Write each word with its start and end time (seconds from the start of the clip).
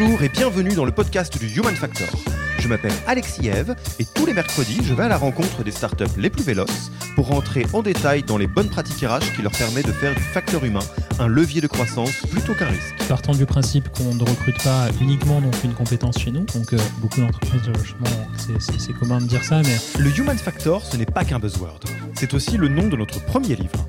Bonjour 0.00 0.22
et 0.22 0.28
bienvenue 0.28 0.74
dans 0.74 0.84
le 0.84 0.92
podcast 0.92 1.36
du 1.38 1.48
Human 1.58 1.74
Factor. 1.74 2.06
Je 2.60 2.68
m'appelle 2.68 2.92
Alexis 3.08 3.48
Eve 3.48 3.74
et 3.98 4.04
tous 4.04 4.26
les 4.26 4.32
mercredis, 4.32 4.78
je 4.84 4.94
vais 4.94 5.02
à 5.02 5.08
la 5.08 5.16
rencontre 5.16 5.64
des 5.64 5.72
startups 5.72 6.04
les 6.16 6.30
plus 6.30 6.44
véloces 6.44 6.92
pour 7.16 7.26
rentrer 7.26 7.66
en 7.72 7.82
détail 7.82 8.22
dans 8.22 8.36
les 8.36 8.46
bonnes 8.46 8.68
pratiques 8.68 9.04
RH 9.04 9.34
qui 9.34 9.42
leur 9.42 9.50
permettent 9.50 9.88
de 9.88 9.92
faire 9.92 10.14
du 10.14 10.22
facteur 10.22 10.64
humain 10.64 10.84
un 11.18 11.26
levier 11.26 11.60
de 11.60 11.66
croissance 11.66 12.12
plutôt 12.30 12.54
qu'un 12.54 12.66
risque. 12.66 12.94
Partant 13.08 13.32
du 13.32 13.44
principe 13.44 13.88
qu'on 13.88 14.14
ne 14.14 14.22
recrute 14.22 14.62
pas 14.62 14.86
uniquement 15.00 15.40
donc 15.40 15.54
une 15.64 15.74
compétence 15.74 16.18
chez 16.18 16.30
nous, 16.30 16.44
donc 16.44 16.72
euh, 16.74 16.78
beaucoup 16.98 17.20
d'entreprises, 17.20 17.62
c'est 18.78 18.92
commun 18.92 19.18
de 19.18 19.26
dire 19.26 19.42
ça, 19.42 19.62
mais... 19.62 19.78
Le 20.00 20.16
Human 20.16 20.38
Factor, 20.38 20.84
ce 20.84 20.96
n'est 20.96 21.06
pas 21.06 21.24
qu'un 21.24 21.40
buzzword, 21.40 21.80
c'est 22.14 22.34
aussi 22.34 22.56
le 22.56 22.68
nom 22.68 22.86
de 22.86 22.96
notre 22.96 23.24
premier 23.24 23.56
livre 23.56 23.88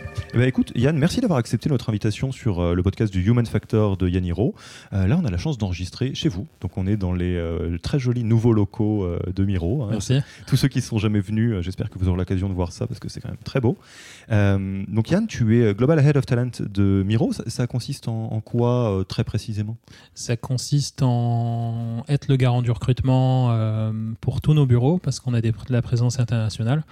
Eh 0.33 0.37
ben, 0.37 0.47
écoute, 0.47 0.71
Yann, 0.75 0.97
merci 0.97 1.19
d'avoir 1.19 1.39
accepté 1.39 1.67
notre 1.67 1.89
invitation 1.89 2.31
sur 2.31 2.61
euh, 2.61 2.73
le 2.73 2.81
podcast 2.83 3.11
du 3.11 3.21
Human 3.21 3.45
Factor 3.45 3.97
de 3.97 4.07
Yaniro. 4.07 4.55
Euh, 4.93 5.05
là, 5.05 5.19
on 5.21 5.25
a 5.25 5.29
la 5.29 5.37
chance 5.37 5.57
d'enregistrer 5.57 6.15
chez 6.15 6.29
vous. 6.29 6.47
Donc, 6.61 6.77
on 6.77 6.87
est 6.87 6.95
dans 6.95 7.11
les 7.11 7.35
euh, 7.35 7.77
très 7.79 7.99
jolis 7.99 8.23
nouveaux 8.23 8.53
locaux 8.53 9.05
de 9.27 9.43
Miro. 9.43 9.83
Hein. 9.83 9.89
Merci. 9.91 10.21
Tous 10.47 10.55
ceux 10.55 10.69
qui 10.69 10.77
ne 10.77 10.83
sont 10.83 10.99
jamais 10.99 11.19
venus, 11.19 11.59
j'espère 11.59 11.89
que 11.89 11.99
vous 11.99 12.07
aurez 12.07 12.17
l'occasion 12.17 12.47
de 12.47 12.53
voir 12.53 12.71
ça 12.71 12.87
parce 12.87 13.01
que 13.01 13.09
c'est 13.09 13.19
quand 13.19 13.27
même 13.27 13.37
très 13.43 13.59
beau. 13.59 13.77
Donc, 14.31 15.09
Yann, 15.09 15.27
tu 15.27 15.61
es 15.61 15.73
Global 15.73 15.99
Head 15.99 16.15
of 16.17 16.25
Talent 16.25 16.51
de 16.61 17.03
Miro. 17.05 17.33
Ça, 17.33 17.67
consiste 17.67 18.07
en, 18.07 18.39
quoi 18.41 19.03
très 19.07 19.23
précisément? 19.23 19.77
Ça 20.15 20.37
consiste 20.37 21.01
en 21.03 22.03
être 22.07 22.27
le 22.29 22.37
garant 22.37 22.61
du 22.61 22.71
recrutement 22.71 23.91
pour 24.21 24.41
tous 24.41 24.53
nos 24.53 24.65
bureaux 24.65 24.99
parce 24.99 25.19
qu'on 25.19 25.33
a 25.33 25.41
de 25.41 25.51
la 25.69 25.81
présence 25.81 26.19
internationale. 26.19 26.83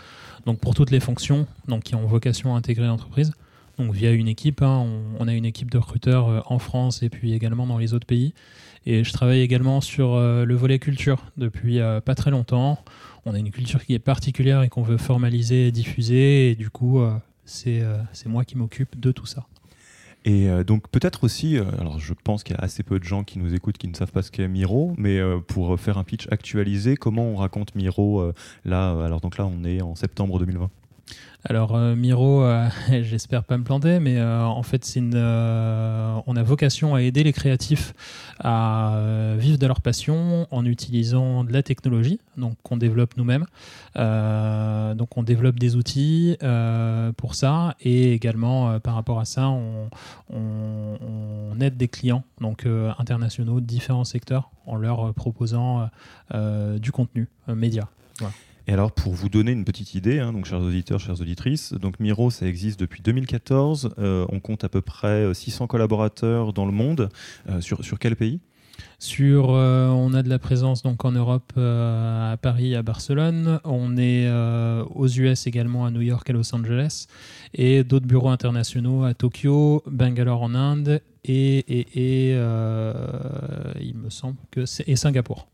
Donc, 0.46 0.59
pour 0.59 0.75
toutes 0.75 0.91
les 0.91 1.00
fonctions 1.00 1.47
donc, 1.68 1.84
qui 1.84 1.96
ont 1.96 2.06
vocation 2.06 2.56
à 2.56 2.58
intégrer 2.58 2.88
l'entreprise 2.88 3.31
donc 3.80 3.94
via 3.94 4.12
une 4.12 4.28
équipe. 4.28 4.62
Hein, 4.62 4.86
on, 5.19 5.28
a 5.28 5.34
une 5.34 5.46
équipe 5.46 5.72
de 5.72 5.78
recruteurs 5.78 6.28
euh, 6.28 6.42
en 6.46 6.59
France 6.59 7.02
et 7.02 7.09
puis 7.09 7.34
également 7.34 7.66
dans 7.66 7.78
les 7.78 7.94
autres 7.94 8.06
pays. 8.06 8.34
Et 8.86 9.03
je 9.03 9.12
travaille 9.12 9.42
également 9.42 9.81
sur 9.81 10.13
euh, 10.13 10.46
le 10.46 10.56
volet 10.56 10.80
culture 10.80 11.24
depuis 11.38 11.80
euh, 11.80 12.02
pas 12.02 12.16
très 12.16 12.31
longtemps. 12.31 12.84
On 13.25 13.34
a 13.34 13.40
une 13.40 13.52
culture 13.52 13.84
qui 13.84 13.94
est 13.94 14.00
particulière 14.00 14.62
et 14.62 14.69
qu'on 14.69 14.84
veut 14.84 14.97
formaliser 14.97 15.68
et 15.68 15.72
diffuser. 15.72 16.52
Et 16.52 16.56
du 16.56 16.69
coup, 16.69 17.02
c'est 17.50 17.84
moi 18.28 18.46
qui 18.46 18.58
m'occupe 18.58 19.00
de 19.00 19.12
tout 19.12 19.26
ça. 19.26 19.46
Et 20.26 20.50
donc 20.66 20.90
peut-être 20.90 21.24
aussi, 21.24 21.58
alors 21.58 22.00
je 22.00 22.14
pense 22.14 22.44
qu'il 22.44 22.56
y 22.56 22.60
a 22.60 22.62
assez 22.62 22.84
peu 22.84 23.00
de 23.00 23.06
gens 23.06 23.24
qui 23.24 23.40
nous 23.40 23.54
écoutent 23.54 23.78
qui 23.78 23.88
ne 23.88 23.96
savent 23.96 24.12
pas 24.12 24.22
ce 24.22 24.32
qu'est 24.32 24.50
Miro, 24.50 24.94
mais 24.98 25.20
pour 25.48 25.80
faire 25.80 25.98
un 25.98 26.04
pitch 26.04 26.28
actualisé, 26.30 26.98
comment 26.98 27.24
on 27.24 27.38
raconte 27.38 27.74
Miro 27.74 28.32
là 28.66 28.92
Alors 29.04 29.22
donc 29.22 29.38
là, 29.38 29.46
on 29.46 29.64
est 29.64 29.82
en 29.82 29.96
septembre 29.96 30.38
2020. 30.40 30.70
Alors 31.46 31.74
euh, 31.75 31.96
Miro, 31.96 32.44
euh, 32.44 32.68
j'espère 33.02 33.46
pas 33.46 33.58
me 33.58 33.64
planter, 33.64 34.00
mais 34.00 34.18
euh, 34.18 34.44
en 34.44 34.62
fait 34.62 34.86
on 34.97 36.36
a 36.36 36.44
vocation 36.44 36.96
à 36.96 37.02
aider 37.02 37.24
les 37.24 37.31
créatifs 37.31 37.94
à 38.40 39.00
vivre 39.38 39.58
de 39.58 39.68
leur 39.68 39.81
passion 39.81 40.48
en 40.52 40.66
utilisant 40.66 41.44
de 41.44 41.53
la 41.53 41.64
technologie, 41.64 42.19
qu'on 42.64 42.78
développe 42.78 43.16
nous-mêmes. 43.18 43.46
donc 43.96 45.18
on 45.18 45.24
développe 45.24 45.59
des 45.59 45.75
outils 45.75 46.38
pour 47.18 47.36
ça 47.36 47.75
et 47.81 48.14
également 48.14 48.80
par 48.80 48.96
rapport 48.96 49.19
à 49.19 49.25
ça, 49.25 49.50
on, 49.50 49.90
aide 51.62 51.75
des 51.75 51.90
clients 51.90 52.24
donc 52.40 52.66
internationaux 52.98 53.59
de 53.59 53.66
différents 53.66 54.06
secteurs 54.06 54.50
en 54.66 54.78
leur 54.78 55.14
proposant 55.14 55.90
du 56.34 56.92
contenu 56.92 57.28
média. 57.48 57.90
Et 58.69 58.72
alors, 58.72 58.91
pour 58.91 59.13
vous 59.13 59.30
donner 59.30 59.52
une 59.52 59.66
petite 59.66 59.96
idée, 59.96 60.19
hein, 60.19 60.31
donc 60.31 60.46
chers 60.46 60.62
auditeurs, 60.62 61.00
chères 61.00 61.19
auditrices, 61.19 61.74
donc 61.74 62.00
Miro, 62.00 62.30
ça 62.30 62.46
existe 62.46 62.80
depuis 62.80 63.02
2014. 63.02 63.96
Euh, 63.97 64.28
on 64.30 64.40
compte 64.40 64.63
à 64.63 64.69
peu 64.69 64.81
près 64.81 65.34
600 65.34 65.66
collaborateurs 65.66 66.53
dans 66.53 66.68
le 66.68 66.72
monde. 66.72 67.09
Euh, 67.50 67.62
sur, 67.62 67.84
sur 67.84 67.97
quel 67.97 68.16
pays? 68.16 68.40
Sur, 69.00 69.56
euh, 69.56 69.88
on 69.88 70.13
a 70.13 70.22
de 70.22 70.30
la 70.30 70.38
présence 70.38 70.84
donc 70.84 71.03
en 71.03 71.12
Europe, 71.12 71.52
à 71.57 72.38
Paris, 72.40 72.75
à 72.75 72.84
Barcelone. 72.84 73.59
On 73.63 73.97
est 73.97 74.31
aux 74.94 75.07
US 75.07 75.47
également, 75.47 75.88
à 75.88 75.90
New 75.90 76.01
York, 76.01 76.30
à 76.30 76.34
Los 76.34 76.53
Angeles, 76.53 77.07
et 77.56 77.84
d'autres 77.84 78.06
bureaux 78.06 78.30
internationaux 78.30 79.03
à 79.03 79.16
Tokyo, 79.16 79.81
Bangalore 79.88 80.44
en 80.44 80.53
Inde 80.53 81.01
et, 81.25 81.59
et, 81.69 82.31
il 83.81 83.96
me 83.96 84.09
semble 84.09 84.38
que 84.52 84.66
c'est 84.66 84.88
et 84.88 84.96
Singapour. 84.96 85.47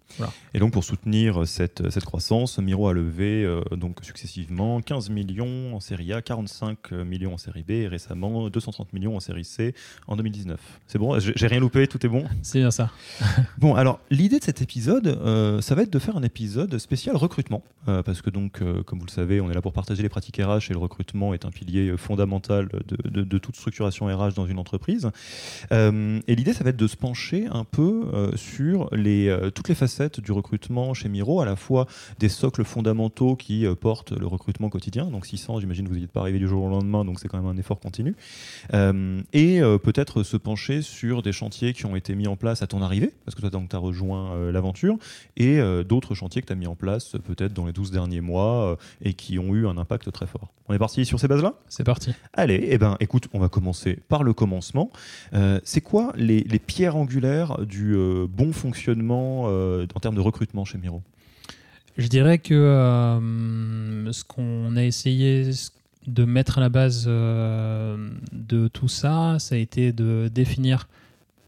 Et 0.53 0.59
donc 0.59 0.71
pour 0.71 0.83
soutenir 0.83 1.45
cette, 1.47 1.89
cette 1.89 2.05
croissance, 2.05 2.57
Miro 2.59 2.87
a 2.87 2.93
levé 2.93 3.43
euh, 3.43 3.61
donc 3.75 3.99
successivement 4.03 4.81
15 4.81 5.09
millions 5.09 5.75
en 5.75 5.79
série 5.79 6.13
A, 6.13 6.21
45 6.21 6.91
millions 6.91 7.33
en 7.33 7.37
série 7.37 7.63
B 7.63 7.71
et 7.71 7.87
récemment 7.87 8.49
230 8.49 8.93
millions 8.93 9.15
en 9.15 9.19
série 9.19 9.43
C 9.43 9.73
en 10.07 10.15
2019. 10.15 10.59
C'est 10.87 10.99
bon? 10.99 11.19
J'ai 11.19 11.47
rien 11.47 11.59
loupé 11.59 11.87
Tout 11.87 12.05
est 12.05 12.09
bon? 12.09 12.25
C'est 12.43 12.59
bien 12.59 12.71
ça. 12.71 12.91
bon, 13.57 13.75
alors 13.75 13.99
l'idée 14.09 14.39
de 14.39 14.43
cet 14.43 14.61
épisode, 14.61 15.07
euh, 15.07 15.59
ça 15.61 15.75
va 15.75 15.81
être 15.81 15.91
de 15.91 15.99
faire 15.99 16.15
un 16.15 16.23
épisode 16.23 16.77
spécial 16.77 17.15
recrutement. 17.15 17.63
Euh, 17.87 18.01
parce 18.01 18.21
que 18.21 18.29
donc, 18.29 18.63
comme 18.85 18.99
vous 18.99 19.05
le 19.05 19.11
savez, 19.11 19.41
on 19.41 19.51
est 19.51 19.53
là 19.53 19.61
pour 19.61 19.73
partager 19.73 20.01
les 20.01 20.09
pratiques 20.09 20.37
RH 20.37 20.69
et 20.69 20.73
le 20.73 20.79
recrutement 20.79 21.33
est 21.33 21.45
un 21.45 21.51
pilier 21.51 21.95
fondamental 21.97 22.69
de, 22.87 23.21
de, 23.21 23.37
toute 23.37 23.55
structuration 23.55 24.07
RH 24.07 24.33
dans 24.33 24.47
une 24.47 24.57
entreprise. 24.57 25.11
Et 25.71 26.35
l'idée, 26.35 26.53
ça 26.53 26.63
va 26.63 26.69
être 26.71 26.77
de 26.77 26.87
se 26.87 26.95
pencher 26.95 27.47
un 27.51 27.63
peu 27.63 28.31
sur 28.35 28.89
les, 28.93 29.35
toutes 29.53 29.69
les 29.69 29.75
facettes 29.75 30.19
du 30.19 30.31
recrutement 30.31 30.93
chez 30.93 31.09
Miro, 31.09 31.41
à 31.41 31.45
la 31.45 31.55
fois 31.55 31.87
des 32.19 32.29
socles 32.29 32.63
fondamentaux 32.63 33.35
qui 33.35 33.65
euh, 33.65 33.75
portent 33.75 34.11
le 34.11 34.27
recrutement 34.27 34.69
quotidien, 34.69 35.05
donc 35.05 35.25
600, 35.25 35.59
j'imagine 35.59 35.87
que 35.87 35.93
vous 35.93 35.99
n'êtes 35.99 36.11
pas 36.11 36.21
arrivé 36.21 36.39
du 36.39 36.47
jour 36.47 36.63
au 36.63 36.69
lendemain, 36.69 37.05
donc 37.05 37.19
c'est 37.19 37.27
quand 37.27 37.37
même 37.37 37.47
un 37.47 37.57
effort 37.57 37.79
continu, 37.79 38.15
euh, 38.73 39.21
et 39.33 39.61
euh, 39.61 39.77
peut-être 39.77 40.23
se 40.23 40.37
pencher 40.37 40.81
sur 40.81 41.21
des 41.21 41.31
chantiers 41.31 41.73
qui 41.73 41.85
ont 41.85 41.95
été 41.95 42.15
mis 42.15 42.27
en 42.27 42.35
place 42.35 42.61
à 42.61 42.67
ton 42.67 42.81
arrivée, 42.81 43.13
parce 43.25 43.35
que 43.35 43.41
toi 43.41 43.49
tu 43.49 43.75
as 43.75 43.79
rejoint 43.79 44.51
l'aventure, 44.51 44.97
et 45.37 45.59
d'autres 45.87 46.15
chantiers 46.15 46.41
que 46.41 46.47
tu 46.47 46.53
as 46.53 46.55
mis 46.55 46.67
en 46.67 46.75
place 46.75 47.15
peut-être 47.23 47.53
dans 47.53 47.65
les 47.65 47.73
12 47.73 47.91
derniers 47.91 48.21
mois 48.21 48.77
et 49.01 49.13
qui 49.13 49.39
ont 49.39 49.53
eu 49.53 49.67
un 49.67 49.77
impact 49.77 50.11
très 50.11 50.27
fort. 50.27 50.49
On 50.67 50.73
est 50.73 50.79
parti 50.79 51.05
sur 51.05 51.19
ces 51.19 51.27
bases-là? 51.27 51.53
C'est 51.67 51.83
parti. 51.83 52.11
Allez, 52.33 52.67
eh 52.69 52.77
ben, 52.79 52.97
écoute, 52.99 53.27
on 53.33 53.39
va 53.39 53.49
commencer 53.49 53.99
par 54.07 54.23
le 54.23 54.33
commencement. 54.33 54.91
C'est 55.63 55.81
quoi 55.81 56.13
les, 56.15 56.43
pierres 56.59 56.95
angulaires 56.95 57.65
du 57.65 57.95
bon 58.29 58.51
fonctionnement 58.53 59.43
en 59.43 59.99
termes 59.99 60.15
de 60.15 60.21
recrutement 60.21 60.65
chez 60.65 60.77
Miro? 60.77 61.01
Je 61.97 62.07
dirais 62.07 62.39
que 62.39 62.53
euh, 62.53 64.11
ce 64.11 64.23
qu'on 64.25 64.75
a 64.75 64.83
essayé 64.83 65.49
de 66.07 66.25
mettre 66.25 66.57
à 66.57 66.61
la 66.61 66.69
base 66.69 67.05
euh, 67.07 68.09
de 68.33 68.67
tout 68.67 68.89
ça, 68.89 69.37
ça 69.39 69.55
a 69.55 69.57
été 69.57 69.93
de 69.93 70.29
définir 70.33 70.89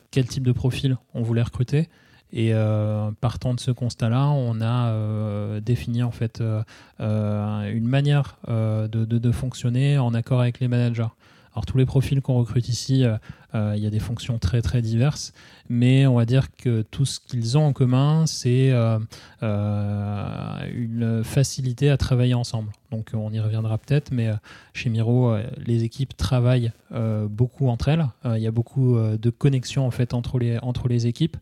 quel 0.10 0.26
type 0.26 0.44
de 0.44 0.54
profil 0.54 0.98
on 1.14 1.22
voulait 1.22 1.42
recruter. 1.42 1.90
Et 2.32 2.54
euh, 2.54 3.12
partant 3.20 3.54
de 3.54 3.60
ce 3.60 3.72
constat-là, 3.72 4.28
on 4.30 4.62
a 4.62 5.60
défini 5.60 6.02
en 6.02 6.12
fait 6.12 6.42
une 7.00 7.88
manière 7.88 8.38
de, 8.48 9.32
fonctionner 9.32 9.98
en 9.98 10.14
accord 10.14 10.40
avec 10.40 10.62
les 10.62 10.70
managers. 10.70 11.08
Alors 11.58 11.66
tous 11.66 11.80
les 11.80 11.88
profils 11.88 12.22
qu'on 12.22 12.36
recrute 12.36 12.70
ici, 12.70 13.04
il 13.56 13.80
y 13.80 13.88
a 13.88 13.90
des 13.90 14.00
fonctions 14.00 14.38
très 14.38 14.62
très 14.62 14.84
diverses, 14.84 15.34
mais 15.70 16.06
on 16.06 16.14
va 16.14 16.26
dire 16.26 16.56
que 16.56 16.84
tout 16.84 17.04
ce 17.04 17.20
qu'ils 17.20 17.58
ont 17.58 17.66
en 17.66 17.74
commun, 17.74 18.28
c'est 18.28 18.72
une 19.42 21.24
facilité 21.24 21.90
à 21.90 21.98
travailler 21.98 22.36
ensemble. 22.36 22.72
Donc 22.92 23.10
on 23.16 23.34
y 23.34 23.40
reviendra 23.40 23.80
peut-être, 23.80 24.12
mais 24.12 24.30
chez 24.76 24.92
Miro, 24.92 25.36
les 25.58 25.84
équipes 25.84 26.16
travaillent 26.16 26.72
beaucoup 27.28 27.70
entre 27.70 27.88
elles. 27.88 28.06
Il 28.24 28.38
y 28.38 28.46
a 28.48 28.52
beaucoup 28.52 28.96
de 28.96 29.30
connexions 29.32 29.88
en 29.88 29.92
fait 29.92 30.14
entre 30.14 30.38
les, 30.38 31.08
équipes, 31.08 31.38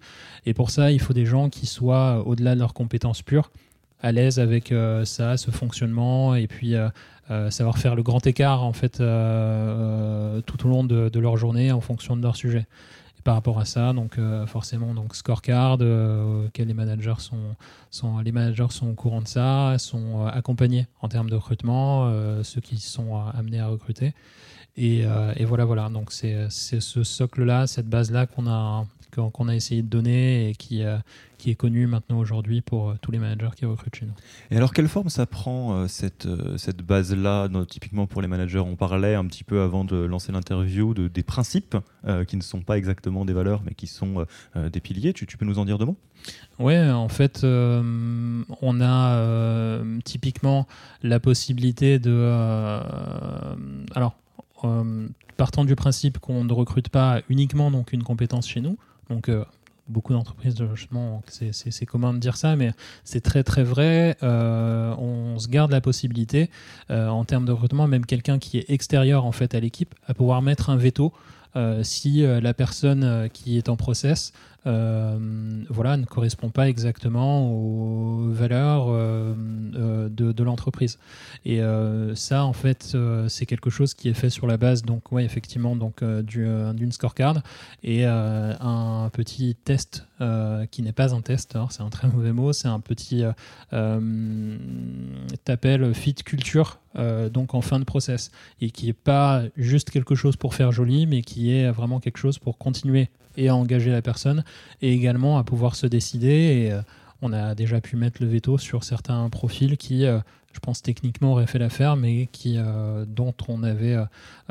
et 0.45 0.53
pour 0.53 0.69
ça, 0.69 0.93
il 0.93 1.01
faut 1.01 1.11
des 1.11 1.25
gens 1.25 1.49
qui 1.49 1.65
soient 1.65 2.25
au-delà 2.25 2.55
de 2.55 2.59
leurs 2.61 2.73
compétences 2.73 3.21
pures 3.21 3.51
à 4.05 4.11
l'aise 4.11 4.39
avec 4.39 4.71
euh, 4.71 5.03
ça, 5.03 5.35
ce 5.35 5.51
fonctionnement, 5.51 6.35
et 6.35 6.47
puis 6.47 6.75
euh, 6.75 6.89
euh, 7.31 7.49
savoir 7.49 7.77
faire 7.77 7.95
le 7.95 8.03
grand 8.03 8.25
écart 8.27 8.63
en 8.63 8.73
fait 8.73 8.97
tout 8.97 10.65
au 10.65 10.69
long 10.69 10.83
de, 10.83 11.19
leur 11.19 11.37
journée 11.37 11.71
en 11.71 11.81
fonction 11.81 12.15
de 12.17 12.21
leur 12.21 12.35
sujet. 12.35 12.65
Et 13.17 13.21
par 13.23 13.35
rapport 13.35 13.59
à 13.59 13.65
ça, 13.65 13.93
donc 13.93 14.19
forcément 14.47 14.93
donc 14.93 15.15
scorecard, 15.15 15.77
les 15.77 16.73
managers 16.73 17.19
sont, 17.19 17.55
sont 17.89 18.19
les 18.19 18.31
managers 18.31 18.67
sont 18.69 18.89
au 18.89 18.93
courant 18.93 19.21
de 19.21 19.27
ça, 19.27 19.77
sont 19.77 20.25
accompagnés 20.25 20.87
en 21.01 21.09
termes 21.09 21.29
de 21.29 21.35
recrutement, 21.35 22.11
ceux 22.43 22.61
qui 22.61 22.77
sont 22.77 23.17
amenés 23.33 23.59
à 23.59 23.67
recruter. 23.67 24.13
Et, 24.77 25.05
voilà, 25.45 25.65
voilà. 25.65 25.89
Donc 25.89 26.11
c'est 26.11 26.49
ce 26.49 27.03
socle-là, 27.03 27.67
cette 27.67 27.87
base-là 27.87 28.27
qu'on 28.27 28.47
a, 28.47 28.85
qu'on 29.15 29.47
a 29.47 29.55
essayé 29.55 29.81
de 29.81 29.87
donner 29.87 30.49
et 30.49 30.55
qui, 30.55 30.83
euh, 30.83 30.97
qui 31.45 31.51
est 31.51 31.55
connu 31.55 31.85
maintenant 31.85 32.17
aujourd'hui 32.17 32.61
pour 32.61 32.89
euh, 32.89 32.95
tous 33.01 33.11
les 33.11 33.19
managers 33.19 33.51
qui 33.55 33.65
recrutent 33.65 33.95
chez 33.95 34.07
nous. 34.07 34.15
Et 34.49 34.57
alors, 34.57 34.73
quelle 34.73 34.87
forme 34.87 35.09
ça 35.09 35.27
prend 35.27 35.75
euh, 35.75 35.87
cette, 35.87 36.27
cette 36.57 36.81
base-là 36.81 37.47
Typiquement 37.69 38.07
pour 38.07 38.23
les 38.23 38.27
managers, 38.27 38.57
on 38.57 38.75
parlait 38.75 39.13
un 39.13 39.27
petit 39.27 39.43
peu 39.43 39.61
avant 39.61 39.85
de 39.85 39.95
lancer 39.95 40.31
l'interview 40.31 40.95
de, 40.95 41.07
des 41.07 41.21
principes 41.21 41.77
qui 42.27 42.37
ne 42.37 42.41
sont 42.41 42.61
pas 42.61 42.77
exactement 42.77 43.25
des 43.25 43.33
valeurs 43.33 43.61
mais 43.65 43.73
qui 43.73 43.87
sont 43.87 44.25
des 44.55 44.79
piliers? 44.79 45.13
Tu, 45.13 45.25
tu, 45.25 45.37
peux 45.37 45.45
nous 45.45 45.59
en 45.59 45.65
dire 45.65 45.77
deux 45.77 45.85
mots? 45.85 45.97
Oui, 46.59 46.77
en 46.79 47.09
fait, 47.09 47.41
on 47.43 48.81
a 48.81 49.81
typiquement 50.03 50.67
la 51.03 51.19
possibilité 51.19 51.99
de. 51.99 52.29
alors, 53.93 54.15
partant 55.37 55.65
du 55.65 55.75
principe 55.75 56.17
qu'on 56.19 56.43
ne 56.43 56.53
recrute 56.53 56.89
pas 56.89 57.21
uniquement 57.29 57.71
donc 57.71 57.93
une 57.93 58.03
compétence 58.03 58.47
chez 58.47 58.61
nous, 58.61 58.77
donc, 59.09 59.29
euh, 59.29 59.43
beaucoup 59.87 60.13
d'entreprises, 60.13 60.55
justement, 60.73 61.21
c'est 61.29 61.85
commun 61.85 62.13
de 62.13 62.19
dire 62.19 62.37
ça, 62.37 62.55
mais 62.55 62.71
c'est 63.03 63.21
très 63.21 63.43
très 63.43 63.63
vrai. 63.63 64.17
Euh, 64.23 64.95
on 64.97 65.37
se 65.37 65.47
garde 65.47 65.71
la 65.71 65.81
possibilité, 65.81 66.49
euh, 66.89 67.07
en 67.07 67.23
termes 67.23 67.45
de 67.45 67.51
recrutement, 67.51 67.87
même 67.87 68.05
quelqu'un 68.05 68.39
qui 68.39 68.57
est 68.57 68.69
extérieur 68.69 69.25
en 69.25 69.31
fait 69.31 69.53
à 69.53 69.59
l'équipe, 69.59 69.93
à 70.07 70.13
pouvoir 70.13 70.41
mettre 70.41 70.69
un 70.69 70.77
veto 70.77 71.13
si 71.83 72.21
la 72.21 72.53
personne 72.53 73.29
qui 73.31 73.57
est 73.57 73.69
en 73.69 73.77
process 73.77 74.33
euh, 74.33 74.54
voilà, 74.65 75.97
ne 75.97 76.05
correspond 76.05 76.49
pas 76.49 76.67
exactement 76.69 77.51
aux 77.51 78.29
valeurs 78.29 78.87
euh, 78.89 79.33
euh, 79.75 80.09
de, 80.09 80.43
l'entreprise. 80.43 80.99
Et 81.45 81.61
ça, 82.15 82.45
en 82.45 82.53
fait, 82.53 82.95
c'est 83.27 83.45
quelque 83.45 83.69
chose 83.69 83.93
qui 83.93 84.09
est 84.09 84.13
fait 84.13 84.29
sur 84.29 84.47
la 84.47 84.57
base, 84.57 84.83
donc, 84.83 85.11
ouais, 85.11 85.23
effectivement, 85.23 85.75
donc 85.75 86.03
d'une 86.03 86.91
scorecard 86.91 87.41
et 87.83 88.05
un 88.05 89.09
petit 89.11 89.55
test 89.55 90.05
qui 90.71 90.81
n'est 90.81 90.91
pas 90.91 91.13
un 91.13 91.21
test, 91.21 91.57
c'est 91.69 91.81
un 91.81 91.89
très 91.89 92.07
mauvais 92.07 92.31
mot, 92.31 92.53
c'est 92.53 92.67
un 92.67 92.79
petit 92.79 93.23
t'appelles 95.43 95.93
fit 95.93 96.15
culture 96.15 96.79
donc 97.31 97.53
en 97.53 97.61
fin 97.61 97.79
de 97.79 97.83
process 97.83 98.31
et 98.61 98.69
qui 98.69 98.89
est 98.89 98.93
pas 98.93 99.43
juste 99.57 99.89
quelque 99.89 100.15
chose 100.15 100.37
pour 100.37 100.53
faire 100.53 100.71
joli 100.71 101.07
mais 101.07 101.21
qui 101.21 101.51
est 101.51 101.69
vraiment 101.69 101.99
quelque 101.99 102.17
chose 102.17 102.39
pour 102.39 102.57
continuer 102.57 103.09
et 103.37 103.49
à 103.49 103.55
engager 103.55 103.91
la 103.91 104.01
personne 104.01 104.43
et 104.81 104.93
également 104.93 105.37
à 105.37 105.43
pouvoir 105.43 105.75
se 105.75 105.87
décider. 105.87 106.69
Euh, 106.71 106.81
on 107.21 107.33
a 107.33 107.55
déjà 107.55 107.81
pu 107.81 107.95
mettre 107.95 108.21
le 108.21 108.27
veto 108.27 108.57
sur 108.57 108.83
certains 108.83 109.29
profils 109.29 109.77
qui, 109.77 110.05
euh, 110.05 110.19
je 110.55 110.59
pense, 110.59 110.81
techniquement 110.81 111.33
auraient 111.33 111.47
fait 111.47 111.59
l'affaire, 111.59 111.95
mais 111.95 112.27
qui, 112.31 112.55
euh, 112.57 113.05
dont 113.07 113.35
on 113.47 113.61
avait 113.63 113.97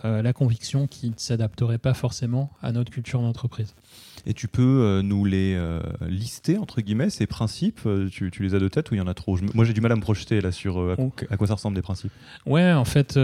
la 0.02 0.32
conviction 0.32 0.86
qu'ils 0.86 1.10
ne 1.10 1.14
s'adapteraient 1.16 1.78
pas 1.78 1.94
forcément 1.94 2.50
à 2.62 2.72
notre 2.72 2.90
culture 2.90 3.20
d'entreprise. 3.20 3.74
Et 4.26 4.32
tu 4.32 4.48
peux 4.48 4.62
euh, 4.62 5.02
nous 5.02 5.24
les 5.24 5.54
euh, 5.54 5.80
lister, 6.08 6.56
entre 6.56 6.80
guillemets, 6.80 7.10
ces 7.10 7.26
principes 7.26 7.80
euh, 7.84 8.08
tu, 8.08 8.30
les 8.40 8.54
as 8.54 8.58
de 8.58 8.68
tête 8.68 8.90
ou 8.90 8.94
il 8.94 8.98
y 8.98 9.00
en 9.00 9.06
a 9.06 9.12
trop? 9.14 9.38
Moi, 9.52 9.64
j'ai 9.64 9.74
du 9.74 9.80
mal 9.80 9.92
à 9.92 9.96
me 9.96 10.00
projeter 10.00 10.40
là 10.40 10.50
sur 10.50 10.78
à, 10.78 11.36
quoi 11.36 11.46
ça 11.46 11.54
ressemble 11.54 11.76
des 11.76 11.82
principes. 11.82 12.12
Ouais, 12.46 12.72
en 12.72 12.84
fait, 12.84 13.18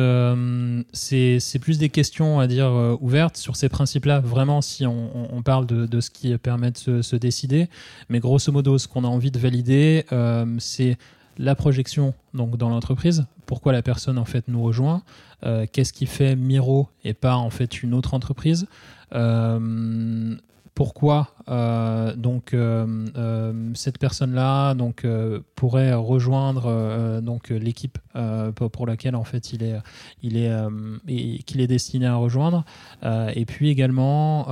c'est 0.93 1.59
plus 1.61 1.79
des 1.79 1.89
questions, 1.89 2.41
à 2.41 2.47
dire, 2.47 2.97
ouvertes 3.01 3.37
sur 3.37 3.57
ces 3.57 3.69
principes-là. 3.69 4.21
Vraiment, 4.21 4.61
si 4.61 4.87
on, 4.87 5.43
parle 5.43 5.67
de, 5.67 6.01
ce 6.01 6.11
qui 6.11 6.37
permet 6.39 6.71
de 6.71 6.77
se, 6.77 7.03
se, 7.03 7.17
décider. 7.17 7.69
Mais 8.09 8.21
grosso 8.21 8.53
modo, 8.53 8.79
ce 8.79 8.89
qu'on 8.89 9.05
a 9.05 9.09
envie 9.09 9.31
de 9.31 9.39
valider, 9.39 10.05
c'est 10.59 10.99
la 11.41 11.55
projection 11.55 12.15
donc 12.35 12.57
dans 12.57 12.69
l'entreprise, 12.69 13.27
pourquoi 13.47 13.73
la 13.73 13.83
personne 13.83 14.19
en 14.19 14.25
fait 14.25 14.47
nous 14.49 14.63
rejoint, 14.63 15.03
qu'est-ce 15.73 15.93
qui 15.93 16.07
fait 16.07 16.37
Miro 16.37 16.89
et 17.03 17.15
pas 17.15 17.37
en 17.37 17.51
fait 17.51 17.83
une 17.83 17.95
autre 17.95 18.15
entreprise, 18.15 18.67
pourquoi 20.81 21.35
euh, 21.51 22.17
donc 22.17 22.55
euh, 22.55 23.07
euh, 23.15 23.71
cette 23.75 23.99
personne-là 23.99 24.73
donc 24.73 25.07
pourrait 25.55 25.93
rejoindre 25.93 27.21
donc 27.21 27.51
l'équipe 27.51 27.99
pour 28.55 28.87
laquelle 28.87 29.15
en 29.15 29.25
fait 29.25 29.53
il 29.53 29.63
est 29.63 29.77
il 30.23 30.39
est 30.39 31.45
qu'il 31.45 31.61
est 31.61 31.67
destiné 31.67 32.07
à 32.07 32.15
rejoindre. 32.15 32.65
Et 33.05 33.45
puis 33.45 33.69
également 33.69 34.47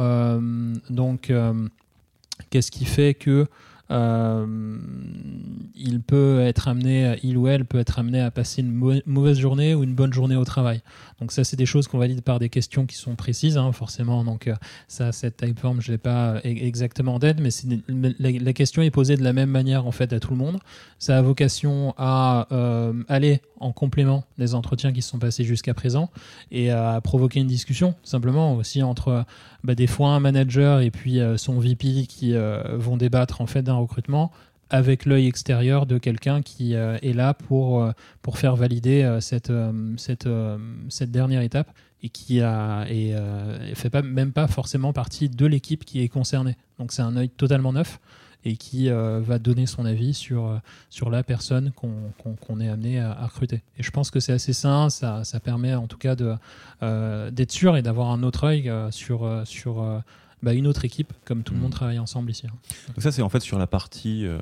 donc 0.90 1.32
qu'est-ce 2.50 2.70
qui 2.70 2.85
fait 2.85 3.14
que 3.14 3.46
il 3.90 6.00
peut 6.02 6.40
être 6.40 6.69
amené, 6.69 7.17
il 7.23 7.37
ou 7.37 7.49
elle 7.49 7.64
peut 7.64 7.79
être 7.79 7.99
amené 7.99 8.20
à 8.20 8.31
passer 8.31 8.62
une 8.62 9.02
mauvaise 9.06 9.38
journée 9.38 9.75
ou 9.75 9.85
une 9.85 9.94
bonne 9.94 10.12
journée 10.12 10.37
au 10.37 10.44
travail. 10.44 10.82
Donc 11.20 11.32
ça, 11.32 11.44
c'est 11.44 11.56
des 11.56 11.67
choses 11.67 11.88
qu'on 11.88 11.99
valide 11.99 12.23
par 12.23 12.38
des 12.38 12.49
questions 12.49 12.87
qui 12.87 12.96
sont 12.96 13.17
précises, 13.17 13.56
hein, 13.56 13.73
forcément. 13.73 14.25
Donc 14.25 14.46
euh, 14.46 14.55
ça, 14.87 15.12
cette 15.12 15.37
typeform, 15.37 15.81
je 15.81 15.93
l'ai 15.93 15.99
pas 15.99 16.37
e-, 16.38 16.40
exactement 16.44 17.14
en 17.14 17.19
tête, 17.19 17.38
mais 17.40 17.50
la, 18.19 18.52
question 18.52 18.82
est 18.82 18.90
posée 18.90 19.17
de 19.17 19.23
la 19.23 19.32
même 19.32 19.50
manière 19.50 19.87
en 19.87 19.93
fait 19.93 20.12
à 20.12 20.20
tout 20.20 20.31
le 20.31 20.37
monde. 20.37 20.58
Ça 20.99 21.19
a 21.19 21.23
vocation 21.23 21.94
à 21.96 22.46
euh, 22.52 22.93
aller 23.08 23.40
en 23.61 23.73
complément 23.73 24.25
des 24.38 24.55
entretiens 24.55 24.93
qui 24.93 25.02
se 25.02 25.11
sont 25.11 25.19
passés 25.19 25.44
jusqu'à 25.44 25.75
présent 25.75 26.11
et 26.50 26.70
à 26.70 27.00
provoquer 27.02 27.40
une 27.40 27.46
discussion 27.46 27.94
simplement 28.02 28.55
aussi 28.55 28.82
entre 28.82 29.25
bah, 29.65 29.75
des 29.75 29.87
fois 29.87 30.11
un 30.11 30.21
manager 30.21 30.81
et 30.81 30.91
puis 30.91 31.21
euh, 31.21 31.37
son 31.37 31.59
VP 31.59 32.07
qui 32.07 32.35
vont 32.75 32.97
débattre 32.97 33.41
en 33.41 33.47
fait 33.47 33.63
d'un 33.63 33.75
recrutement 33.75 34.33
avec 34.71 35.05
l'œil 35.05 35.27
extérieur 35.27 35.87
de 35.87 35.99
quelqu'un 35.99 36.43
qui 36.43 36.75
euh, 36.75 36.99
est 37.03 37.12
là 37.12 37.35
pour, 37.35 37.83
euh, 37.83 37.93
pour 38.23 38.38
faire 38.38 38.57
valider 38.57 39.03
euh, 39.03 39.21
cette, 39.21 39.53
cette, 39.97 40.29
cette 40.88 41.11
dernière 41.11 41.43
étape 41.43 41.71
et 42.03 42.09
qui 42.11 42.41
a 42.41 42.87
et, 42.88 43.15
fait 43.75 43.91
pas, 43.91 44.03
même 44.03 44.33
pas 44.33 44.47
forcément 44.47 44.93
partie 44.93 45.29
de 45.29 45.47
l'équipe 45.47 45.85
qui 45.85 46.00
est 46.00 46.09
concernée. 46.09 46.57
Donc 46.79 46.93
c'est 46.93 47.03
un 47.03 47.17
œil 47.17 47.29
totalement 47.29 47.73
neuf 47.73 47.99
et 48.45 48.57
qui 48.57 48.88
va 48.88 49.38
donner 49.38 49.66
son 49.66 49.85
avis 49.85 50.14
sur, 50.14 50.61
sur 50.90 51.11
la 51.11 51.23
personne 51.23 51.73
qu'on 51.73 52.61
est 52.61 52.68
amené 52.68 53.00
à, 53.00 53.26
recruter. 53.26 53.62
Et 53.78 53.83
je 53.83 53.90
pense 53.90 54.11
que 54.11 54.21
c'est 54.21 54.33
assez 54.33 54.52
sain, 54.52 54.90
ça, 54.90 55.25
ça, 55.25 55.40
permet 55.40 55.75
en 55.75 55.87
tout 55.87 55.99
cas 55.99 56.14
d'être 56.14 57.52
sûr 57.52 57.76
et 57.76 57.83
d'avoir 57.83 58.11
un 58.11 58.23
autre 58.23 58.45
œil 58.45 58.73
sur, 58.90 59.42
sur 59.45 60.02
bah, 60.42 60.54
une 60.54 60.66
autre 60.66 60.85
équipe, 60.85 61.12
comme 61.25 61.42
tout 61.42 61.52
le 61.54 61.61
monde 61.61 61.71
mm. 61.71 61.75
travaille 61.75 61.99
ensemble 61.99 62.30
ici. 62.30 62.47
Hein. 62.47 62.54
Donc 62.88 63.02
ça, 63.02 63.11
c'est 63.11 63.23
en 63.23 63.28
fait 63.28 63.40
sur 63.40 63.59
la 63.59 63.66
partie 63.66 64.25
euh, 64.25 64.38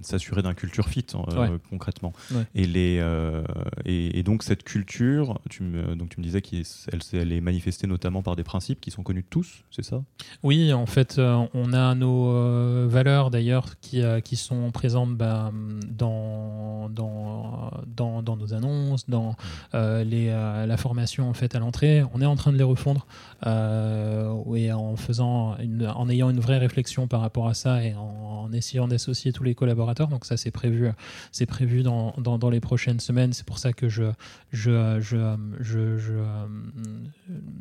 s'assurer 0.00 0.42
d'un 0.42 0.54
culture 0.54 0.88
fit 0.88 1.06
euh, 1.14 1.58
concrètement. 1.70 2.12
Et, 2.54 2.66
les, 2.66 2.98
euh, 3.00 3.42
et, 3.84 4.22
donc 4.22 4.42
cette 4.42 4.62
culture, 4.62 5.40
tu 5.50 5.62
me, 5.64 5.96
donc 5.96 6.10
tu 6.10 6.20
me 6.20 6.24
disais 6.24 6.42
qu'elle 6.42 6.64
elle 7.12 7.32
est 7.32 7.40
manifestée 7.40 7.86
notamment 7.86 8.22
par 8.22 8.36
des 8.36 8.44
principes 8.44 8.80
qui 8.80 8.90
sont 8.90 9.02
connus 9.02 9.22
de 9.22 9.26
tous, 9.28 9.64
c'est 9.70 9.84
ça? 9.84 10.02
Oui, 10.42 10.72
en 10.72 10.86
fait, 10.86 11.18
on 11.18 11.72
a 11.72 11.94
nos 11.94 12.88
valeurs 12.88 13.30
d'ailleurs 13.30 13.78
qui, 13.80 14.02
qui 14.24 14.36
sont 14.36 14.70
présentes 14.70 15.16
bah, 15.16 15.52
dans, 15.88 16.88
dans, 16.88 17.70
dans, 17.86 18.22
dans, 18.22 18.36
nos 18.36 18.54
annonces, 18.54 19.08
dans 19.08 19.34
mm. 19.74 20.02
les, 20.02 20.26
la 20.66 20.76
formation 20.76 21.28
en 21.28 21.34
fait 21.34 21.54
à 21.54 21.58
l'entrée. 21.58 22.04
On 22.14 22.20
est 22.20 22.26
en 22.26 22.36
train 22.36 22.52
de 22.52 22.58
les 22.58 22.64
refondre 22.64 23.06
et 23.44 24.72
en 24.72 24.96
faisant 24.96 25.31
en 25.32 26.08
ayant 26.08 26.30
une 26.30 26.40
vraie 26.40 26.58
réflexion 26.58 27.06
par 27.06 27.20
rapport 27.20 27.48
à 27.48 27.54
ça 27.54 27.84
et 27.84 27.94
en, 27.94 28.32
en 28.42 28.52
essayant 28.52 28.88
d'associer 28.88 29.32
tous 29.32 29.44
les 29.44 29.54
collaborateurs. 29.54 30.08
Donc 30.08 30.24
ça, 30.24 30.36
c'est 30.36 30.50
prévu, 30.50 30.90
c'est 31.30 31.46
prévu 31.46 31.82
dans, 31.82 32.14
dans, 32.18 32.50
les 32.50 32.60
prochaines 32.60 33.00
semaines. 33.00 33.32
C'est 33.32 33.46
pour 33.46 33.58
ça 33.58 33.72
que 33.72 33.88
je, 33.88 34.04
je, 34.52 35.00
je, 35.00 35.36
je, 35.60 36.14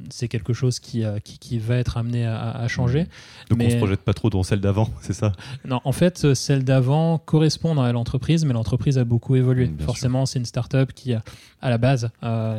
c'est 0.09 0.27
quelque 0.27 0.53
chose 0.53 0.79
qui, 0.79 1.03
qui, 1.23 1.37
qui, 1.39 1.59
va 1.59 1.77
être 1.77 1.97
amené 1.97 2.25
à, 2.25 2.67
changer. 2.67 3.07
Donc 3.49 3.61
on 3.61 3.69
se 3.69 3.75
projette 3.77 4.01
pas 4.01 4.13
trop 4.13 4.29
dans 4.29 4.43
celle 4.43 4.61
d'avant, 4.61 4.89
c'est 5.01 5.13
ça? 5.13 5.31
Non, 5.65 5.81
en 5.83 5.91
fait, 5.91 6.33
celle 6.33 6.63
d'avant 6.63 7.17
correspond 7.17 7.79
à 7.79 7.91
l'entreprise, 7.91 8.45
mais 8.45 8.53
l'entreprise 8.53 8.97
a 8.97 9.03
beaucoup 9.03 9.35
évolué. 9.35 9.71
Forcément, 9.79 10.25
c'est 10.25 10.39
une 10.39 10.45
start-up 10.45 10.91
qui, 10.93 11.13
à 11.13 11.69
la 11.69 11.77
base, 11.77 12.09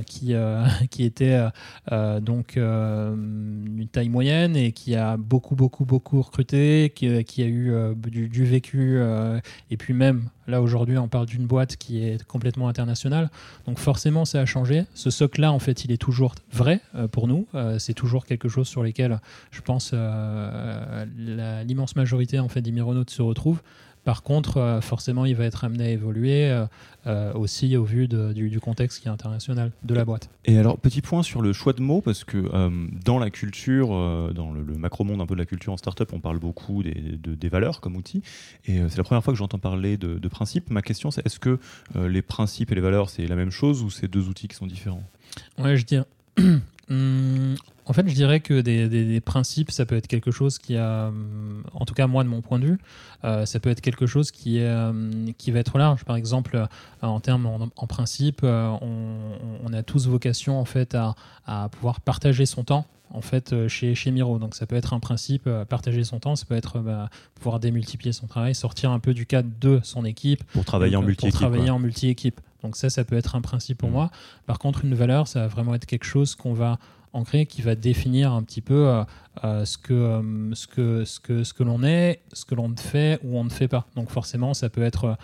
qui, 0.06 0.34
qui 0.90 1.04
était 1.04 1.40
donc 2.20 2.56
une 2.56 3.88
taille 3.90 4.08
moyenne 4.08 4.56
et 4.56 4.72
qui 4.72 4.94
a 4.94 5.01
beaucoup, 5.18 5.54
beaucoup, 5.54 5.84
beaucoup 5.84 6.20
recruté, 6.20 6.92
qui, 6.94 7.24
qui 7.24 7.42
a 7.42 7.46
eu 7.46 7.72
euh, 7.72 7.94
du, 7.94 8.44
vécu, 8.44 8.96
euh, 8.98 9.40
et 9.70 9.76
puis 9.76 9.94
même, 9.94 10.28
là 10.46 10.60
aujourd'hui, 10.60 10.98
on 10.98 11.08
parle 11.08 11.26
d'une 11.26 11.46
boîte 11.46 11.76
qui 11.76 12.04
est 12.04 12.24
complètement 12.24 12.68
internationale. 12.68 13.30
Donc 13.66 13.78
forcément, 13.78 14.24
ça 14.24 14.40
a 14.40 14.46
changé. 14.46 14.84
Ce 14.94 15.10
socle-là, 15.10 15.52
en 15.52 15.58
fait, 15.58 15.84
il 15.84 15.92
est 15.92 16.00
toujours 16.00 16.34
vrai 16.52 16.80
euh, 16.94 17.08
pour 17.08 17.28
nous. 17.28 17.46
c'est 17.78 17.94
toujours 17.94 18.24
quelque 18.24 18.48
chose 18.48 18.68
sur 18.68 18.82
lequel, 18.82 19.20
je 19.50 19.60
pense, 19.60 19.94
l'immense 21.16 21.96
majorité 21.96 22.38
en 22.38 22.48
fait, 22.48 22.60
des 22.60 22.72
Mironautes 22.72 23.10
se 23.10 23.22
retrouve. 23.22 23.60
Par 24.04 24.22
contre, 24.22 24.56
euh, 24.56 24.80
forcément, 24.80 25.24
il 25.24 25.36
va 25.36 25.44
être 25.44 25.64
amené 25.64 25.84
à 25.84 25.90
évoluer 25.90 26.50
euh, 26.50 26.66
euh, 27.06 27.32
aussi 27.34 27.76
au 27.76 27.84
vu 27.84 28.08
du, 28.08 28.60
contexte 28.60 29.00
qui 29.00 29.08
est 29.08 29.10
international 29.10 29.70
de 29.84 29.94
la 29.94 30.04
boîte. 30.04 30.28
Et 30.44 30.58
alors, 30.58 30.78
petit 30.78 31.02
point 31.02 31.22
sur 31.22 31.40
le 31.40 31.52
choix 31.52 31.72
de 31.72 31.80
mots, 31.80 32.00
parce 32.00 32.24
que 32.24 32.50
dans 33.04 33.18
la 33.18 33.30
culture, 33.30 33.88
dans 34.32 34.52
le, 34.52 34.62
macro-monde 34.76 35.20
un 35.20 35.26
peu 35.26 35.34
de 35.34 35.40
la 35.40 35.46
culture 35.46 35.72
en 35.72 35.76
startup, 35.76 36.12
on 36.12 36.20
parle 36.20 36.38
beaucoup 36.38 36.82
des, 36.82 37.18
des 37.18 37.48
valeurs 37.48 37.80
comme 37.80 37.96
outil. 37.96 38.22
Et 38.66 38.80
c'est 38.88 38.98
la 38.98 39.04
première 39.04 39.22
fois 39.22 39.32
que 39.32 39.38
j'entends 39.38 39.58
parler 39.58 39.96
de, 39.96 40.18
de, 40.18 40.28
principes. 40.28 40.70
Ma 40.70 40.82
question, 40.82 41.10
c'est 41.10 41.24
est-ce 41.26 41.40
que 41.40 41.58
les 41.96 42.22
principes 42.22 42.70
et 42.70 42.74
les 42.74 42.80
valeurs, 42.80 43.10
c'est 43.10 43.26
la 43.26 43.36
même 43.36 43.50
chose 43.50 43.82
ou 43.82 43.90
c'est 43.90 44.08
deux 44.08 44.28
outils 44.28 44.48
qui 44.48 44.56
sont 44.56 44.66
différents? 44.66 45.02
Ouais, 45.58 45.76
je 45.76 45.84
dirais. 45.84 46.06
Hmm, 46.88 47.54
en 47.86 47.92
fait, 47.92 48.06
je 48.08 48.14
dirais 48.14 48.40
que 48.40 48.60
des, 48.60 49.20
principes, 49.20 49.70
ça 49.70 49.86
peut 49.86 49.96
être 49.96 50.08
quelque 50.08 50.30
chose 50.30 50.58
qui 50.58 50.76
a, 50.76 51.08
hum, 51.08 51.62
en 51.72 51.84
tout 51.84 51.94
cas 51.94 52.06
moi 52.06 52.22
de 52.22 52.28
mon 52.28 52.40
point 52.40 52.58
de 52.58 52.66
vue, 52.66 52.78
euh, 53.24 53.46
ça 53.46 53.60
peut 53.60 53.70
être 53.70 53.80
quelque 53.80 54.06
chose 54.06 54.30
qui, 54.30 54.58
est, 54.58 54.70
hum, 54.70 55.32
qui 55.38 55.50
va 55.50 55.60
être 55.60 55.78
large. 55.78 56.04
Par 56.04 56.16
exemple, 56.16 56.56
euh, 56.56 56.66
en 57.06 57.20
termes, 57.20 57.46
en, 57.46 57.86
principe, 57.86 58.40
euh, 58.44 58.68
on, 58.80 59.72
a 59.72 59.82
tous 59.82 60.06
vocation 60.06 60.60
en 60.60 60.64
fait 60.64 60.94
à, 60.94 61.68
pouvoir 61.70 62.00
partager 62.00 62.46
son 62.46 62.62
temps 62.62 62.86
en 63.14 63.20
fait 63.20 63.68
chez, 63.68 63.94
chez 63.94 64.10
Miro. 64.10 64.38
Donc 64.38 64.54
ça 64.54 64.66
peut 64.66 64.76
être 64.76 64.92
un 64.92 65.00
principe, 65.00 65.48
partager 65.68 66.04
son 66.04 66.18
temps, 66.18 66.36
ça 66.36 66.44
peut 66.46 66.56
être 66.56 66.78
bah, 66.78 67.08
pouvoir 67.34 67.58
démultiplier 67.58 68.12
son 68.12 68.26
travail, 68.26 68.54
sortir 68.54 68.90
un 68.90 68.98
peu 68.98 69.14
du 69.14 69.26
cadre 69.26 69.48
de 69.60 69.80
son 69.82 70.04
équipe. 70.04 70.44
Pour 70.52 70.64
travailler 70.64 70.96
en 70.96 71.02
multi-équipe. 71.02 71.30
Pour 71.30 71.40
travailler 71.40 71.70
en 71.70 71.78
multi-équipe. 71.78 72.40
Donc 72.62 72.76
ça, 72.76 72.90
ça 72.90 73.04
peut 73.04 73.16
être 73.16 73.34
un 73.34 73.40
principe 73.40 73.78
pour 73.78 73.90
mmh. 73.90 73.92
moi. 73.92 74.10
Par 74.46 74.58
contre, 74.58 74.84
une 74.84 74.94
valeur, 74.94 75.28
ça 75.28 75.40
va 75.40 75.46
vraiment 75.48 75.74
être 75.74 75.86
quelque 75.86 76.04
chose 76.04 76.34
qu'on 76.34 76.54
va 76.54 76.78
ancré 77.12 77.46
qui 77.46 77.62
va 77.62 77.74
définir 77.74 78.32
un 78.32 78.42
petit 78.42 78.60
peu 78.60 78.88
euh, 78.88 79.04
euh, 79.44 79.64
ce 79.64 79.78
que, 79.78 79.92
euh, 79.92 80.54
ce 80.54 80.66
que, 80.66 81.04
ce 81.04 81.20
que, 81.20 81.44
ce 81.44 81.52
que 81.52 81.62
l'on 81.62 81.82
est, 81.82 82.22
ce 82.32 82.44
que 82.44 82.54
l'on 82.54 82.74
fait 82.76 83.18
ou 83.22 83.38
on 83.38 83.44
ne 83.44 83.50
fait 83.50 83.68
pas. 83.68 83.86
Donc 83.96 84.10
forcément, 84.10 84.54
ça 84.54 84.68
peut 84.68 84.82
être 84.82 85.16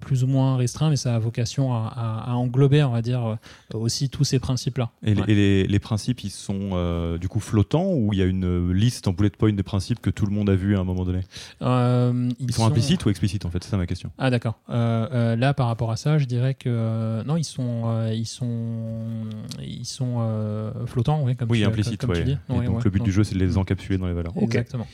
plus 0.00 0.24
ou 0.24 0.26
moins 0.26 0.56
restreint, 0.56 0.90
mais 0.90 0.96
ça 0.96 1.14
a 1.14 1.18
vocation 1.18 1.74
à, 1.74 2.32
englober, 2.34 2.82
on 2.82 2.90
va 2.90 3.02
dire, 3.02 3.38
aussi 3.74 4.08
tous 4.08 4.24
ces 4.24 4.38
principes-là. 4.38 4.90
Et, 5.02 5.14
les, 5.14 5.66
les, 5.66 5.78
principes, 5.78 6.24
ils 6.24 6.30
sont 6.30 7.16
du 7.18 7.28
coup 7.28 7.40
flottants 7.40 7.92
ou 7.92 8.12
il 8.12 8.18
y 8.18 8.22
a 8.22 8.26
une 8.26 8.72
liste 8.72 9.08
en 9.08 9.12
bullet 9.12 9.30
point 9.30 9.52
de 9.52 9.62
principes 9.62 10.00
que 10.00 10.10
tout 10.10 10.26
le 10.26 10.32
monde 10.32 10.50
a 10.50 10.54
vu 10.54 10.76
à 10.76 10.80
un 10.80 10.84
moment 10.84 11.04
donné? 11.04 11.20
Ils, 11.60 12.52
sont, 12.52 12.66
implicites 12.66 13.04
ou 13.04 13.10
explicites 13.10 13.44
en 13.44 13.50
fait? 13.50 13.62
C'est 13.62 13.70
ça 13.70 13.76
ma 13.76 13.86
question. 13.86 14.10
Ah 14.18 14.30
d'accord. 14.30 14.58
là, 14.68 15.54
par 15.54 15.66
rapport 15.66 15.90
à 15.90 15.96
ça, 15.96 16.18
je 16.18 16.24
dirais 16.24 16.54
que 16.54 17.22
non, 17.24 17.36
ils 17.36 17.44
sont, 17.44 18.10
ils 18.12 18.26
sont, 18.26 19.26
ils 19.62 19.86
sont 19.86 20.72
flottants, 20.86 21.22
oui, 21.22 21.36
comme 21.36 21.50
oui, 21.50 21.64
implicite, 21.64 22.00
comme, 22.00 22.14
donc 22.48 22.84
le 22.84 22.90
but 22.90 23.02
du 23.02 23.12
jeu, 23.12 23.24
c'est 23.24 23.34
de 23.34 23.40
les 23.40 23.58
encapsuler 23.58 23.98
dans 23.98 24.06
les 24.06 24.12
valeurs. 24.12 24.32
Exactement. 24.40 24.86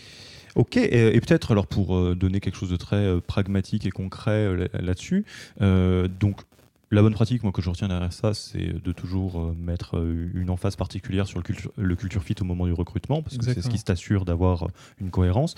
Ok, 0.54 0.76
et, 0.76 1.20
peut-être 1.20 1.52
alors 1.52 1.66
pour 1.66 1.96
euh, 1.96 2.14
donner 2.14 2.40
quelque 2.40 2.56
chose 2.56 2.70
de 2.70 2.76
très 2.76 2.96
euh, 2.96 3.20
pragmatique 3.20 3.86
et 3.86 3.90
concret 3.90 4.44
euh, 4.44 4.68
là-dessus, 4.74 5.24
donc 5.60 6.42
la 6.90 7.00
bonne 7.00 7.14
pratique, 7.14 7.42
moi, 7.42 7.52
que 7.52 7.62
je 7.62 7.70
retiens 7.70 7.88
derrière 7.88 8.12
ça, 8.12 8.34
c'est 8.34 8.82
de 8.84 8.92
toujours 8.92 9.54
mettre 9.54 9.94
une 10.34 10.50
emphase 10.50 10.76
particulière 10.76 11.26
sur 11.26 11.38
le 11.38 11.42
culture, 11.42 11.72
le 11.78 11.96
culture 11.96 12.22
fit 12.22 12.34
au 12.42 12.44
moment 12.44 12.66
du 12.66 12.74
recrutement, 12.74 13.22
parce 13.22 13.38
que 13.38 13.44
c'est 13.44 13.62
ce 13.62 13.70
qui 13.70 13.82
t'assure 13.82 14.26
d'avoir 14.26 14.68
une 15.00 15.10
cohérence 15.10 15.54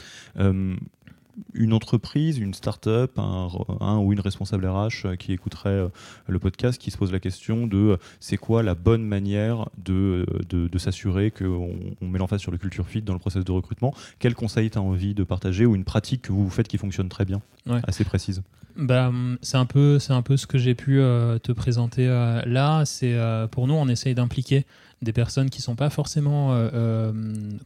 une 1.52 1.72
entreprise, 1.72 2.38
une 2.38 2.54
start-up, 2.54 3.18
un, 3.18 3.48
un, 3.80 3.98
ou 3.98 4.12
une 4.12 4.20
responsable 4.20 4.66
RH 4.66 4.88
euh, 5.04 5.16
qui 5.16 5.32
écouterait 5.32 5.70
euh, 5.70 5.88
le 6.28 6.38
podcast, 6.38 6.80
qui 6.80 6.90
se 6.90 6.96
pose 6.96 7.12
la 7.12 7.20
question 7.20 7.66
de 7.66 7.76
euh, 7.76 7.96
c'est 8.20 8.36
quoi 8.36 8.62
la 8.62 8.74
bonne 8.74 9.04
manière 9.04 9.68
de, 9.78 10.26
de, 10.48 10.78
s'assurer 10.78 11.30
qu'on 11.30 11.70
on 12.00 12.08
met 12.08 12.18
l'emphase 12.18 12.40
sur 12.40 12.50
le 12.50 12.58
culture 12.58 12.86
fit 12.86 13.00
dans 13.00 13.12
le 13.12 13.18
process 13.18 13.44
de 13.44 13.52
recrutement? 13.52 13.94
Quel 14.18 14.34
conseil 14.34 14.70
tu 14.70 14.78
as 14.78 14.82
envie 14.82 15.14
de 15.14 15.24
partager 15.24 15.66
ou 15.66 15.74
une 15.74 15.84
pratique 15.84 16.22
que 16.22 16.32
vous 16.32 16.50
faites 16.50 16.68
qui 16.68 16.78
fonctionne 16.78 17.08
très 17.08 17.24
bien, 17.24 17.40
assez 17.84 18.04
précise? 18.04 18.42
Bah, 18.76 19.12
c'est 19.40 19.56
un 19.56 19.66
peu 19.66 20.00
c'est 20.00 20.12
un 20.12 20.22
peu 20.22 20.36
ce 20.36 20.46
que 20.46 20.58
j'ai 20.58 20.74
pu 20.74 20.96
te 20.96 21.52
présenter 21.52 22.06
là. 22.06 22.84
C'est 22.84 23.16
pour 23.52 23.66
nous 23.68 23.74
on 23.74 23.88
essaye 23.88 24.14
d'impliquer 24.14 24.66
des 25.02 25.12
personnes 25.12 25.50
qui 25.50 25.62
sont 25.62 25.76
pas 25.76 25.90
forcément 25.90 26.56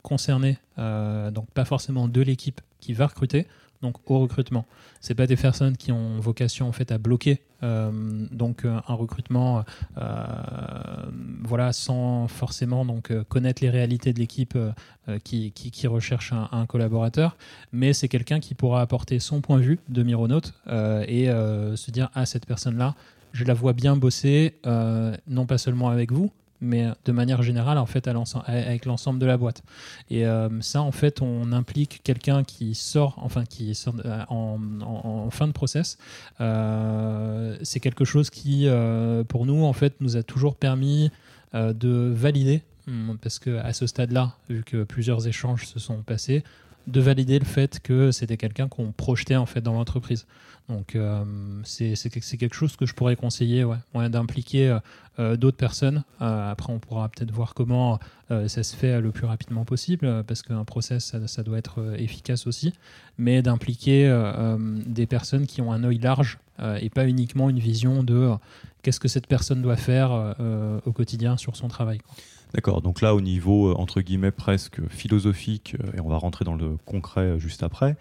concernées 0.02 0.58
donc 0.76 1.50
pas 1.54 1.64
forcément 1.64 2.08
de 2.08 2.20
l'équipe 2.20 2.60
qui 2.80 2.92
va 2.92 3.06
recruter, 3.06 3.46
donc 3.82 3.96
au 4.10 4.18
recrutement. 4.18 4.66
C'est 5.00 5.14
pas 5.14 5.26
des 5.26 5.36
personnes 5.36 5.76
qui 5.76 5.92
ont 5.92 6.18
vocation 6.20 6.68
en 6.68 6.72
fait 6.72 6.90
à 6.90 6.98
bloquer 6.98 7.42
euh, 7.62 7.90
donc 8.30 8.64
euh, 8.64 8.78
un 8.86 8.94
recrutement, 8.94 9.64
euh, 9.98 10.02
voilà, 11.42 11.72
sans 11.72 12.28
forcément 12.28 12.84
donc 12.84 13.12
connaître 13.24 13.62
les 13.62 13.70
réalités 13.70 14.12
de 14.12 14.18
l'équipe 14.18 14.56
qui, 15.24 15.52
qui, 15.52 15.86
recherche 15.86 16.32
un, 16.32 16.66
collaborateur, 16.66 17.36
mais 17.72 17.92
c'est 17.92 18.08
quelqu'un 18.08 18.40
qui 18.40 18.54
pourra 18.54 18.82
apporter 18.82 19.18
son 19.20 19.40
point 19.40 19.56
de 19.58 19.62
vue 19.62 19.78
de 19.88 20.02
Mironaute 20.02 20.54
et 20.68 21.26
se 21.26 21.90
dire 21.90 22.10
ah 22.14 22.26
cette 22.26 22.44
personne 22.44 22.76
là, 22.76 22.94
je 23.32 23.44
la 23.44 23.54
vois 23.54 23.72
bien 23.72 23.96
bosser, 23.96 24.56
non 25.26 25.46
pas 25.46 25.56
seulement 25.56 25.88
avec 25.88 26.12
vous, 26.12 26.30
mais 26.60 26.86
euh, 26.86 26.92
de 27.04 27.12
manière 27.12 27.42
générale 27.42 27.78
en 27.78 27.86
fait 27.86 28.08
avec 28.08 28.84
l'ensemble 28.84 29.18
de 29.18 29.26
la 29.26 29.36
boîte. 29.36 29.62
Et 30.10 30.26
euh, 30.26 30.48
ça 30.60 30.82
en 30.82 30.92
fait 30.92 31.22
on 31.22 31.52
implique 31.52 32.00
quelqu'un 32.04 32.44
qui 32.44 32.74
sort 32.74 33.14
enfin 33.18 33.44
qui 33.44 33.74
sort 33.74 33.94
euh, 34.04 34.24
en, 34.28 35.30
fin 35.30 35.46
de 35.46 35.52
process. 35.52 35.98
C'est 36.38 37.80
quelque 37.80 38.04
chose 38.04 38.30
qui 38.30 38.68
pour 39.28 39.46
nous 39.46 39.64
en 39.64 39.72
fait 39.72 39.94
nous 40.00 40.16
a 40.16 40.22
toujours 40.22 40.56
permis 40.56 41.10
de 41.54 42.12
valider 42.14 42.62
parce 43.20 43.38
que 43.38 43.58
à 43.58 43.72
ce 43.72 43.86
stade 43.86 44.12
là 44.12 44.34
vu 44.48 44.64
que 44.64 44.84
plusieurs 44.84 45.26
échanges 45.26 45.66
se 45.66 45.78
sont 45.78 46.02
passés 46.02 46.42
de 46.88 47.00
valider 47.00 47.38
le 47.38 47.44
fait 47.44 47.80
que 47.80 48.10
c'était 48.10 48.36
quelqu'un 48.36 48.68
qu'on 48.68 48.92
projetait 48.92 49.36
en 49.36 49.46
fait 49.46 49.60
dans 49.60 49.74
l'entreprise. 49.74 50.26
Donc 50.68 50.96
euh, 50.96 51.24
c'est 51.64 52.10
quelque 52.10 52.54
chose 52.54 52.76
que 52.76 52.84
je 52.84 52.94
pourrais 52.94 53.16
conseiller, 53.16 53.64
ouais, 53.64 54.08
d'impliquer 54.10 54.68
euh, 54.68 54.78
euh, 55.18 55.36
d'autres 55.36 55.56
personnes. 55.56 56.04
après, 56.20 56.72
on 56.72 56.78
pourra 56.78 57.08
peut-être 57.08 57.32
voir 57.32 57.54
comment 57.54 57.98
ça 58.28 58.62
se 58.62 58.76
fait 58.76 59.00
le 59.00 59.10
plus 59.10 59.26
rapidement 59.26 59.64
possible, 59.64 60.22
parce 60.24 60.42
qu'un 60.42 60.64
process, 60.64 61.16
ça, 61.26 61.42
doit 61.42 61.56
être 61.56 61.94
efficace 61.98 62.46
aussi, 62.46 62.74
mais 63.16 63.40
d'impliquer 63.40 64.06
des 64.86 65.06
personnes 65.06 65.46
qui 65.46 65.62
ont 65.62 65.72
un 65.72 65.82
œil 65.82 65.98
large 65.98 66.38
et 66.80 66.90
pas 66.90 67.08
uniquement 67.08 67.48
une 67.48 67.58
vision 67.58 68.02
de 68.02 68.32
qu'est-ce 68.82 69.00
que 69.00 69.08
cette 69.08 69.26
personne 69.28 69.62
doit 69.62 69.78
faire 69.78 70.36
au 70.84 70.92
quotidien 70.92 71.38
sur 71.38 71.56
son 71.56 71.68
travail. 71.68 72.00
D'accord, 72.54 72.80
donc 72.80 73.02
là 73.02 73.14
au 73.14 73.20
niveau 73.20 73.68
euh, 73.68 73.74
entre 73.74 74.00
guillemets 74.00 74.30
presque 74.30 74.80
philosophique, 74.88 75.76
euh, 75.80 75.98
et 75.98 76.00
on 76.00 76.08
va 76.08 76.16
rentrer 76.16 76.46
dans 76.46 76.54
le 76.54 76.78
concret 76.86 77.20
euh, 77.20 77.38
juste 77.38 77.62
après, 77.62 77.96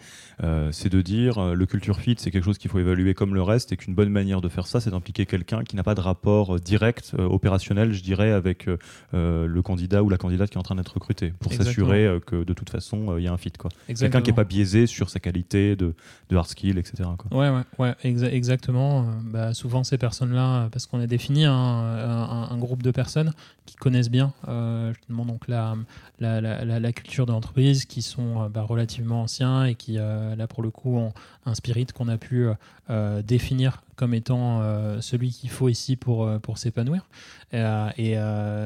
c'est 0.72 0.90
de 0.90 1.02
dire 1.02 1.56
le 1.56 1.66
culture 1.66 2.00
fit 2.00 2.16
c'est 2.18 2.30
quelque 2.30 2.44
chose 2.44 2.60
qu'il 2.60 2.70
faut 2.70 2.78
évaluer 2.78 3.16
comme 3.16 3.34
le 3.34 3.42
reste 3.42 3.72
et 3.72 3.78
qu'une 3.78 3.96
bonne 3.96 4.10
manière 4.10 4.40
de 4.40 4.50
faire 4.50 4.68
ça 4.68 4.80
c'est 4.80 4.92
d'impliquer 4.92 5.26
quelqu'un 5.26 5.64
qui 5.64 5.76
n'a 5.76 5.84
pas 5.84 5.96
de 5.96 6.00
rapport 6.00 6.60
direct 6.60 7.14
opérationnel 7.18 7.92
je 7.92 8.04
dirais 8.04 8.32
avec 8.32 8.68
le 9.14 9.62
candidat 9.64 10.04
ou 10.04 10.10
la 10.10 10.18
candidate 10.18 10.52
qui 10.52 10.58
est 10.58 10.60
en 10.60 10.64
train 10.64 10.76
d'être 10.76 10.94
recruté 10.94 11.34
pour 11.40 11.54
s'assurer 11.54 12.20
que 12.28 12.44
de 12.44 12.54
toute 12.54 12.70
façon 12.70 13.18
il 13.18 13.24
y 13.24 13.28
a 13.28 13.34
un 13.34 13.38
fit. 13.38 13.52
Quelqu'un 13.88 14.22
qui 14.22 14.30
n'est 14.30 14.36
pas 14.36 14.44
biaisé 14.44 14.86
sur 14.86 15.10
sa 15.10 15.20
qualité 15.20 15.76
de, 15.76 15.96
de 16.30 16.36
hard 16.36 16.48
skill 16.48 16.78
etc. 16.78 17.10
Quoi. 17.18 17.40
Ouais, 17.40 17.50
ouais, 17.50 17.64
ouais 17.80 17.96
exactement. 18.04 19.08
Bah, 19.24 19.56
souvent 19.56 19.84
ces 19.84 19.98
personnes-là, 19.98 20.70
parce 20.72 20.86
qu'on 20.86 21.00
a 21.00 21.08
défini 21.08 21.46
un, 21.46 21.54
un, 21.54 22.58
groupe 22.58 22.84
de 22.84 22.92
personnes 22.92 23.34
qui 23.66 23.76
connaissent 23.76 24.12
bien 24.12 24.34
justement 24.46 25.26
donc 25.26 25.48
la, 25.48 25.76
la, 26.20 26.42
la, 26.42 26.80
la 26.80 26.94
culture 26.94 27.26
d'entreprise 27.26 27.86
qui 27.86 28.02
sont 28.02 28.50
bah, 28.50 28.62
relativement 28.62 29.24
anciens 29.24 29.66
et 29.66 29.76
qui 29.76 29.94
là 29.94 30.48
pour 30.48 30.64
le 30.64 30.70
coup 30.70 30.98
ont 30.98 31.14
un 31.46 31.56
spirit 31.56 31.88
qu'on 31.88 32.08
a 32.08 32.18
pu 32.18 32.48
définir 33.24 33.84
comme 33.96 34.14
étant 34.14 34.62
celui 35.02 35.32
qu'il 35.32 35.50
faut 35.50 35.70
ici 35.70 35.96
pour, 35.96 36.30
pour 36.42 36.58
s'épanouir. 36.58 37.08
et 37.54 38.16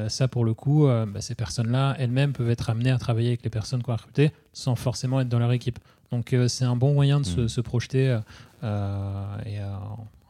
ça 0.08 0.28
pour 0.28 0.44
le 0.44 0.54
coup, 0.54 0.86
bah, 0.86 1.20
ces 1.20 1.34
personnes-là 1.34 1.96
elles-mêmes 1.98 2.32
peuvent 2.32 2.50
être 2.50 2.70
amenées 2.70 2.90
à 2.90 2.98
travailler 2.98 3.28
avec 3.28 3.42
les 3.42 3.50
personnes 3.50 3.82
qu'on 3.82 3.92
a 3.92 3.96
recrutées 3.96 4.32
sans 4.52 4.76
forcément 4.76 5.20
être 5.20 5.28
dans 5.28 5.38
leur 5.38 5.52
équipe. 5.52 5.78
Donc 6.10 6.34
c'est 6.48 6.64
un 6.64 6.76
bon 6.76 6.94
moyen 6.94 7.20
de 7.20 7.26
se, 7.26 7.40
mm. 7.42 7.48
se, 7.48 7.60
projeter 7.60 8.18
et 8.62 9.58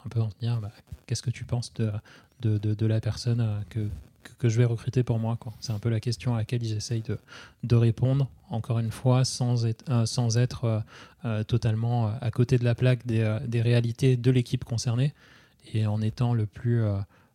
un 0.05 0.09
peu 0.09 0.21
en 0.21 0.31
dire 0.41 0.59
bah, 0.61 0.71
qu'est-ce 1.07 1.23
que 1.23 1.31
tu 1.31 1.45
penses 1.45 1.73
de, 1.75 1.93
de, 2.41 2.75
de, 2.75 2.87
la 2.87 3.01
personne 3.01 3.41
euh, 3.41 3.61
que, 3.71 3.89
que, 4.38 4.49
je 4.49 4.59
vais 4.59 4.64
recruter 4.64 5.02
pour 5.02 5.19
moi. 5.19 5.38
C'est 5.61 5.73
un 5.73 5.79
peu 5.79 5.88
la 5.88 6.00
question 6.00 6.35
à 6.35 6.38
laquelle 6.38 6.62
ils 6.62 6.76
essayent 6.76 7.02
de, 7.02 7.19
de 7.62 7.76
répondre, 7.76 8.29
encore 8.50 8.79
une 8.79 8.91
fois, 8.91 9.25
sans 9.25 9.67
être, 9.67 9.85
euh, 9.91 10.37
être 10.37 10.85
euh, 11.25 11.45
totalement 11.45 12.12
à 12.21 12.31
côté 12.31 12.59
de 12.59 12.64
la 12.64 12.75
plaque 12.75 13.07
des, 13.07 13.38
des 13.47 13.62
réalités 13.62 14.17
de 14.17 14.31
l'équipe 14.31 14.64
concernée 14.64 15.14
et 15.73 15.87
en 15.87 16.00
étant 16.02 16.35
le 16.35 16.47
plus, 16.47 16.83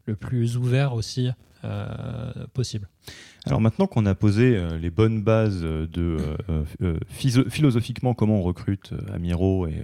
le 0.05 0.15
plus 0.15 0.57
ouvert 0.57 0.93
aussi 0.93 1.29
possible. 2.53 2.87
Alors 3.47 3.61
maintenant 3.61 3.87
qu'on 3.87 4.05
a 4.05 4.15
posé 4.15 4.55
euh, 4.55 4.77
les 4.77 4.89
bonnes 4.89 5.21
bases 5.21 5.61
de 5.61 5.87
euh, 6.49 6.63
euh, 6.81 6.99
philosophiquement 7.09 8.13
comment 8.13 8.39
on 8.39 8.41
recrute 8.41 8.93
à 9.13 9.17
Miro 9.19 9.67
et, 9.67 9.83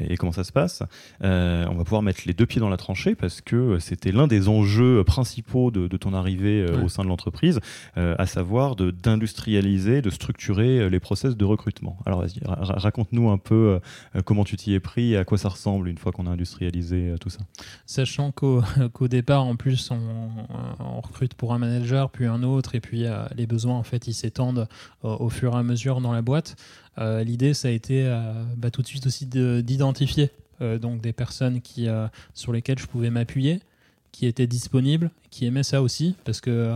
et, 0.00 0.16
comment 0.16 0.32
ça 0.32 0.44
se 0.44 0.52
passe, 0.52 0.82
on 1.20 1.74
va 1.74 1.84
pouvoir 1.84 2.02
mettre 2.02 2.22
les 2.26 2.32
deux 2.32 2.46
pieds 2.46 2.60
dans 2.60 2.68
la 2.68 2.76
tranchée 2.76 3.14
parce 3.14 3.40
que 3.40 3.78
c'était 3.78 4.12
l'un 4.12 4.26
des 4.26 4.48
enjeux 4.48 5.04
principaux 5.04 5.70
de, 5.70 5.96
ton 5.96 6.14
arrivée 6.14 6.66
au 6.82 6.88
sein 6.88 7.02
de 7.04 7.08
l'entreprise, 7.08 7.60
à 7.96 8.26
savoir 8.26 8.76
d'industrialiser, 8.76 10.02
de, 10.02 10.10
structurer 10.10 10.88
les 10.88 11.00
process 11.00 11.36
de 11.36 11.44
recrutement. 11.44 11.98
Alors 12.06 12.20
vas-y, 12.20 12.40
raconte-nous 12.44 13.30
un 13.30 13.38
peu 13.38 13.80
comment 14.24 14.44
tu 14.44 14.56
t'y 14.56 14.74
es 14.74 14.80
pris 14.80 15.12
et 15.12 15.16
à 15.16 15.24
quoi 15.24 15.38
ça 15.38 15.48
ressemble 15.48 15.88
une 15.88 15.98
fois 15.98 16.12
qu'on 16.12 16.26
a 16.26 16.30
industrialisé 16.30 17.14
tout 17.20 17.30
ça. 17.30 17.40
Sachant 17.86 18.32
qu'au 18.32 19.08
départ, 19.08 19.44
en 19.44 19.56
plus, 19.56 19.90
on, 19.90 20.30
on 20.80 21.00
recrute 21.00 21.34
pour 21.34 21.52
un 21.52 21.58
manager, 21.58 22.10
puis 22.10 22.26
un 22.26 22.42
autre, 22.42 22.61
et 22.74 22.80
puis 22.80 23.06
euh, 23.06 23.24
les 23.36 23.46
besoins 23.46 23.76
en 23.76 23.82
fait 23.82 24.06
ils 24.06 24.14
s'étendent 24.14 24.68
euh, 25.04 25.16
au 25.16 25.28
fur 25.28 25.54
et 25.54 25.58
à 25.58 25.62
mesure 25.62 26.00
dans 26.00 26.12
la 26.12 26.22
boîte. 26.22 26.56
Euh, 26.98 27.24
l'idée 27.24 27.54
ça 27.54 27.68
a 27.68 27.70
été 27.70 28.04
bah, 28.56 28.70
tout 28.70 28.82
de 28.82 28.86
suite 28.86 29.06
aussi 29.06 29.26
d'identifier 29.26 30.30
donc 30.80 31.00
des 31.00 31.12
personnes 31.12 31.60
qui, 31.60 31.88
sur 32.34 32.52
lesquelles 32.52 32.78
je 32.78 32.86
pouvais 32.86 33.10
m'appuyer 33.10 33.60
qui 34.12 34.26
étaient 34.26 34.46
disponibles, 34.46 35.10
qui 35.30 35.46
aimaient 35.46 35.62
ça 35.62 35.80
aussi, 35.80 36.14
parce 36.24 36.42
que 36.42 36.70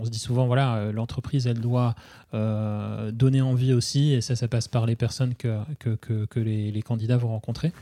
on 0.00 0.04
se 0.04 0.10
dit 0.10 0.20
souvent 0.20 0.46
voilà 0.46 0.92
l'entreprise 0.92 1.46
elle 1.46 1.60
doit 1.60 1.94
donner 2.32 3.42
envie 3.42 3.74
aussi, 3.74 4.12
et 4.12 4.22
ça 4.22 4.34
ça 4.36 4.48
passe 4.48 4.68
par 4.68 4.86
les 4.86 4.96
personnes 4.96 5.34
que, 5.34 5.58
que, 5.80 6.24
que, 6.24 6.40
les, 6.40 6.82
candidats 6.82 7.18
vont 7.18 7.28
rencontrer. 7.28 7.72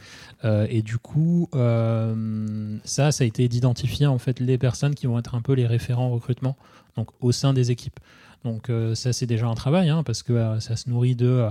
et 0.42 0.82
du 0.82 0.99
coup 0.99 1.49
ça 1.52 3.12
ça 3.12 3.22
a 3.22 3.26
été 3.26 3.46
d'identifier 3.46 4.06
en 4.06 4.18
fait 4.18 4.40
les 4.40 4.58
personnes 4.58 4.96
qui 4.96 5.06
vont 5.06 5.18
être 5.18 5.37
un 5.37 5.42
peu 5.42 5.52
les 5.52 5.66
référents 5.66 6.10
recrutement 6.10 6.56
donc 6.97 7.09
au 7.20 7.32
sein 7.32 7.52
des 7.52 7.70
équipes. 7.70 8.00
Donc 8.44 8.70
euh, 8.70 8.94
ça 8.94 9.12
c'est 9.12 9.26
déjà 9.26 9.47
un 9.47 9.54
travail 9.54 9.88
hein, 9.90 10.02
parce 10.02 10.23
que 10.23 10.32
euh, 10.32 10.61
ça 10.61 10.76
se 10.76 10.88
nourrit 10.88 11.14
de, 11.14 11.26
euh, 11.26 11.50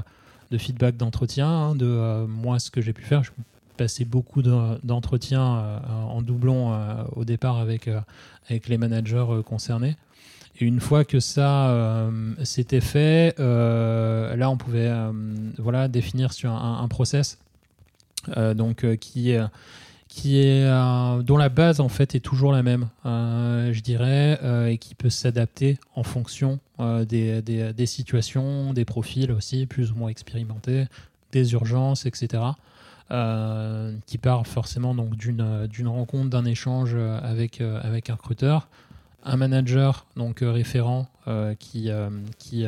de 0.52 0.58
feedback 0.58 0.98
d'entretien, 0.98 1.48
hein, 1.48 1.76
de 1.76 2.26
moi 2.26 2.60
ce 2.60 2.72
que 2.72 2.82
j'ai 2.82 2.94
pu 2.94 3.04
faire. 3.04 3.24
Je 3.24 3.32
passé 3.78 4.04
beaucoup 4.04 4.42
d'entretiens 4.42 5.82
en 5.88 6.22
doublon 6.22 6.78
au 7.16 7.24
départ 7.24 7.60
avec, 7.60 7.90
avec 8.50 8.68
les 8.68 8.78
managers 8.78 9.28
concernés. 9.46 9.96
Et 10.60 10.66
une 10.66 10.82
fois 10.82 11.06
que 11.06 11.22
ça 11.22 12.10
s'était 12.44 12.82
fait, 12.82 13.36
là 13.40 14.50
on 14.50 14.58
pouvait 14.58 14.92
voilà, 15.60 15.88
définir 15.88 16.34
sur 16.34 16.52
un, 16.52 16.82
un 16.84 16.88
process 16.90 17.38
donc, 18.36 18.86
qui 18.98 19.34
qui 20.10 20.40
est 20.40 20.66
euh, 20.66 21.22
dont 21.22 21.38
la 21.38 21.50
base 21.50 21.80
en 21.80 21.88
fait 21.88 22.16
est 22.16 22.20
toujours 22.20 22.52
la 22.52 22.64
même, 22.64 22.90
euh, 23.06 23.72
je 23.72 23.80
dirais, 23.82 24.40
euh, 24.44 24.68
et 24.68 24.80
qui 24.80 24.96
peut 24.96 25.12
s'adapter 25.12 25.78
en 25.96 26.04
fonction 26.04 26.60
des, 26.80 27.42
des, 27.42 27.86
situations, 27.86 28.74
des 28.74 28.86
profils 28.86 29.32
aussi 29.34 29.66
plus 29.66 29.92
ou 29.92 29.96
moins 29.96 30.10
expérimentés, 30.10 30.86
des 31.34 31.52
urgences, 31.52 32.06
etc. 32.06 32.42
qui 34.06 34.18
part 34.18 34.48
forcément 34.48 34.96
donc 34.96 35.18
d'une 35.18 35.68
d'une 35.68 35.90
rencontre, 35.90 36.30
d'un 36.30 36.46
échange 36.46 36.96
avec 36.96 37.60
avec 37.60 38.10
un 38.10 38.16
recruteur, 38.16 38.70
un 39.26 39.36
manager 39.36 40.06
donc 40.16 40.40
référent 40.42 41.10
qui 41.60 41.90
qui 42.38 42.66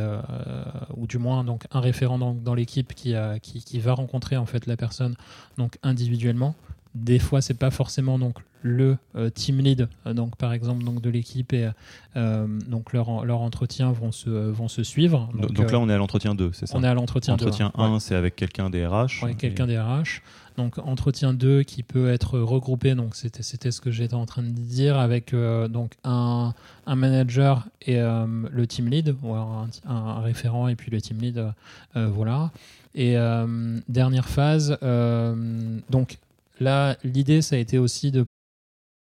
ou 0.97 1.07
du 1.07 1.17
moins 1.17 1.45
donc 1.45 1.63
un 1.71 1.79
référent 1.79 2.19
dans, 2.19 2.33
dans 2.33 2.53
l'équipe 2.53 2.93
qui, 2.93 3.15
qui, 3.41 3.63
qui 3.63 3.79
va 3.79 3.93
rencontrer 3.93 4.35
en 4.35 4.45
fait 4.45 4.65
la 4.65 4.75
personne 4.75 5.15
donc 5.57 5.77
individuellement 5.83 6.53
des 6.95 7.19
fois, 7.19 7.41
c'est 7.41 7.57
pas 7.57 7.71
forcément 7.71 8.19
donc 8.19 8.39
le 8.63 8.97
euh, 9.15 9.29
team 9.29 9.59
lead, 9.59 9.87
euh, 10.05 10.13
donc 10.13 10.35
par 10.35 10.53
exemple 10.53 10.83
donc 10.83 11.01
de 11.01 11.09
l'équipe 11.09 11.53
et 11.53 11.69
euh, 12.15 12.47
donc 12.67 12.93
leur, 12.93 13.25
leur 13.25 13.41
entretien 13.41 13.91
vont 13.91 14.11
se 14.11 14.29
vont 14.29 14.67
se 14.67 14.83
suivre. 14.83 15.29
Donc, 15.33 15.71
là, 15.71 15.79
on 15.79 15.89
est 15.89 15.93
à 15.93 15.97
l'entretien 15.97 16.35
2, 16.35 16.51
c'est 16.53 16.67
ça? 16.67 16.77
On 16.77 16.83
est 16.83 16.87
à 16.87 16.93
l'entretien 16.93 17.37
2. 17.37 17.45
Entretien 17.45 17.71
1, 17.75 17.99
c'est 17.99 18.15
avec 18.15 18.35
quelqu'un 18.35 18.69
des 18.69 18.85
RH. 18.85 19.23
Oui, 19.23 19.35
quelqu'un 19.35 19.67
des 19.67 19.79
RH. 19.79 20.21
Donc 20.57 20.77
entretien 20.79 21.33
2 21.33 21.63
qui 21.63 21.81
peut 21.81 22.11
être 22.11 22.37
regroupé, 22.37 22.93
donc 22.93 23.15
c'était 23.15 23.41
c'était 23.41 23.71
ce 23.71 23.79
que 23.79 23.89
j'étais 23.89 24.15
en 24.15 24.25
train 24.25 24.43
de 24.43 24.49
dire 24.49 24.99
avec 24.99 25.33
donc 25.33 25.93
un, 26.03 26.53
un, 26.85 26.95
manager 26.95 27.65
et 27.81 27.95
le 27.95 28.67
team 28.67 28.89
lead 28.89 29.15
ou 29.23 29.33
un, 29.33 29.69
un, 29.87 30.19
référent 30.19 30.67
et 30.67 30.75
puis 30.75 30.91
le 30.91 30.99
team 30.99 31.19
lead, 31.21 31.41
voilà. 31.95 32.51
Et 32.95 33.15
dernière 33.87 34.27
phase, 34.27 34.77
donc 35.89 36.17
Là, 36.61 36.95
l'idée, 37.03 37.41
ça 37.41 37.55
a 37.55 37.59
été 37.59 37.79
aussi 37.79 38.11
de 38.11 38.23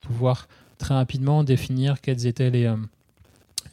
pouvoir 0.00 0.48
très 0.78 0.94
rapidement 0.94 1.44
définir 1.44 2.00
quels 2.00 2.26
étaient 2.26 2.50
les, 2.50 2.66
euh, 2.66 2.76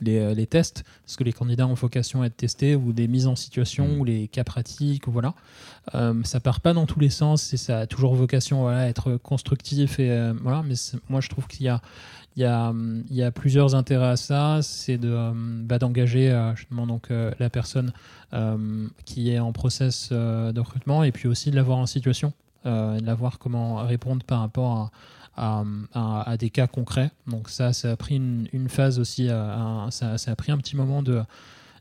les, 0.02 0.20
euh, 0.20 0.34
les, 0.34 0.48
tests, 0.48 0.84
parce 1.06 1.16
que 1.16 1.24
les 1.24 1.34
candidats 1.34 1.68
ont 1.68 1.74
vocation 1.74 2.22
à 2.22 2.28
être 2.28 2.38
testés, 2.38 2.76
ou 2.76 2.94
des 2.94 3.08
mises 3.08 3.28
en 3.28 3.36
situation, 3.36 3.88
mm. 3.88 4.00
ou 4.00 4.06
les 4.06 4.28
cas 4.28 4.44
pratiques, 4.44 5.08
voilà. 5.08 5.34
Euh, 5.96 6.14
ça 6.24 6.40
part 6.40 6.62
pas 6.62 6.74
dans 6.74 6.86
tous 6.86 7.00
les 7.00 7.10
sens, 7.10 7.54
et 7.54 7.58
ça 7.58 7.80
a 7.80 7.88
toujours 7.88 8.16
vocation 8.16 8.62
voilà, 8.62 8.80
à 8.80 8.88
être 8.88 9.18
constructif, 9.18 10.00
et 10.00 10.12
euh, 10.12 10.34
voilà, 10.42 10.64
mais 10.64 10.76
moi 11.10 11.22
je 11.22 11.30
trouve 11.30 11.48
qu'il 11.48 11.66
y 11.66 11.70
a, 11.70 11.82
il 12.36 12.42
y, 12.42 12.46
a, 12.46 12.74
il 13.10 13.16
y 13.16 13.24
a 13.24 13.32
plusieurs 13.32 13.74
intérêts 13.74 14.10
à 14.10 14.16
ça, 14.16 14.60
c'est 14.62 14.98
de, 14.98 15.32
bah, 15.64 15.80
d'engager 15.80 16.52
justement 16.56 16.86
donc, 16.86 17.10
la 17.10 17.50
personne 17.50 17.92
qui 19.06 19.32
est 19.32 19.40
en 19.40 19.52
process 19.54 20.12
de 20.12 20.60
recrutement, 20.60 21.04
et 21.04 21.12
puis 21.12 21.28
aussi 21.28 21.50
de 21.50 21.56
l'avoir 21.56 21.80
en 21.80 21.88
situation, 21.88 22.34
de 22.64 23.04
la 23.04 23.16
voir 23.16 23.40
comment 23.40 23.78
répondre 23.78 24.24
par 24.24 24.42
rapport 24.42 24.72
à 24.72 24.92
à, 25.38 26.38
des 26.38 26.50
cas 26.50 26.68
concrets. 26.68 27.12
Donc 27.28 27.50
ça, 27.50 27.74
ça 27.74 27.92
a 27.92 27.96
pris 27.96 28.16
une, 28.16 28.70
phase 28.70 29.00
aussi, 29.00 29.28
ça, 29.28 30.18
ça, 30.18 30.32
a 30.32 30.36
pris 30.36 30.52
un 30.52 30.58
petit 30.58 30.76
moment 30.76 31.04
de 31.04 31.22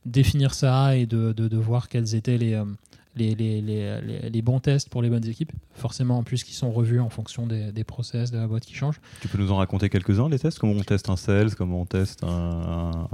définir 0.07 0.55
ça 0.55 0.97
et 0.97 1.07
de, 1.07 1.57
voir 1.57 1.89
quels 1.89 2.15
étaient 2.15 2.39
les, 2.39 2.55
euh, 2.55 4.31
les, 4.31 4.43
bons 4.43 4.61
tests 4.61 4.89
pour 4.89 5.03
les 5.03 5.11
bonnes 5.11 5.27
équipes, 5.27 5.53
forcément 5.75 6.19
en 6.19 6.23
plus 6.23 6.45
qui 6.45 6.55
sont 6.55 6.71
revus 6.71 7.01
en 7.01 7.11
fonction 7.11 7.47
des, 7.47 7.85
process 7.85 8.31
de 8.31 8.39
la 8.39 8.47
boîte 8.47 8.65
qui 8.65 8.75
changent. 8.75 9.01
Tu 9.21 9.29
peux 9.29 9.39
nous 9.39 9.51
en 9.53 9.57
raconter 9.57 9.89
quelques-uns, 9.89 10.29
les 10.29 10.39
tests? 10.39 10.59
Comment 10.59 10.73
on 10.73 10.83
teste 10.83 11.09
un 11.09 11.17
sales, 11.17 11.55
comment 11.55 11.83
on 11.83 11.87
teste 11.87 12.23
un, 12.25 13.09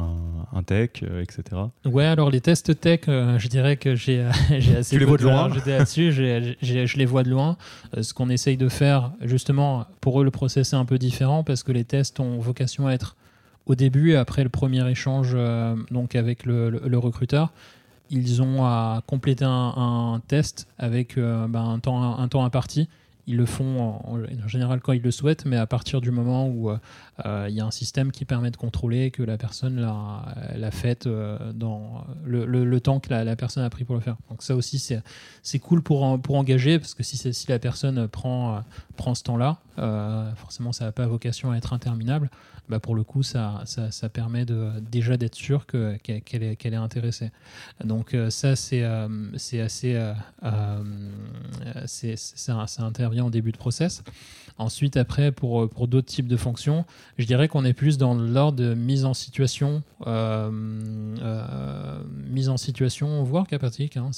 tech, 0.63 0.91
euh, 1.03 1.23
etc. 1.23 1.43
Ouais, 1.85 2.05
alors 2.05 2.31
les 2.31 2.41
tests 2.41 2.81
tech, 2.81 3.01
euh, 3.09 3.39
je 3.39 3.49
dirais 3.49 3.77
que 3.77 3.95
j'ai 3.95 4.23
assez... 4.79 4.97
Tu 4.97 4.99
les 4.99 5.05
vois 5.05 5.19
de 5.19 5.25
loin 5.25 5.51
J'étais 5.53 5.79
là-dessus, 5.79 6.13
je 6.13 6.97
les 6.97 7.07
vois 7.07 7.23
de 7.23 7.31
loin. 7.31 7.57
Euh, 7.97 8.03
ce 8.03 8.15
qu'on 8.15 8.29
essaye 8.29 8.57
de 8.57 8.69
faire, 8.69 9.13
justement, 9.23 9.87
pour 10.01 10.21
eux, 10.21 10.25
le 10.25 10.31
process 10.31 10.73
est 10.73 10.77
un 10.77 10.85
peu 10.85 10.99
différent 10.99 11.45
parce 11.45 11.63
que 11.63 11.73
les 11.73 11.85
tests 11.85 12.21
ont 12.21 12.39
vocation 12.39 12.87
à 12.87 12.93
être 12.93 13.17
au 13.67 13.75
début, 13.77 14.17
après 14.17 14.43
le 14.43 14.49
premier 14.49 14.89
échange 14.91 15.37
donc 15.93 16.17
avec 16.17 16.47
le, 16.47 16.69
le 16.71 16.99
recruteur, 16.99 17.53
ils 18.13 18.43
ont 18.43 18.65
à 18.65 19.03
compléter 19.07 19.47
un, 19.47 20.21
test 20.29 20.69
avec 20.79 21.17
euh, 21.17 21.49
ben, 21.49 21.65
un, 21.65 21.79
temps, 21.79 22.19
un 22.19 22.29
temps 22.29 22.45
imparti. 22.45 22.89
Ils 23.27 23.37
le 23.37 23.47
font 23.47 24.01
en, 24.05 24.49
général 24.49 24.81
quand 24.81 24.93
ils 24.93 25.03
le 25.03 25.11
souhaitent, 25.11 25.45
mais 25.45 25.57
à 25.57 25.67
partir 25.67 26.01
du 26.01 26.11
moment 26.11 26.49
où 26.49 26.71
il 27.25 27.55
y 27.55 27.61
a 27.61 27.65
un 27.65 27.71
système 27.71 28.11
qui 28.11 28.25
permet 28.25 28.51
de 28.51 28.57
contrôler 28.57 29.11
que 29.11 29.23
la 29.23 29.37
personne 29.37 29.81
l'a 29.81 30.71
fait 30.71 31.07
dans 31.07 32.05
le, 32.25 32.81
temps 32.81 33.01
que 33.01 33.11
la, 33.11 33.37
personne 33.37 33.63
a 33.63 33.71
pris 33.71 33.85
pour 33.85 33.95
le 33.95 34.01
faire. 34.01 34.17
Donc 34.29 34.43
ça 34.43 34.57
aussi, 34.57 34.79
c'est 35.43 35.59
cool 35.59 35.83
pour, 35.83 36.21
pour 36.21 36.37
engager, 36.37 36.79
parce 36.79 36.95
que 36.95 37.03
si, 37.03 37.17
si 37.17 37.49
la 37.49 37.59
personne 37.59 38.09
prend, 38.09 38.63
prend 38.97 39.15
ce 39.15 39.23
temps-là, 39.23 39.59
forcément, 40.37 40.73
ça 40.73 40.87
n'a 40.87 40.93
pas 40.93 41.07
vocation 41.07 41.53
à 41.53 41.57
être 41.57 41.73
interminable. 41.73 42.31
Bah 42.69 42.79
pour 42.79 42.95
le 42.95 43.03
coup, 43.03 43.23
ça, 43.23 43.61
ça, 43.65 43.91
ça 43.91 44.09
permet 44.09 44.45
de, 44.45 44.71
déjà 44.91 45.17
d'être 45.17 45.35
sûr 45.35 45.67
qu'elle 45.67 45.99
est, 46.09 46.57
qu'elle 46.57 46.75
est 46.75 46.77
intéressée. 46.77 47.31
Donc 47.85 48.15
euh, 48.15 48.31
ça, 48.31 48.55
c'est 48.57 48.83
euh, 48.83 49.09
c'est 49.37 49.61
assez... 49.61 49.95
Euh, 49.95 50.15
c'est 51.87 52.17
ça, 52.17 52.67
ça, 52.67 52.83
intervient 52.85 53.25
au 53.25 53.31
début 53.31 53.53
de 53.53 53.57
process. 53.57 54.03
Ensuite, 54.59 54.97
après, 54.97 55.33
pour, 55.33 55.69
pour 55.69 55.89
d'autres 55.89 56.07
types 56.07 56.29
de 56.29 56.37
fonctions, 56.37 56.85
je 57.19 57.27
dirais 57.27 57.49
qu'on 57.49 57.65
est 57.65 57.73
plus 57.73 57.99
dans 57.99 58.15
l'ordre 58.15 58.59
de 58.59 58.75
mise 58.75 59.05
en 59.05 59.15
situation, 59.15 59.83
mise 62.31 62.49
en 62.49 62.57
situation, 62.57 63.23
voire 63.25 63.47
pratique. 63.47 63.97
Hein, 63.97 64.11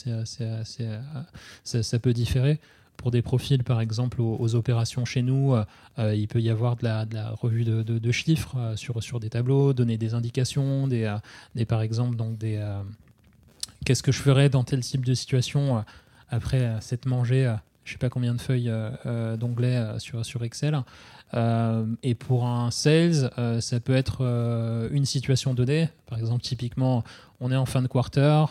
ça 1.64 1.98
peut 1.98 2.12
différer 2.12 2.60
pour 2.96 3.10
des 3.10 3.22
profils, 3.22 3.62
par 3.62 3.80
exemple, 3.80 4.20
aux, 4.20 4.54
opérations 4.54 5.04
chez 5.04 5.22
nous, 5.22 5.54
euh, 5.54 5.64
euh, 5.98 6.14
il 6.14 6.28
peut 6.28 6.40
y 6.40 6.50
avoir 6.50 6.76
de 6.76 6.84
la, 6.84 7.30
revue 7.32 7.64
de, 7.64 8.12
chiffres 8.12 8.56
euh, 8.56 8.76
sur, 8.76 9.20
des 9.20 9.30
tableaux, 9.30 9.72
donner 9.72 9.98
des 9.98 10.14
indications, 10.14 10.88
des, 10.88 11.14
par 11.68 11.82
exemple, 11.82 12.16
donc 12.16 12.38
des 12.38 12.64
qu'est-ce 13.84 14.02
que 14.02 14.12
je 14.12 14.20
ferais 14.20 14.48
dans 14.48 14.64
tel 14.64 14.80
type 14.80 15.04
de 15.04 15.12
situation 15.12 15.84
après 16.30 16.80
s'être 16.80 17.04
mangé 17.04 17.54
je 17.84 17.92
sais 17.92 17.98
pas 17.98 18.08
combien 18.08 18.34
de 18.34 18.40
feuilles 18.40 18.72
d'onglets 19.38 19.98
sur, 19.98 20.24
sur 20.24 20.42
Excel. 20.42 20.78
et 22.02 22.14
pour 22.14 22.46
un 22.46 22.70
sales, 22.70 23.30
ça 23.60 23.80
peut 23.80 23.94
être 23.94 24.22
une 24.90 25.04
situation 25.04 25.52
donnée. 25.52 25.90
Par 26.06 26.18
exemple, 26.18 26.40
typiquement, 26.40 27.04
on 27.40 27.52
est 27.52 27.56
en 27.56 27.66
fin 27.66 27.82
de 27.82 27.88
quarter, 27.88 28.46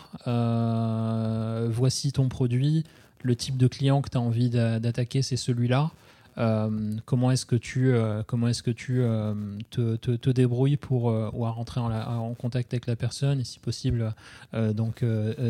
voici 1.70 2.12
ton 2.12 2.28
produit, 2.28 2.84
le 3.24 3.34
type 3.34 3.56
de 3.56 3.66
client 3.66 4.02
que 4.02 4.10
tu 4.10 4.18
as 4.18 4.20
envie 4.20 4.50
d'attaquer, 4.50 5.22
c'est 5.22 5.36
celui-là. 5.36 5.90
Euh, 6.36 6.92
comment 7.06 7.30
est-ce 7.30 7.46
que 7.46 7.56
tu, 7.56 7.92
euh, 7.92 8.22
comment 8.26 8.48
est-ce 8.48 8.62
que 8.62 8.70
tu 8.70 9.00
euh, 9.00 9.34
te, 9.70 10.30
débrouilles 10.30 10.76
pour 10.76 11.04
rentrer 11.32 11.80
en, 11.80 11.90
en, 11.92 12.34
contact 12.34 12.72
avec 12.74 12.86
la 12.86 12.96
personne 12.96 13.40
et 13.40 13.44
si 13.44 13.58
possible 13.58 14.14
donc 14.52 15.04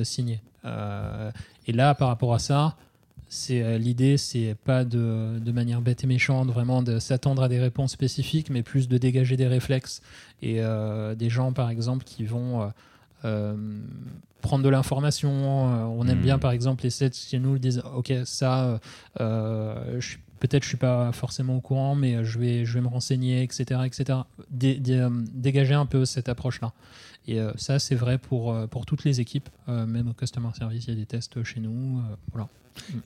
signer. 0.04 0.40
et 0.64 1.72
là, 1.72 1.94
par 1.94 2.08
rapport 2.08 2.34
à 2.34 2.38
ça, 2.38 2.76
c'est 3.28 3.78
l'idée, 3.78 4.16
c'est 4.16 4.54
pas 4.64 4.84
de, 4.84 5.38
de, 5.40 5.52
manière 5.52 5.80
bête 5.80 6.04
et 6.04 6.06
méchante 6.06 6.48
vraiment 6.48 6.82
de 6.82 7.00
s'attendre 7.00 7.42
à 7.42 7.48
des 7.48 7.58
réponses 7.58 7.90
spécifiques, 7.90 8.50
mais 8.50 8.62
plus 8.62 8.86
de 8.86 8.96
dégager 8.98 9.36
des 9.36 9.48
réflexes 9.48 10.00
et 10.42 10.60
des 11.16 11.30
gens 11.30 11.52
par 11.52 11.70
exemple 11.70 12.04
qui 12.04 12.24
vont 12.24 12.70
prendre 14.44 14.62
de 14.62 14.68
l'information. 14.68 15.30
Euh, 15.32 15.84
on 15.84 16.06
aime 16.06 16.20
bien, 16.20 16.36
hmm. 16.36 16.40
par 16.40 16.52
exemple, 16.52 16.84
les 16.84 16.90
sets 16.90 17.10
qui 17.10 17.40
nous 17.40 17.58
disent 17.58 17.82
Ok, 17.96 18.12
ça, 18.24 18.78
euh, 19.20 20.00
peut-être 20.38 20.62
je 20.62 20.68
suis 20.68 20.76
pas 20.76 21.10
forcément 21.12 21.56
au 21.56 21.60
courant, 21.60 21.94
mais 21.94 22.24
je 22.24 22.38
vais, 22.38 22.64
je 22.64 22.74
vais 22.74 22.80
me 22.82 22.88
renseigner, 22.88 23.42
etc. 23.42 23.80
etc. 23.84 24.18
dégager 24.50 25.74
un 25.74 25.86
peu 25.86 26.04
cette 26.04 26.28
approche-là. 26.28 26.72
Et 27.26 27.40
ça, 27.56 27.78
c'est 27.78 27.94
vrai 27.94 28.18
pour, 28.18 28.54
pour 28.68 28.84
toutes 28.84 29.04
les 29.04 29.18
équipes, 29.18 29.48
même 29.66 30.08
au 30.08 30.12
customer 30.12 30.50
service, 30.58 30.84
il 30.84 30.90
y 30.90 30.92
a 30.92 30.96
des 30.96 31.06
tests 31.06 31.42
chez 31.42 31.58
nous. 31.58 32.02
voilà. 32.30 32.48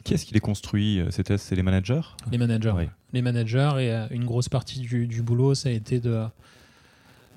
Qui 0.02 0.14
est-ce 0.14 0.26
qui 0.26 0.35
les 0.35 0.40
construit 0.40 1.00
Ces 1.11 1.22
tests, 1.22 1.46
c'est 1.46 1.54
les 1.54 1.62
managers? 1.62 2.00
Les 2.33 2.38
managers. 2.38 2.88
Les 3.12 3.22
managers, 3.22 3.74
et 3.78 4.12
une 4.12 4.24
grosse 4.24 4.48
partie 4.48 4.81
du, 4.81 5.07
du 5.07 5.22
boulot, 5.22 5.54
ça 5.54 5.68
a 5.68 5.72
été 5.72 6.00
de 6.00 6.24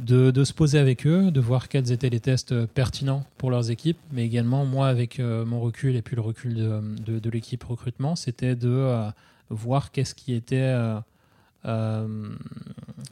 de, 0.01 0.43
se 0.43 0.53
poser 0.53 0.79
avec 0.79 1.05
eux, 1.05 1.31
de 1.31 1.39
voir 1.39 1.69
quels 1.69 1.91
étaient 1.91 2.09
les 2.09 2.19
tests 2.19 2.65
pertinents 2.65 3.23
pour 3.37 3.51
leurs 3.51 3.71
équipes, 3.71 3.97
mais 4.11 4.25
également 4.25 4.65
moi 4.65 4.87
avec 4.87 5.19
euh, 5.19 5.45
mon 5.45 5.59
recul 5.59 5.95
et 5.95 6.01
puis 6.01 6.15
le 6.15 6.21
recul 6.21 6.55
de, 6.55 7.29
l'équipe 7.29 7.63
recrutement, 7.63 8.15
c'était 8.15 8.55
de 8.55 8.69
euh, 8.69 9.09
voir 9.49 9.91
qu'est-ce 9.91 10.15
qui 10.15 10.33
était, 10.33 10.75
euh, 11.65 12.29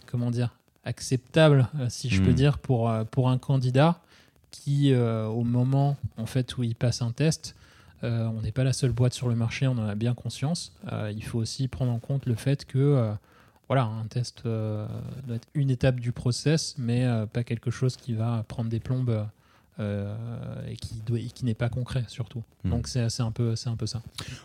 comment 0.07 0.31
dire, 0.31 0.55
acceptable, 0.85 1.67
si 1.89 2.09
je 2.09 2.21
peux 2.21 2.31
hmm. 2.31 2.35
dire, 2.35 2.57
pour, 2.57 2.91
pour 3.11 3.29
un 3.29 3.37
candidat 3.37 3.99
qui, 4.49 4.93
au 4.95 5.43
moment 5.43 5.97
en 6.17 6.25
fait 6.25 6.57
où 6.57 6.63
il 6.63 6.75
passe 6.75 7.01
un 7.01 7.11
test, 7.11 7.55
on 8.01 8.41
n'est 8.41 8.51
pas 8.51 8.63
la 8.63 8.73
seule 8.73 8.91
boîte 8.91 9.13
sur 9.13 9.29
le 9.29 9.35
marché, 9.35 9.67
on 9.67 9.77
en 9.77 9.87
a 9.87 9.95
bien 9.95 10.13
conscience. 10.13 10.73
il 11.13 11.23
faut 11.23 11.37
aussi 11.37 11.67
prendre 11.67 11.91
en 11.91 11.99
compte 11.99 12.25
le 12.25 12.35
fait 12.35 12.65
que 12.65 13.13
voilà, 13.69 13.83
un 13.83 14.05
test 14.07 14.41
euh, 14.45 14.87
doit 15.27 15.35
être 15.35 15.47
une 15.53 15.69
étape 15.69 15.99
du 15.99 16.11
process, 16.11 16.75
mais 16.79 17.05
euh, 17.05 17.27
pas 17.27 17.43
quelque 17.43 17.69
chose 17.69 17.95
qui 17.97 18.13
va 18.13 18.43
prendre 18.47 18.67
des 18.67 18.79
plombes 18.79 19.27
euh, 19.79 20.15
et 20.67 20.75
qui, 20.75 20.95
doit, 21.05 21.19
qui 21.19 21.45
n'est 21.45 21.53
pas 21.53 21.69
concret 21.69 22.03
surtout. 22.07 22.41
Hmm. 22.63 22.71
Donc 22.71 22.87
c'est 22.87 22.99
un, 23.21 23.31
peu, 23.31 23.53
un 23.67 23.75
peu 23.75 23.85
ça. 23.85 24.01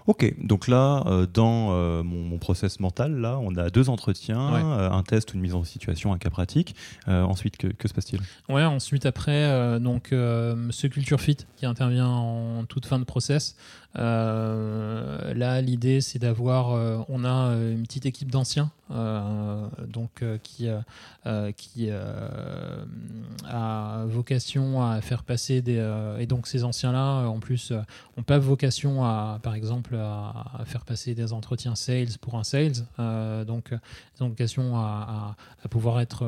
Ok, 0.06 0.32
donc 0.44 0.68
là, 0.68 1.02
dans 1.32 2.04
mon, 2.04 2.38
process 2.38 2.78
mental, 2.80 3.16
là, 3.16 3.38
on 3.40 3.56
a 3.56 3.70
deux 3.70 3.88
entretiens, 3.88 4.38
un 4.38 5.02
test, 5.02 5.32
une 5.32 5.40
mise 5.40 5.54
en 5.54 5.64
situation, 5.64 6.12
un 6.12 6.18
cas 6.18 6.30
pratique. 6.30 6.76
ensuite, 7.06 7.56
que, 7.56 7.68
que 7.68 7.88
se 7.88 7.94
passe-t-il? 7.94 8.20
Ouais, 8.54 8.64
ensuite, 8.64 9.06
après, 9.06 9.80
donc, 9.80 10.08
ce 10.10 10.86
Culture 10.86 11.20
Fit 11.20 11.38
qui 11.56 11.64
intervient 11.64 12.08
en 12.10 12.64
toute 12.66 12.84
fin 12.84 12.98
de 12.98 13.04
process. 13.04 13.56
Là, 13.94 15.60
l'idée, 15.60 16.00
c'est 16.00 16.18
d'avoir, 16.18 17.06
on 17.08 17.24
a 17.24 17.54
une 17.54 17.82
petite 17.82 18.06
équipe 18.06 18.30
d'anciens 18.30 18.70
euh, 18.90 19.66
donc 19.88 20.22
euh, 20.22 20.36
qui, 20.42 20.68
euh, 20.68 20.82
a 23.46 24.04
vocation 24.06 24.86
à 24.86 25.00
faire 25.00 25.22
passer 25.22 25.62
des 25.62 25.82
et 26.18 26.26
donc 26.26 26.46
ces 26.46 26.64
anciens 26.64 26.92
là 26.92 27.26
en 27.26 27.40
plus 27.40 27.72
ont 28.18 28.22
pas 28.22 28.38
vocation 28.38 29.02
à 29.02 29.40
par 29.42 29.54
exemple 29.54 29.96
à, 29.96 30.62
faire 30.66 30.84
passer 30.84 31.14
des 31.14 31.32
entretiens 31.32 31.76
sales 31.76 32.18
pour 32.20 32.34
un 32.34 32.44
sales 32.44 32.84
donc 33.46 33.70
ils 34.18 34.22
ont 34.22 34.28
vocation 34.28 34.76
à, 34.76 35.34
à, 35.64 35.68
pouvoir 35.68 36.00
être 36.00 36.26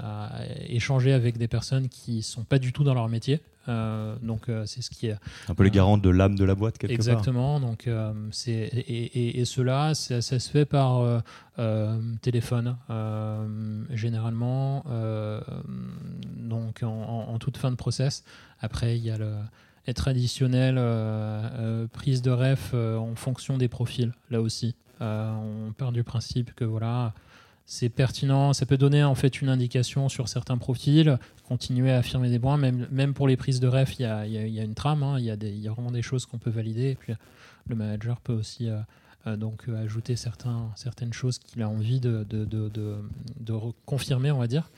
à 0.00 0.30
échanger 0.68 1.12
avec 1.12 1.36
des 1.36 1.48
personnes 1.48 1.88
qui 1.88 2.22
sont 2.22 2.44
pas 2.44 2.60
du 2.60 2.72
tout 2.72 2.84
dans 2.84 2.94
leur 2.94 3.08
métier 3.08 3.40
euh, 3.68 4.16
donc 4.22 4.48
euh, 4.48 4.64
c'est 4.66 4.82
ce 4.82 4.90
qui 4.90 5.06
est 5.06 5.16
un 5.48 5.54
peu 5.54 5.64
les 5.64 5.70
garants 5.70 5.96
de 5.96 6.10
l'âme 6.10 6.36
de 6.36 6.44
la 6.44 6.54
boîte 6.54 6.76
quelque 6.76 6.92
exactement, 6.92 7.60
donc 7.60 7.86
euh, 7.86 8.12
c'est 8.30 8.52
et, 8.52 9.40
et, 9.40 9.44
cela 9.44 9.94
ça, 9.94 10.20
se 10.20 10.50
fait 10.50 10.66
par 10.66 11.22
téléphone 12.20 12.76
généralement 13.90 14.84
donc 16.36 16.82
en, 16.82 17.38
toute 17.38 17.56
fin 17.56 17.70
de 17.70 17.76
process. 17.76 18.24
Après 18.60 18.96
il 18.98 19.04
y 19.04 19.10
a 19.10 19.18
le 19.18 19.32
les 19.86 19.94
traditionnelles 19.94 20.80
prise 21.92 22.22
de 22.22 22.30
ref 22.30 22.74
en 22.74 23.14
fonction 23.14 23.58
des 23.58 23.68
profils 23.68 24.12
là 24.30 24.40
aussi. 24.40 24.74
on 25.00 25.72
part 25.76 25.92
du 25.92 26.04
principe 26.04 26.54
que 26.54 26.64
voilà 26.64 27.14
c'est 27.66 27.88
pertinent, 27.88 28.52
ça 28.52 28.66
peut 28.66 28.76
donner 28.76 29.02
en 29.02 29.14
fait 29.14 29.40
une 29.40 29.48
indication 29.48 30.08
sur 30.08 30.28
certains 30.28 30.58
profils, 30.58 31.18
continuer 31.48 31.90
à 31.90 31.98
affirmer 31.98 32.30
des 32.30 32.38
points, 32.38 32.56
même, 32.58 33.14
pour 33.14 33.26
les 33.26 33.36
prises 33.36 33.60
de 33.60 33.68
ref, 33.68 33.98
il 33.98 34.02
y 34.02 34.04
a, 34.04 34.26
y 34.26 34.60
a, 34.60 34.62
une 34.62 34.74
trame, 34.74 35.02
hein. 35.02 35.18
il 35.18 35.24
y, 35.24 35.68
a 35.68 35.72
vraiment 35.72 35.90
des 35.90 36.02
choses 36.02 36.26
qu'on 36.26 36.38
peut 36.38 36.50
valider, 36.50 36.90
et 36.90 36.94
puis 36.94 37.14
le 37.66 37.74
manager 37.74 38.20
peut 38.20 38.34
aussi 38.34 38.68
euh, 38.68 38.78
euh, 39.26 39.36
donc 39.36 39.68
euh, 39.68 39.82
ajouter 39.82 40.16
certaines 40.16 41.12
choses 41.12 41.38
qu'il 41.38 41.62
a 41.62 41.68
envie 41.68 42.00
de, 42.00 42.24
de, 42.28 42.44
de, 42.44 42.70
de, 43.40 43.54
confirmer, 43.86 44.30
on 44.30 44.38
va 44.38 44.46
dire. 44.46 44.70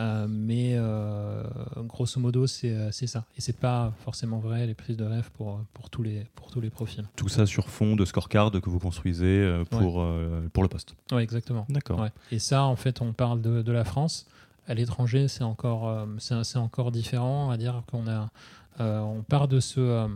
Euh, 0.00 0.26
mais 0.28 0.74
euh, 0.76 1.42
grosso 1.78 2.20
modo, 2.20 2.44
euh, 2.44 2.88
c'est 2.92 3.06
ça. 3.06 3.24
Et 3.36 3.40
c'est 3.40 3.56
pas 3.56 3.92
forcément 4.04 4.38
vrai 4.38 4.66
les 4.66 4.74
prises 4.74 4.96
de 4.96 5.04
rêve 5.04 5.30
pour, 5.32 5.60
pour, 5.74 5.90
tous 5.90 6.02
les, 6.02 6.26
pour 6.36 6.50
tous 6.50 6.60
les 6.60 6.70
profils. 6.70 7.04
Tout 7.16 7.28
ça 7.28 7.46
sur 7.46 7.68
fond 7.68 7.96
de 7.96 8.04
scorecard 8.04 8.52
que 8.52 8.70
vous 8.70 8.78
construisez 8.78 9.62
pour, 9.70 10.06
pour 10.52 10.62
le 10.62 10.68
poste. 10.68 10.94
Oui, 11.12 11.22
exactement. 11.22 11.66
D'accord. 11.68 12.06
Et 12.30 12.38
ça, 12.38 12.64
en 12.64 12.76
fait, 12.76 13.00
on 13.00 13.12
parle 13.12 13.40
de, 13.40 13.62
de 13.62 13.72
la 13.72 13.84
France. 13.84 14.26
À 14.68 14.74
l'étranger, 14.74 15.28
c'est 15.28 15.44
encore, 15.44 16.06
c'est 16.18 16.58
encore 16.58 16.92
différent. 16.92 17.46
On 17.46 17.48
va 17.48 17.56
dire 17.56 17.82
qu'on 17.90 18.06
a, 18.06 18.30
on 18.78 19.22
part 19.22 19.48
de 19.48 19.60
ce, 19.60 20.08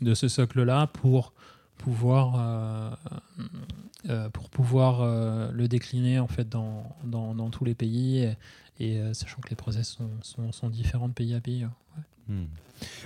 de 0.00 0.14
ce 0.14 0.28
socle-là 0.28 0.86
pour 0.86 1.34
pouvoir, 1.76 2.98
pour 4.32 4.48
pouvoir 4.48 5.04
le 5.52 5.68
décliner 5.68 6.18
en 6.18 6.28
fait 6.28 6.48
dans, 6.48 6.96
dans, 7.04 7.34
dans 7.34 7.50
tous 7.50 7.64
les 7.64 7.74
pays 7.74 8.34
et 8.78 8.98
euh, 8.98 9.14
sachant 9.14 9.40
que 9.40 9.50
les 9.50 9.56
process 9.56 9.98
sont, 10.22 10.52
sont, 10.52 10.70
différents 10.70 11.08
de 11.08 11.14
pays 11.14 11.34
à 11.34 11.40
pays. 11.40 11.66
Hmm. 12.28 12.44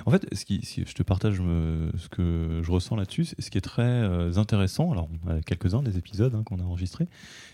En 0.07 0.11
fait, 0.11 0.27
ce 0.35 0.45
qui, 0.45 0.65
si 0.65 0.85
je 0.87 0.95
te 0.95 1.03
partage 1.03 1.37
ce 1.37 2.09
que 2.09 2.61
je 2.63 2.71
ressens 2.71 2.97
là-dessus, 2.97 3.27
ce 3.39 3.51
qui 3.51 3.59
est 3.59 3.63
très 3.63 3.83
euh, 3.83 4.37
intéressant, 4.37 4.91
alors 4.93 5.09
on 5.25 5.31
a 5.31 5.41
quelques-uns 5.43 5.83
des 5.83 5.99
épisodes 5.99 6.35
hein, 6.35 6.43
qu'on 6.45 6.59
a 6.59 6.63
enregistrés, 6.63 7.07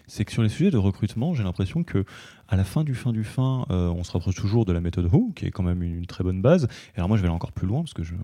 c'est 0.06 0.24
que 0.24 0.32
sur 0.32 0.42
les 0.42 0.48
sujets 0.48 0.70
de 0.70 0.78
recrutement, 0.78 1.34
j'ai 1.34 1.42
l'impression 1.42 1.82
que 1.82 2.04
à 2.48 2.56
la 2.56 2.64
fin 2.64 2.84
du 2.84 2.94
fin 2.94 3.12
du 3.12 3.24
fin, 3.24 3.66
euh, 3.70 3.88
on 3.88 4.04
se 4.04 4.12
rapproche 4.12 4.36
toujours 4.36 4.64
de 4.64 4.72
la 4.72 4.80
méthode 4.80 5.12
Who, 5.12 5.32
qui 5.34 5.46
est 5.46 5.50
quand 5.50 5.64
même 5.64 5.82
une, 5.82 6.06
très 6.06 6.22
bonne 6.22 6.40
base. 6.40 6.68
Et 6.94 6.98
alors 6.98 7.08
moi, 7.08 7.16
je 7.16 7.22
vais 7.22 7.28
aller 7.28 7.34
encore 7.34 7.52
plus 7.52 7.66
loin, 7.66 7.80
parce 7.80 7.94
que 7.94 8.04
je, 8.04 8.14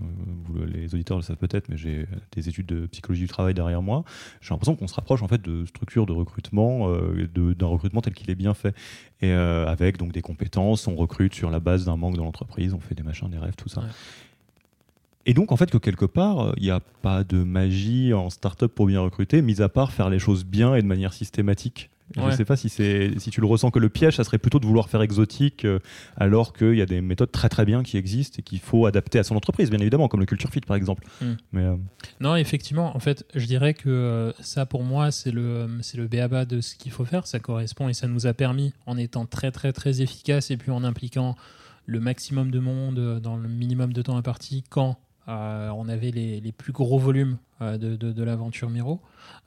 les 0.67 0.95
auditeurs 0.95 1.17
le 1.17 1.23
savent 1.23 1.37
peut-être, 1.37 1.69
mais 1.69 1.77
j'ai 1.77 2.07
des 2.33 2.49
études 2.49 2.67
de 2.67 2.87
psychologie 2.87 3.23
du 3.23 3.29
travail 3.29 3.55
derrière 3.55 3.83
moi. 3.83 4.05
J'ai 4.41 4.51
l'impression 4.51 4.77
qu'on 4.77 4.87
se 4.87 4.95
rapproche 4.95 5.23
en 5.23 5.29
fait 5.29 5.43
de 5.43 5.67
structures 5.67 6.07
de 6.07 6.13
recrutement, 6.13 6.89
euh, 6.89 7.27
d'un 7.35 7.67
recrutement 7.67 8.01
tel 8.01 8.15
qu'il 8.15 8.31
est 8.31 8.37
bien 8.37 8.55
fait, 8.55 8.75
et 9.21 9.33
euh, 9.33 9.67
avec 9.67 9.97
donc 9.97 10.13
des 10.13 10.23
compétences. 10.23 10.87
On 10.87 10.95
recrute 10.95 11.35
sur 11.35 11.51
la 11.51 11.59
base 11.59 11.85
d'un 11.85 11.97
manque 11.97 12.17
dans 12.17 12.25
l'entreprise, 12.25 12.75
on 12.75 12.81
fait 12.81 12.95
des 12.95 13.03
machins, 13.03 13.29
des 13.29 13.39
rêves, 13.39 13.57
tout 13.57 13.69
ça. 13.69 13.83
Et 15.27 15.35
donc, 15.35 15.53
en 15.53 15.57
fait, 15.57 15.71
que 15.71 15.79
quelque 15.79 16.05
part, 16.05 16.53
il 16.57 16.65
n'y 16.65 16.71
a 16.71 16.81
pas 16.81 17.23
de 17.23 17.43
magie 17.45 18.13
en 18.13 18.29
start-up 18.29 18.73
pour 18.75 18.87
bien 18.87 19.01
recruter, 19.01 19.41
mis 19.41 19.63
à 19.63 19.69
part 19.69 19.93
faire 19.93 20.11
les 20.11 20.19
choses 20.19 20.45
bien 20.45 20.75
et 20.75 20.83
de 20.83 20.87
manière 20.87 21.13
systématique. 21.13 21.91
Je 22.17 22.21
ne 22.21 22.31
sais 22.31 22.45
pas 22.45 22.57
si, 22.57 22.69
si 22.69 23.31
tu 23.31 23.41
le 23.41 23.47
ressens 23.47 23.71
que 23.71 23.79
le 23.79 23.89
piège, 23.89 24.17
ça 24.17 24.25
serait 24.25 24.39
plutôt 24.39 24.59
de 24.59 24.67
vouloir 24.67 24.89
faire 24.89 25.03
exotique, 25.03 25.65
euh, 25.65 25.79
alors 26.17 26.53
qu'il 26.53 26.75
y 26.75 26.83
a 26.83 26.87
des 26.87 27.01
méthodes 27.01 27.33
très 27.33 27.49
très 27.49 27.65
bien 27.65 27.83
qui 27.83 27.97
existent 27.97 28.37
et 28.39 28.43
qu'il 28.43 28.61
faut 28.61 28.87
adapter 28.87 29.19
à 29.19 29.25
son 29.25 29.37
entreprise, 29.37 29.71
bien 29.71 29.81
évidemment, 29.81 30.09
comme 30.09 30.21
le 30.21 30.27
Culture 30.27 30.51
Fit 30.51 30.61
par 30.61 30.77
exemple. 30.77 31.05
Mais, 31.53 31.63
euh, 31.63 31.77
Non, 32.21 32.37
effectivement, 32.37 32.97
en 32.97 33.01
fait, 33.01 33.25
je 33.35 33.47
dirais 33.47 33.75
que 33.75 33.89
euh, 33.89 34.33
ça 34.41 34.67
pour 34.67 34.83
moi, 34.83 35.11
c'est 35.11 35.33
le, 35.33 35.69
c'est 35.81 35.97
le 35.97 36.07
béaba 36.07 36.45
de 36.45 36.61
ce 36.61 36.77
qu'il 36.77 36.93
faut 36.93 37.05
faire. 37.05 37.27
Ça 37.27 37.39
correspond 37.39 37.89
et 37.89 37.95
ça 37.95 38.09
nous 38.09 38.27
a 38.27 38.35
permis, 38.35 38.73
en 38.87 38.97
étant 38.97 39.27
très 39.27 39.51
très 39.51 39.73
très 39.73 40.03
efficace 40.03 40.51
et 40.51 40.57
puis 40.57 40.71
en 40.71 40.85
impliquant 40.85 41.37
le 41.87 42.01
maximum 42.01 42.51
de 42.51 42.61
monde 42.61 43.21
dans 43.21 43.37
le 43.37 43.49
minimum 43.49 43.93
de 43.93 44.03
temps 44.03 44.17
imparti 44.17 44.63
quand 44.71 44.99
euh, 45.29 45.69
on 45.71 45.89
avait 45.89 46.11
les, 46.11 46.53
plus 46.53 46.73
gros 46.73 46.99
volumes 46.99 47.39
euh, 47.61 47.79
de, 47.79 48.23
l'aventure 48.23 48.71
Miro. 48.71 49.01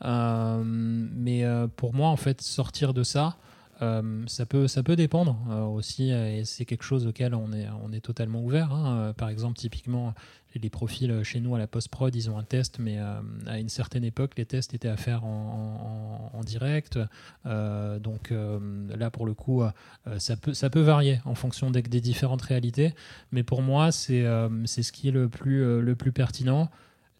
Euh, 0.04 0.62
mais 0.64 1.44
pour 1.76 1.94
moi, 1.94 2.10
en 2.10 2.18
fait, 2.18 2.42
sortir 2.42 2.94
de 2.94 3.04
ça, 3.04 3.38
ça, 3.80 4.46
peut, 4.48 4.68
ça 4.68 4.84
peut 4.84 4.96
dépendre 4.96 5.38
aussi, 5.74 6.12
et 6.12 6.46
c'est 6.46 6.66
quelque 6.66 6.84
chose 6.84 7.06
auquel 7.08 7.36
on 7.36 7.52
est, 7.52 7.68
on 7.84 7.92
est 7.92 8.00
totalement 8.00 8.42
ouvert. 8.42 8.72
Hein. 8.72 9.14
par 9.18 9.30
exemple, 9.30 9.58
typiquement, 9.58 10.14
les 10.60 10.70
profils 10.70 11.12
euh, 11.12 11.24
chez 11.24 11.40
nous 11.40 11.56
à 11.56 11.60
la 11.60 11.68
post-prod, 11.68 12.14
ils 12.16 12.30
ont 12.30 12.38
un 12.38 12.44
test, 12.44 12.78
mais 12.80 13.00
euh, 13.00 13.20
à 13.46 13.60
une 13.60 13.70
certaine 13.70 14.04
époque, 14.04 14.34
les 14.38 14.46
tests 14.46 14.74
étaient 14.74 14.88
à 14.88 14.98
faire 14.98 15.24
en, 15.26 16.42
direct. 16.46 17.00
Euh, 17.48 17.98
donc 17.98 18.32
là, 18.32 19.10
pour 19.10 19.26
le 19.26 19.34
coup, 19.34 19.64
ça, 20.18 20.36
peut, 20.36 20.82
varier 20.82 21.20
en 21.26 21.34
fonction 21.34 21.72
des, 21.72 21.82
différentes 21.82 22.44
réalités. 22.44 22.94
Mais 23.32 23.42
pour 23.42 23.64
moi, 23.64 23.92
c'est 23.92 24.24
ce 24.24 24.92
qui 24.92 25.08
est 25.08 25.12
le 25.12 25.28
plus 25.28 26.12
pertinent. 26.12 26.70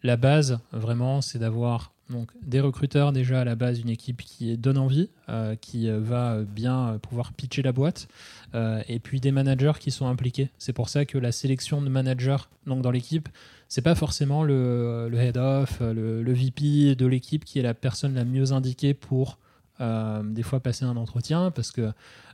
La 0.02 0.16
base, 0.16 0.58
vraiment, 0.72 1.20
c'est 1.20 1.38
d'avoir 1.38 1.92
donc 2.10 2.30
des 2.42 2.60
recruteurs 2.60 3.12
déjà 3.12 3.40
à 3.40 3.44
la 3.44 3.56
base, 3.56 3.80
une 3.80 3.88
équipe 3.88 4.22
qui 4.22 4.56
donne 4.56 4.78
envie, 4.78 5.10
euh, 5.28 5.56
qui 5.56 5.88
euh, 5.88 5.98
va 6.00 6.42
bien 6.42 6.98
pouvoir 7.02 7.32
pitcher 7.32 7.62
la 7.62 7.72
boîte, 7.72 8.08
euh, 8.54 8.82
et 8.88 9.00
puis 9.00 9.20
des 9.20 9.32
managers 9.32 9.72
qui 9.80 9.90
sont 9.90 10.06
impliqués. 10.06 10.50
C'est 10.58 10.72
pour 10.72 10.88
ça 10.88 11.04
que 11.04 11.18
la 11.18 11.32
sélection 11.32 11.82
de 11.82 11.88
managers 11.88 12.36
donc 12.66 12.82
dans 12.82 12.90
l'équipe, 12.92 13.28
c'est 13.68 13.82
pas 13.82 13.96
forcément 13.96 14.44
le, 14.44 15.10
head 15.14 15.36
of, 15.36 15.80
le, 15.80 16.22
le, 16.22 16.32
VP 16.32 16.94
de 16.94 17.06
l'équipe 17.06 17.44
qui 17.44 17.58
est 17.58 17.62
la 17.62 17.74
personne 17.74 18.14
la 18.14 18.24
mieux 18.24 18.52
indiquée 18.52 18.94
pour 18.94 19.38
des 19.80 20.42
fois 20.42 20.60
passer 20.60 20.84
un 20.84 20.96
entretien, 20.96 21.50
parce 21.50 21.70
que 21.72 21.92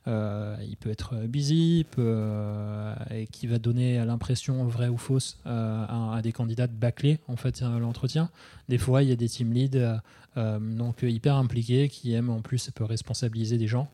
euh, 0.08 0.56
il 0.68 0.76
peut 0.76 0.90
être 0.90 1.14
busy, 1.28 1.86
euh, 1.98 2.94
et 3.10 3.26
qui 3.28 3.46
va 3.46 3.58
donner 3.58 4.04
l'impression 4.04 4.64
vraie 4.64 4.88
ou 4.88 4.96
fausse 4.96 5.38
euh, 5.46 5.84
à, 5.86 6.20
des 6.22 6.32
candidats 6.32 6.66
de 6.66 6.72
bâcler 6.72 7.20
en 7.28 7.36
fait 7.36 7.60
l'entretien. 7.60 8.28
Des 8.68 8.78
fois, 8.78 9.02
il 9.02 9.08
y 9.08 9.12
a 9.12 9.16
des 9.16 9.28
team 9.28 9.52
leads 9.52 10.00
donc 10.34 11.02
hyper 11.02 11.36
impliqués 11.36 11.90
qui 11.90 12.14
aiment 12.14 12.30
en 12.30 12.40
plus 12.40 12.70
peut 12.70 12.84
responsabiliser 12.84 13.58
des 13.58 13.66
gens 13.66 13.88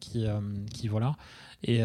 qui, 0.00 0.88
voilà 0.88 1.14
et 1.62 1.82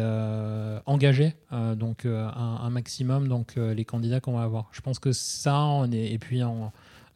engager 0.84 1.34
donc 1.76 2.06
un, 2.06 2.70
maximum 2.70 3.28
donc 3.28 3.54
les 3.56 3.84
candidats 3.84 4.20
qu'on 4.20 4.32
va 4.32 4.42
avoir. 4.42 4.68
Je 4.72 4.80
pense 4.80 4.98
que 4.98 5.12
ça 5.12 5.60
on 5.60 5.90
est 5.92 6.12
et 6.12 6.18
puis 6.18 6.42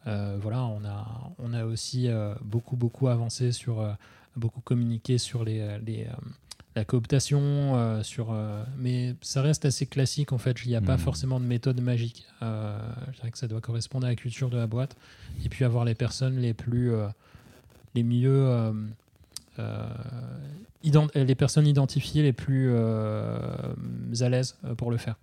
voilà 0.05 0.63
on 0.65 0.85
a 0.85 1.31
on 1.39 1.53
a 1.53 1.65
aussi 1.65 2.09
beaucoup 2.41 2.75
beaucoup 2.75 3.07
avancé 3.07 3.51
sur 3.51 3.83
beaucoup 4.35 4.61
communiqué 4.61 5.17
sur 5.17 5.43
les, 5.43 5.79
les, 5.85 6.07
la 6.75 6.83
cooptation, 6.83 7.39
euh, 7.41 8.03
sur, 8.03 8.31
euh, 8.31 8.63
mais 8.77 9.15
ça 9.21 9.41
reste 9.41 9.65
assez 9.65 9.85
classique 9.85 10.33
en 10.33 10.37
fait. 10.37 10.65
Il 10.65 10.69
n'y 10.69 10.75
a 10.75 10.81
pas 10.81 10.97
hmm. 10.97 10.99
forcément 10.99 11.39
de 11.39 11.45
méthode 11.45 11.79
magique. 11.79 12.25
Euh, 12.41 12.77
je 13.11 13.17
dirais 13.17 13.31
que 13.31 13.37
ça 13.37 13.47
doit 13.47 13.61
correspondre 13.61 14.05
à 14.05 14.09
la 14.09 14.15
culture 14.15 14.49
de 14.49 14.57
la 14.57 14.67
boîte 14.67 14.97
et 15.43 15.49
puis 15.49 15.63
avoir 15.63 15.85
les 15.85 15.95
personnes 15.95 16.37
les 16.37 16.53
plus, 16.53 16.91
les 17.95 18.03
mieux, 18.03 18.73
les 21.15 21.35
personnes 21.35 21.67
identifiées 21.67 22.23
les 22.23 22.33
plus 22.33 22.75
à 22.75 24.29
l'aise 24.29 24.57
pour 24.77 24.91
le 24.91 24.97
faire, 24.97 25.15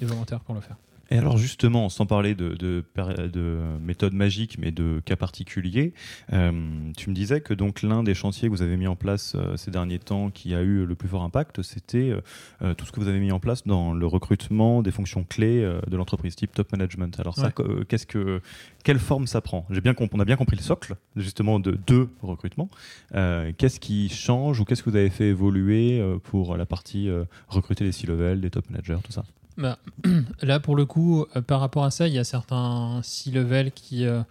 les 0.00 0.06
volontaires 0.06 0.40
pour 0.40 0.54
le 0.54 0.62
faire. 0.62 0.76
Et 1.10 1.18
alors 1.18 1.36
justement, 1.36 1.88
sans 1.88 2.06
parler 2.06 2.34
de, 2.34 2.54
de, 2.54 2.84
de 3.32 3.58
méthode 3.80 4.14
magique, 4.14 4.58
mais 4.58 4.70
de 4.70 5.02
cas 5.04 5.16
particuliers, 5.16 5.92
euh, 6.32 6.50
tu 6.96 7.10
me 7.10 7.14
disais 7.14 7.40
que 7.40 7.52
donc 7.52 7.82
l'un 7.82 8.02
des 8.02 8.14
chantiers 8.14 8.48
que 8.48 8.54
vous 8.54 8.62
avez 8.62 8.76
mis 8.76 8.86
en 8.86 8.96
place 8.96 9.34
euh, 9.34 9.56
ces 9.56 9.70
derniers 9.70 9.98
temps 9.98 10.30
qui 10.30 10.54
a 10.54 10.62
eu 10.62 10.86
le 10.86 10.94
plus 10.94 11.08
fort 11.08 11.22
impact, 11.22 11.62
c'était 11.62 12.14
euh, 12.62 12.74
tout 12.74 12.86
ce 12.86 12.92
que 12.92 13.00
vous 13.00 13.08
avez 13.08 13.20
mis 13.20 13.32
en 13.32 13.40
place 13.40 13.66
dans 13.66 13.92
le 13.92 14.06
recrutement 14.06 14.82
des 14.82 14.90
fonctions 14.90 15.24
clés 15.24 15.60
de 15.86 15.96
l'entreprise, 15.96 16.36
type 16.36 16.52
top 16.52 16.72
management. 16.72 17.18
Alors 17.20 17.36
ça, 17.36 17.52
qu'est-ce 17.88 18.06
que, 18.06 18.40
quelle 18.82 18.98
forme 18.98 19.26
ça 19.26 19.40
prend? 19.40 19.66
J'ai 19.70 19.80
bien 19.80 19.94
on 20.12 20.20
a 20.20 20.24
bien 20.24 20.36
compris 20.36 20.56
le 20.56 20.62
socle 20.62 20.96
justement 21.16 21.60
de 21.60 21.72
deux 21.86 22.08
recrutements. 22.22 22.68
qu'est-ce 23.12 23.80
qui 23.80 24.08
change 24.08 24.60
ou 24.60 24.64
qu'est-ce 24.64 24.82
que 24.82 24.90
vous 24.90 24.96
avez 24.96 25.10
fait 25.10 25.28
évoluer 25.28 26.02
pour 26.24 26.56
la 26.56 26.66
partie 26.66 27.08
recruter 27.48 27.84
les 27.84 27.92
C-level, 27.92 28.40
des 28.40 28.50
top 28.50 28.68
managers, 28.70 28.98
tout 29.02 29.12
ça? 29.12 29.24
Bah, 29.56 29.78
là, 30.42 30.60
pour 30.60 30.76
le 30.76 30.86
coup, 30.86 31.26
euh, 31.36 31.40
par 31.40 31.60
rapport 31.60 31.84
à 31.84 31.90
ça, 31.90 32.08
il 32.08 32.14
y 32.14 32.18
a 32.18 32.24
certains 32.24 33.00
C-level 33.02 33.72
qui. 33.72 34.06
Euh, 34.06 34.22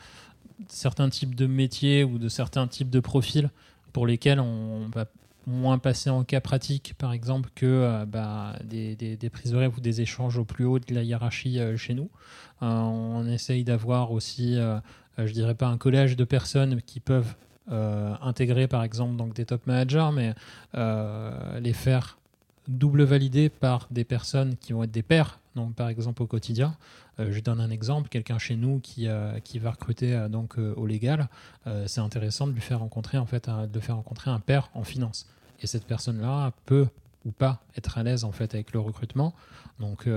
certains 0.69 1.09
types 1.09 1.35
de 1.35 1.45
métiers 1.45 2.03
ou 2.03 2.19
de 2.19 2.29
certains 2.29 2.67
types 2.67 2.89
de 2.89 2.99
profils 2.99 3.49
pour 3.91 4.07
lesquels 4.07 4.39
on 4.39 4.87
va 4.93 5.05
moins 5.45 5.77
passer 5.77 6.09
en 6.09 6.23
cas 6.23 6.39
pratique, 6.39 6.93
par 6.97 7.11
exemple, 7.11 7.49
que 7.53 7.65
euh, 7.65 8.05
bah, 8.05 8.55
des, 8.63 8.95
des, 8.95 9.29
prises 9.29 9.51
de 9.51 9.57
rêve 9.57 9.75
ou 9.75 9.81
des 9.81 9.99
échanges 9.99 10.37
au 10.37 10.45
plus 10.45 10.63
haut 10.63 10.79
de 10.79 10.93
la 10.93 11.03
hiérarchie 11.03 11.59
chez 11.75 11.95
nous. 11.95 12.09
on 12.61 13.27
essaye 13.27 13.65
d'avoir 13.65 14.11
aussi, 14.11 14.57
je 15.17 15.31
dirais 15.33 15.55
pas 15.55 15.67
un 15.67 15.77
collège 15.77 16.15
de 16.15 16.23
personnes 16.23 16.81
qui 16.83 17.01
peuvent 17.01 17.35
intégrer, 17.67 18.67
par 18.67 18.83
exemple, 18.83 19.17
donc 19.17 19.33
des 19.33 19.45
top 19.45 19.67
managers, 19.67 20.11
mais 20.13 20.33
les 21.59 21.73
faire 21.73 22.17
double 22.67 23.03
validé 23.03 23.49
par 23.49 23.87
des 23.91 24.03
personnes 24.03 24.55
qui 24.57 24.73
vont 24.73 24.83
être 24.83 24.91
des 24.91 25.03
pairs, 25.03 25.39
donc 25.55 25.73
par 25.75 25.89
exemple 25.89 26.23
au 26.23 26.27
quotidien. 26.27 26.75
Euh, 27.19 27.31
je 27.31 27.39
donne 27.39 27.59
un 27.59 27.69
exemple, 27.69 28.09
quelqu'un 28.09 28.37
chez 28.37 28.55
nous 28.55 28.79
qui, 28.79 29.07
euh, 29.07 29.39
qui 29.39 29.59
va 29.59 29.71
recruter 29.71 30.15
euh, 30.15 30.29
donc 30.29 30.57
au 30.57 30.85
légal, 30.85 31.27
c'est 31.85 32.01
intéressant 32.01 32.47
de 32.47 32.51
lui 32.51 32.61
faire 32.61 32.79
rencontrer 32.79 33.17
en 33.17 33.25
fait 33.25 33.49
de 33.49 33.79
faire 33.79 33.95
rencontrer 33.95 34.31
un 34.31 34.39
père 34.39 34.69
en 34.73 34.83
finance. 34.83 35.27
Et 35.61 35.67
cette 35.67 35.85
personne-là 35.85 36.51
peut 36.65 36.87
ou 37.25 37.31
pas 37.31 37.61
être 37.77 37.97
à 37.97 38.03
l'aise 38.03 38.25
en 38.25 38.31
fait 38.31 38.53
avec 38.53 38.73
le 38.73 38.79
recrutement. 38.79 39.33
Donc 39.79 40.07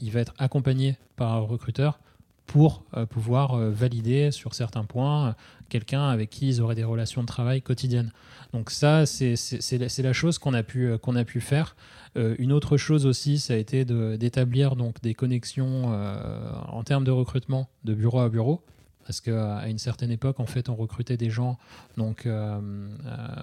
il 0.00 0.10
va 0.10 0.20
être 0.20 0.34
accompagné 0.38 0.96
par 1.16 1.32
un 1.32 1.40
recruteur 1.40 1.98
pour 2.46 2.84
pouvoir 3.10 3.56
valider 3.56 4.30
sur 4.30 4.54
certains 4.54 4.84
points 4.84 5.34
quelqu'un 5.68 6.08
avec 6.08 6.30
qui 6.30 6.48
ils 6.48 6.60
auraient 6.60 6.74
des 6.74 6.84
relations 6.84 7.22
de 7.22 7.26
travail 7.26 7.62
quotidiennes. 7.62 8.12
Donc 8.52 8.70
ça, 8.70 9.06
c'est 9.06 9.98
la 9.98 10.12
chose 10.12 10.38
qu'on 10.38 10.54
a, 10.54 10.62
pu, 10.62 10.98
faire. 11.40 11.76
Euh, 12.16 12.34
une 12.38 12.52
autre 12.52 12.76
chose 12.76 13.06
aussi, 13.06 13.38
ça 13.38 13.54
a 13.54 13.56
été 13.56 13.84
d'établir 13.84 14.76
donc 14.76 15.00
des 15.02 15.14
connexions 15.14 15.92
euh, 15.92 16.50
en 16.68 16.82
termes 16.82 17.04
de 17.04 17.10
recrutement 17.10 17.68
de 17.84 17.94
bureau 17.94 18.20
à 18.20 18.28
bureau. 18.28 18.62
Parce 19.04 19.20
qu'à 19.20 19.68
une 19.68 19.78
certaine 19.78 20.10
époque, 20.10 20.40
en 20.40 20.46
fait, 20.46 20.68
on 20.68 20.74
recrutait 20.74 21.16
des 21.16 21.30
gens, 21.30 21.58
donc 21.96 22.26
euh, 22.26 22.58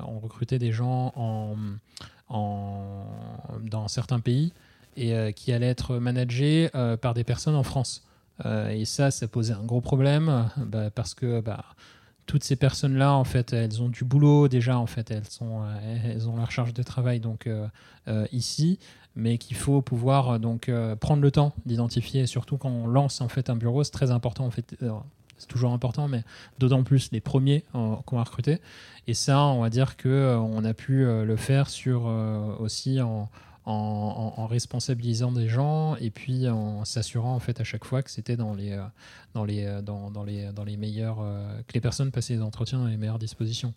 on 0.05 0.19
recrutait 0.19 0.59
des 0.59 0.73
gens 0.73 1.13
en, 1.15 1.55
en, 2.27 3.05
dans 3.61 3.87
certains 3.87 4.19
pays 4.19 4.51
et 4.97 5.33
qui 5.33 5.51
allaient 5.51 5.69
être 5.69 5.97
managés 5.97 6.69
par 7.01 7.15
des 7.15 7.23
personnes 7.23 7.55
en 7.55 7.63
France. 7.63 8.05
Et 8.45 8.85
ça, 8.85 9.11
ça 9.11 9.27
posait 9.27 9.53
un 9.53 9.63
gros 9.63 9.81
problème 9.81 10.49
bah, 10.57 10.89
parce 10.89 11.13
que 11.13 11.39
bah, 11.39 11.63
toutes 12.25 12.43
ces 12.43 12.55
personnes-là, 12.55 13.13
en 13.13 13.23
fait, 13.23 13.53
elles 13.53 13.81
ont 13.81 13.89
du 13.89 14.03
boulot 14.03 14.47
déjà, 14.47 14.77
en 14.77 14.85
fait, 14.85 15.11
elles, 15.11 15.27
sont, 15.27 15.61
euh, 15.63 16.11
elles 16.11 16.29
ont 16.29 16.37
leur 16.37 16.51
charge 16.51 16.73
de 16.73 16.83
travail 16.83 17.19
donc 17.19 17.47
euh, 17.47 17.67
euh, 18.07 18.25
ici, 18.31 18.79
mais 19.15 19.37
qu'il 19.37 19.57
faut 19.57 19.81
pouvoir 19.81 20.39
donc 20.39 20.71
prendre 20.99 21.21
le 21.21 21.31
temps 21.31 21.53
d'identifier, 21.65 22.25
surtout 22.25 22.57
quand 22.57 22.69
on 22.69 22.87
lance 22.87 23.21
en 23.21 23.27
fait 23.27 23.49
un 23.49 23.55
bureau, 23.55 23.83
c'est 23.83 23.91
très 23.91 24.09
important 24.09 24.45
en 24.45 24.49
fait. 24.49 24.75
c'est 25.37 25.47
toujours 25.47 25.71
important, 25.71 26.07
mais 26.07 26.23
d'autant 26.57 26.83
plus 26.83 27.11
les 27.11 27.19
premiers 27.19 27.63
qu'on 27.73 28.15
va 28.15 28.23
recruter. 28.23 28.59
Et 29.05 29.13
ça, 29.13 29.39
on 29.45 29.61
va 29.61 29.69
dire 29.69 29.97
que 29.97 30.35
on 30.35 30.63
a 30.65 30.73
pu 30.73 31.05
le 31.05 31.35
faire 31.35 31.69
sur 31.69 32.05
aussi 32.59 33.01
en, 33.01 33.29
en, 33.65 34.47
responsabilisant 34.47 35.31
des 35.31 35.47
gens 35.47 35.95
et 35.95 36.09
puis 36.09 36.49
en 36.49 36.85
s'assurant 36.85 37.33
en 37.33 37.39
fait 37.39 37.61
à 37.61 37.63
chaque 37.63 37.85
fois 37.85 38.03
que 38.03 38.11
c'était 38.11 38.35
dans 38.35 38.53
les 38.53 38.77
dans 39.33 39.45
les 39.45 39.81
dans, 39.81 40.11
dans, 40.11 40.23
les 40.23 40.51
dans 40.51 40.63
les 40.63 40.77
meilleurs 40.77 41.17
que 41.67 41.73
les 41.73 41.81
personnes 41.81 42.11
passaient 42.11 42.33
les 42.33 42.41
entretiens 42.41 42.79
dans 42.79 42.87
les 42.87 42.97
meilleures 42.97 43.19
dispositions. 43.19 43.73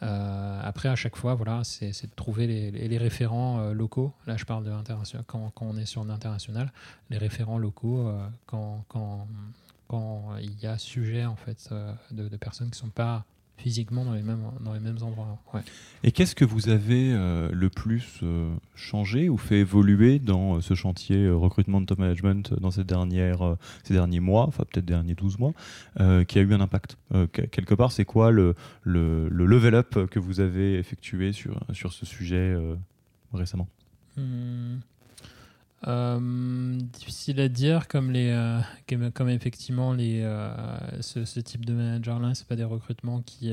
après, 0.00 0.88
à 0.88 0.96
chaque 0.96 1.16
fois, 1.16 1.34
voilà, 1.34 1.64
c'est 1.64 1.90
de 1.90 2.14
trouver 2.14 2.46
les, 2.46 2.70
les 2.70 2.98
référents 2.98 3.72
locaux. 3.72 4.12
Là, 4.26 4.36
je 4.36 4.44
parle 4.44 4.64
de 4.64 4.70
l'international 4.70 5.24
quand, 5.26 5.50
quand, 5.54 5.66
on 5.66 5.76
est 5.76 5.86
sur 5.86 6.04
l'international, 6.04 6.72
les 7.10 7.18
référents 7.18 7.58
locaux 7.58 8.10
quand, 8.46 8.84
quand, 8.88 9.26
quand 9.88 10.36
il 10.40 10.58
y 10.60 10.66
a 10.66 10.78
sujet 10.78 11.24
en 11.24 11.36
fait 11.36 11.72
de, 12.12 12.28
de 12.28 12.36
personnes 12.36 12.70
qui 12.70 12.78
sont 12.78 12.90
pas 12.90 13.24
physiquement 13.56 14.04
dans 14.04 14.12
les 14.12 14.22
mêmes, 14.22 14.44
dans 14.60 14.74
les 14.74 14.80
mêmes 14.80 14.98
endroits. 15.02 15.38
Et 16.02 16.12
qu'est-ce 16.12 16.34
que 16.34 16.44
vous 16.44 16.68
avez 16.68 17.12
euh, 17.12 17.48
le 17.52 17.70
plus 17.70 18.20
euh, 18.22 18.54
changé 18.74 19.28
ou 19.28 19.36
fait 19.36 19.60
évoluer 19.60 20.18
dans 20.18 20.56
euh, 20.56 20.60
ce 20.60 20.74
chantier 20.74 21.28
recrutement 21.28 21.80
de 21.80 21.86
top 21.86 21.98
management 21.98 22.54
dans 22.54 22.70
ces, 22.70 22.84
dernières, 22.84 23.56
ces 23.84 23.94
derniers 23.94 24.20
mois, 24.20 24.46
enfin 24.46 24.64
peut-être 24.70 24.84
derniers 24.84 25.14
12 25.14 25.38
mois, 25.38 25.52
qui 26.24 26.38
a 26.38 26.42
eu 26.42 26.52
un 26.52 26.60
impact 26.60 26.96
Quelque 27.32 27.74
part, 27.74 27.92
c'est 27.92 28.04
quoi 28.04 28.30
le, 28.30 28.54
le, 28.82 29.28
le, 29.28 29.46
level 29.46 29.74
up 29.74 30.06
que 30.10 30.18
vous 30.18 30.40
avez 30.40 30.78
effectué 30.78 31.32
sur, 31.32 31.58
sur 31.72 31.92
ce 31.92 32.04
sujet 32.04 32.56
récemment? 33.32 33.68
Hmm. 34.16 34.78
Euh, 35.86 36.78
difficile 36.92 37.40
à 37.40 37.48
dire, 37.48 37.86
comme, 37.86 38.10
les, 38.10 38.30
euh, 38.30 38.60
comme, 39.14 39.28
effectivement 39.28 39.92
les, 39.92 40.22
euh, 40.22 40.50
ce, 41.00 41.40
type 41.40 41.64
de 41.64 41.74
manager-là, 41.74 42.34
ce 42.34 42.44
pas 42.44 42.56
des 42.56 42.64
recrutements 42.64 43.20
qui, 43.22 43.52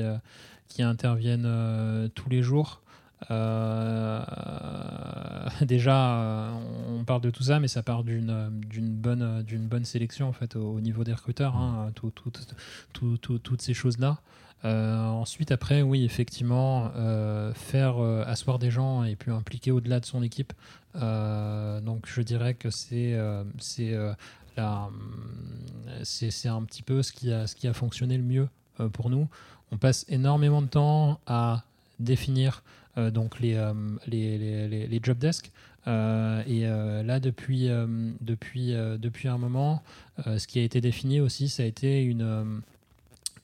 qui 0.68 0.82
interviennent 0.82 2.10
tous 2.14 2.28
les 2.30 2.42
jours. 2.42 2.80
déjà, 5.62 6.52
on 6.88 7.04
parle 7.04 7.20
de 7.20 7.30
tout 7.30 7.44
ça, 7.44 7.60
mais 7.60 7.68
ça 7.68 7.82
part 7.82 8.04
d'une 8.04 8.50
bonne, 8.72 9.44
bonne 9.60 9.84
sélection 9.84 10.28
en 10.28 10.32
fait, 10.32 10.56
au, 10.56 10.80
niveau 10.80 11.04
des 11.04 11.12
recruteurs, 11.12 11.56
hein, 11.56 11.92
tout, 11.94 12.10
toutes 13.18 13.62
ces 13.62 13.74
choses-là. 13.74 14.18
Ensuite, 14.64 15.52
après, 15.52 15.82
oui, 15.82 16.04
effectivement, 16.04 16.90
faire 17.54 17.98
asseoir 18.26 18.58
des 18.58 18.70
gens 18.70 19.04
et 19.04 19.16
puis 19.16 19.30
impliquer 19.30 19.70
au-delà 19.70 20.00
de 20.00 20.06
son 20.06 20.22
équipe, 20.22 20.52
euh, 20.96 21.80
donc 21.80 22.06
je 22.06 22.20
dirais 22.20 22.54
que 22.54 22.70
c'est 22.70 23.14
euh, 23.14 23.42
euh, 23.78 24.14
c'est 26.04 26.48
un 26.48 26.62
petit 26.62 26.82
peu 26.82 27.02
ce 27.02 27.12
qui 27.12 27.32
a, 27.32 27.46
ce 27.46 27.56
qui 27.56 27.66
a 27.66 27.72
fonctionné 27.72 28.16
le 28.16 28.22
mieux 28.22 28.48
pour 28.92 29.10
nous. 29.10 29.28
On 29.72 29.78
passe 29.78 30.04
énormément 30.08 30.62
de 30.62 30.68
temps 30.68 31.20
à 31.26 31.64
définir 31.98 32.62
donc 32.96 33.40
les, 33.40 33.54
les, 34.06 34.38
les, 34.38 34.86
les, 34.86 35.00
job 35.02 35.18
desks. 35.18 35.50
et 35.86 36.66
là, 36.66 37.18
depuis, 37.18 37.68
depuis, 38.20 38.72
depuis 38.72 39.26
un 39.26 39.38
moment, 39.38 39.82
ce 40.24 40.46
qui 40.46 40.60
a 40.60 40.62
été 40.62 40.80
défini 40.80 41.20
aussi, 41.20 41.48
ça 41.48 41.64
a 41.64 41.66
été 41.66 42.04
une, 42.04 42.62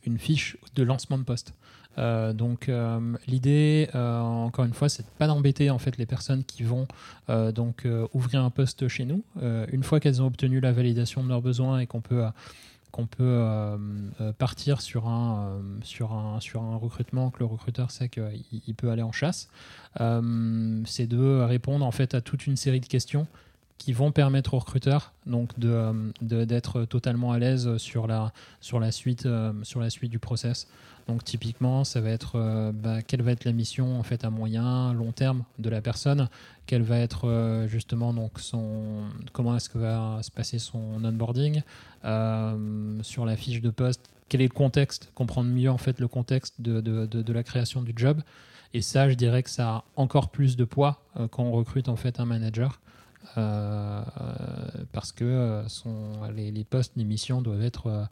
une 0.04 0.18
fiche 0.18 0.56
de 0.74 0.82
lancement 0.82 1.18
de 1.18 1.24
poste. 1.24 1.54
Euh, 1.98 2.32
donc 2.32 2.68
euh, 2.68 3.16
l'idée, 3.26 3.88
euh, 3.94 4.20
encore 4.20 4.64
une 4.64 4.72
fois, 4.72 4.88
c'est 4.88 5.02
de 5.02 5.08
pas 5.18 5.26
d'embêter 5.26 5.70
en 5.70 5.78
fait 5.78 5.96
les 5.98 6.06
personnes 6.06 6.44
qui 6.44 6.62
vont 6.62 6.86
donc 7.54 7.86
ouvrir 8.12 8.42
un 8.42 8.50
poste 8.50 8.88
chez 8.88 9.04
nous. 9.04 9.22
une 9.40 9.82
fois 9.82 10.00
qu'elles 10.00 10.20
ont 10.20 10.26
obtenu 10.26 10.60
la 10.60 10.72
validation 10.72 11.22
de 11.22 11.28
leurs 11.28 11.42
besoins 11.42 11.78
et 11.78 11.86
qu'on 11.86 12.00
peut 12.00 12.24
peut 13.16 13.78
partir 14.38 14.80
sur 14.80 15.06
un, 15.06 15.60
sur, 15.82 16.12
un, 16.12 16.40
sur 16.40 16.62
un 16.62 16.76
recrutement, 16.76 17.30
que 17.30 17.38
le 17.38 17.44
recruteur 17.44 17.90
sait 17.92 18.08
qu'il 18.08 18.74
peut 18.76 18.90
aller 18.90 19.02
en 19.02 19.12
chasse, 19.12 19.48
c'est 19.94 21.06
de 21.06 21.42
répondre 21.42 21.86
en 21.86 21.92
fait 21.92 22.14
à 22.14 22.20
toute 22.20 22.46
une 22.46 22.56
série 22.56 22.80
de 22.80 22.86
questions 22.86 23.28
qui 23.80 23.94
vont 23.94 24.12
permettre 24.12 24.52
aux 24.52 24.58
recruteurs 24.58 25.14
donc 25.24 25.58
de, 25.58 26.12
d'être 26.20 26.84
totalement 26.84 27.32
à 27.32 27.38
l'aise 27.38 27.78
sur 27.78 28.06
la, 28.06 28.30
sur, 28.60 28.78
la 28.78 28.92
suite, 28.92 29.26
sur 29.62 29.80
la 29.80 29.88
suite 29.88 30.10
du 30.10 30.18
process. 30.18 30.68
Donc 31.10 31.24
typiquement, 31.24 31.82
ça 31.82 32.00
va 32.00 32.10
être 32.10 32.36
euh, 32.36 32.70
bah, 32.72 33.02
quelle 33.02 33.22
va 33.22 33.32
être 33.32 33.44
la 33.44 33.50
mission 33.50 33.98
en 33.98 34.02
fait 34.04 34.24
à 34.24 34.30
moyen, 34.30 34.92
long 34.92 35.10
terme 35.10 35.42
de 35.58 35.68
la 35.68 35.80
personne, 35.80 36.28
quelle 36.66 36.82
va 36.82 36.98
être 36.98 37.26
euh, 37.26 37.66
justement 37.66 38.14
donc 38.14 38.38
son, 38.38 39.02
comment 39.32 39.56
est-ce 39.56 39.68
que 39.68 39.78
va 39.78 40.20
se 40.22 40.30
passer 40.30 40.60
son 40.60 41.04
onboarding 41.04 41.62
euh, 42.04 43.02
sur 43.02 43.24
la 43.24 43.36
fiche 43.36 43.60
de 43.60 43.70
poste, 43.70 44.08
quel 44.28 44.40
est 44.40 44.48
le 44.48 44.54
contexte, 44.54 45.10
comprendre 45.16 45.50
mieux 45.50 45.70
en 45.70 45.78
fait 45.78 45.98
le 45.98 46.06
contexte 46.06 46.60
de, 46.60 46.80
de, 46.80 47.06
de, 47.06 47.32
la 47.32 47.42
création 47.42 47.82
du 47.82 47.92
job. 47.96 48.22
Et 48.72 48.80
ça, 48.80 49.10
je 49.10 49.14
dirais 49.14 49.42
que 49.42 49.50
ça 49.50 49.68
a 49.68 49.84
encore 49.96 50.28
plus 50.28 50.56
de 50.56 50.64
poids 50.64 51.02
quand 51.32 51.42
on 51.42 51.50
recrute 51.50 51.88
en 51.88 51.96
fait 51.96 52.20
un 52.20 52.24
manager. 52.24 52.80
Parce 54.92 55.12
que 55.12 55.62
son, 55.68 56.24
les, 56.34 56.50
les, 56.50 56.64
postes, 56.64 56.92
les 56.96 57.04
missions 57.04 57.42
doivent 57.42 57.62
être 57.62 57.86
euh, 57.86 58.04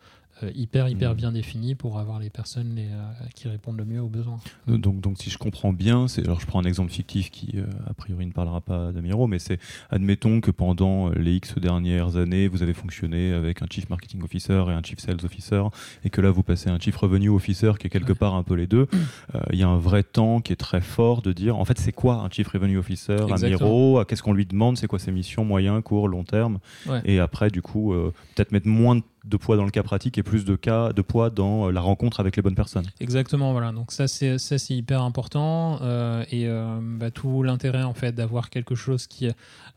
hyper 0.54 0.88
hyper 0.88 1.12
mm. 1.12 1.16
bien 1.16 1.32
défini 1.32 1.74
pour 1.74 1.98
avoir 1.98 2.18
les 2.18 2.30
personnes 2.30 2.74
les, 2.74 2.86
euh, 2.86 3.26
qui 3.34 3.48
répondent 3.48 3.78
le 3.78 3.84
mieux 3.84 4.00
aux 4.00 4.08
besoins. 4.08 4.38
Donc, 4.66 5.00
donc 5.00 5.18
si 5.18 5.30
je 5.30 5.38
comprends 5.38 5.72
bien, 5.72 6.06
alors 6.24 6.40
je 6.40 6.46
prends 6.46 6.60
un 6.60 6.64
exemple 6.64 6.90
fictif 6.90 7.30
qui 7.30 7.54
euh, 7.56 7.66
a 7.88 7.94
priori 7.94 8.26
ne 8.26 8.32
parlera 8.32 8.60
pas 8.60 8.92
d'Amiro, 8.92 9.26
mais 9.26 9.38
c'est 9.38 9.58
admettons 9.90 10.40
que 10.40 10.50
pendant 10.50 11.10
les 11.10 11.36
X 11.36 11.58
dernières 11.58 12.16
années, 12.16 12.48
vous 12.48 12.62
avez 12.62 12.74
fonctionné 12.74 13.32
avec 13.32 13.62
un 13.62 13.66
chief 13.70 13.88
marketing 13.90 14.22
officer 14.22 14.64
et 14.68 14.72
un 14.72 14.82
chief 14.82 14.98
sales 14.98 15.24
officer, 15.24 15.62
et 16.04 16.10
que 16.10 16.20
là 16.20 16.30
vous 16.30 16.42
passez 16.42 16.70
un 16.70 16.78
chief 16.78 16.96
revenue 16.96 17.30
officer 17.30 17.72
qui 17.78 17.86
est 17.86 17.90
quelque 17.90 18.12
part 18.12 18.34
un 18.34 18.42
peu 18.42 18.54
les 18.54 18.66
deux. 18.66 18.86
Il 19.52 19.58
y 19.58 19.62
a 19.62 19.68
un 19.68 19.78
vrai 19.78 20.02
temps 20.02 20.40
qui 20.40 20.52
est 20.52 20.56
très 20.56 20.80
fort 20.80 21.22
de 21.22 21.32
dire 21.32 21.56
en 21.56 21.64
fait 21.64 21.78
c'est 21.78 21.92
quoi 21.92 22.16
un 22.16 22.30
chief 22.30 22.48
revenue 22.48 22.78
officer, 22.78 23.16
Amiro, 23.30 24.04
qu'est-ce 24.04 24.22
qu'on 24.22 24.32
lui 24.32 24.46
demande, 24.46 24.76
c'est 24.76 24.86
quoi 24.86 24.98
ses 24.98 25.12
missions 25.12 25.44
moyen, 25.44 25.80
court, 25.82 26.08
long 26.08 26.24
terme, 26.24 26.58
et 27.04 27.18
après 27.18 27.50
du 27.50 27.62
coup 27.62 27.94
peut-être 28.34 28.52
mettre 28.52 28.68
moins 28.68 28.96
de 28.96 29.02
de 29.28 29.36
poids 29.36 29.56
dans 29.56 29.64
le 29.64 29.70
cas 29.70 29.82
pratique 29.82 30.18
et 30.18 30.22
plus 30.22 30.44
de 30.44 30.56
cas 30.56 30.92
de 30.92 31.02
poids 31.02 31.30
dans 31.30 31.68
euh, 31.68 31.70
la 31.70 31.80
rencontre 31.80 32.20
avec 32.20 32.36
les 32.36 32.42
bonnes 32.42 32.54
personnes. 32.54 32.86
Exactement, 33.00 33.52
voilà. 33.52 33.72
Donc 33.72 33.92
ça 33.92 34.08
c'est 34.08 34.38
ça 34.38 34.58
c'est 34.58 34.74
hyper 34.74 35.02
important 35.02 35.78
euh, 35.82 36.24
et 36.30 36.46
euh, 36.46 36.78
bah, 36.80 37.10
tout 37.10 37.42
l'intérêt 37.42 37.82
en 37.82 37.94
fait 37.94 38.12
d'avoir 38.12 38.50
quelque 38.50 38.74
chose 38.74 39.06
qui 39.06 39.28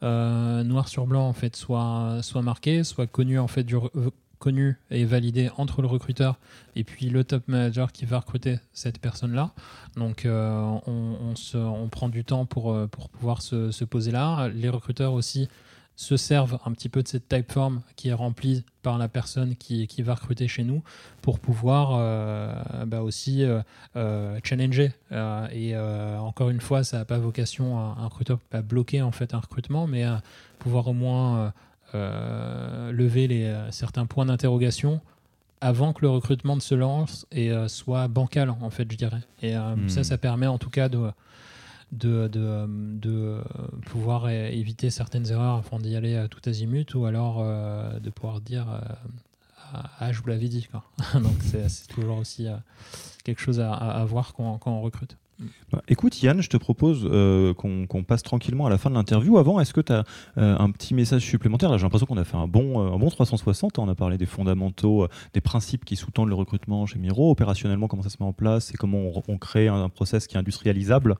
noir 0.01 0.87
sur 0.87 1.05
blanc 1.05 1.27
en 1.27 1.33
fait 1.33 1.55
soit 1.55 2.19
soit 2.21 2.41
marqué, 2.41 2.83
soit 2.83 3.07
connu 3.07 3.37
en 3.37 3.47
fait 3.47 3.63
du 3.63 3.75
connu 4.39 4.77
et 4.89 5.05
validé 5.05 5.51
entre 5.57 5.83
le 5.83 5.87
recruteur 5.87 6.39
et 6.75 6.83
puis 6.83 7.09
le 7.09 7.23
top 7.23 7.47
manager 7.47 7.91
qui 7.91 8.05
va 8.05 8.19
recruter 8.19 8.57
cette 8.73 8.97
personne-là. 8.99 9.51
Donc 9.97 10.25
on, 10.25 11.33
se, 11.35 11.57
on, 11.57 11.87
prend 11.89 12.09
du 12.09 12.23
temps 12.23 12.45
pour, 12.47 12.75
pour 12.89 13.09
pouvoir 13.09 13.43
se, 13.43 13.69
se 13.69 13.85
poser 13.85 14.11
là. 14.11 14.47
Les 14.49 14.69
recruteurs 14.69 15.13
aussi 15.13 15.47
se 16.01 16.17
servent 16.17 16.57
un 16.65 16.71
petit 16.71 16.89
peu 16.89 17.03
de 17.03 17.07
cette 17.07 17.29
typeform 17.29 17.83
qui 17.95 18.09
est 18.09 18.13
remplie 18.13 18.65
par 18.81 18.97
la 18.97 19.07
personne 19.07 19.55
qui, 19.55 19.85
qui 19.85 20.01
va 20.01 20.15
recruter 20.15 20.47
chez 20.47 20.63
nous 20.63 20.81
pour 21.21 21.37
pouvoir 21.37 21.91
euh, 21.93 22.55
bah 22.87 23.03
aussi 23.03 23.43
euh, 23.43 23.61
euh, 23.95 24.39
challenger. 24.43 24.93
et 25.11 25.77
encore 25.77 26.49
une 26.49 26.59
fois, 26.59 26.83
ça 26.83 26.97
n'a 26.97 27.05
pas 27.05 27.19
vocation 27.19 27.77
à 27.77 27.97
un 27.99 28.05
recruteur 28.05 28.39
à 28.51 28.63
bloquer 28.63 29.03
en 29.03 29.11
fait 29.11 29.35
un 29.35 29.39
recrutement, 29.39 29.85
mais 29.85 30.03
à 30.03 30.23
pouvoir 30.57 30.87
au 30.87 30.93
moins 30.93 31.53
lever 31.93 33.27
les, 33.27 33.53
certains 33.69 34.07
points 34.07 34.25
d'interrogation 34.25 35.01
avant 35.63 35.93
que 35.93 36.01
le 36.01 36.09
recrutement 36.09 36.55
ne 36.55 36.61
se 36.61 36.73
lance 36.73 37.27
et 37.31 37.51
soit 37.67 38.07
bancal 38.07 38.49
en 38.49 38.71
fait, 38.71 38.91
je 38.91 38.97
dirais. 38.97 39.21
Et 39.43 39.53
ça, 39.53 39.75
hmm. 39.75 40.03
ça 40.03 40.17
permet 40.17 40.47
en 40.47 40.57
tout 40.57 40.71
cas 40.71 40.89
de 40.89 41.11
de, 41.91 42.27
de, 42.27 42.65
de, 42.67 43.41
pouvoir 43.85 44.29
éviter 44.29 44.89
certaines 44.89 45.29
erreurs 45.29 45.57
afin 45.57 45.77
d'y 45.79 45.95
aller 45.95 46.15
à 46.15 46.27
tout 46.27 46.41
azimut 46.45 46.93
ou 46.95 47.05
alors 47.05 47.37
euh, 47.39 47.99
de 47.99 48.09
pouvoir 48.09 48.39
dire 48.41 48.67
euh, 48.69 48.79
ah, 49.99 50.11
je 50.11 50.21
vous 50.21 50.27
l'avais 50.27 50.47
dit. 50.47 50.67
Quoi. 50.69 50.83
Donc 51.19 51.37
c'est 51.41 51.87
toujours 51.87 52.17
aussi 52.17 52.47
euh, 52.47 52.55
quelque 53.23 53.41
chose 53.41 53.59
à, 53.59 53.73
à, 53.73 54.05
voir 54.05 54.33
quand, 54.33 54.57
quand 54.57 54.71
on 54.71 54.81
recrute. 54.81 55.17
Bah, 55.71 55.81
écoute 55.87 56.21
Yann, 56.21 56.41
je 56.41 56.49
te 56.49 56.57
propose 56.57 57.07
euh, 57.09 57.53
qu'on 57.53 58.03
passe 58.03 58.23
tranquillement 58.23 58.65
à 58.65 58.69
la 58.69 58.77
fin 58.77 58.89
de 58.89 58.95
l'interview. 58.95 59.37
Avant, 59.37 59.59
est-ce 59.59 59.73
que 59.73 59.81
tu 59.81 59.93
as 59.93 60.03
euh, 60.37 60.55
un 60.57 60.69
petit 60.71 60.93
message 60.93 61.21
supplémentaire? 61.21 61.71
Là, 61.71 61.77
j'ai 61.77 61.83
l'impression 61.83 62.05
qu'on 62.05 62.17
a 62.17 62.23
fait 62.23 62.37
un 62.37 62.47
bon, 62.47 62.85
euh, 62.85 62.93
un 62.93 62.97
bon 62.97 63.09
360. 63.09 63.79
On 63.79 63.89
a 63.89 63.95
parlé 63.95 64.17
des 64.17 64.25
fondamentaux, 64.25 65.07
des 65.33 65.41
principes 65.41 65.85
qui 65.85 65.95
sous-tendent 65.95 66.29
le 66.29 66.35
recrutement 66.35 66.85
chez 66.85 66.99
Miro, 66.99 67.31
opérationnellement 67.31 67.87
comment 67.87 68.03
ça 68.03 68.09
se 68.09 68.17
met 68.19 68.25
en 68.25 68.33
place 68.33 68.73
et 68.73 68.77
comment 68.77 69.11
on, 69.27 69.37
crée 69.37 69.67
un, 69.67 69.89
process 69.89 70.27
qui 70.27 70.35
est 70.35 70.39
industrialisable. 70.39 71.15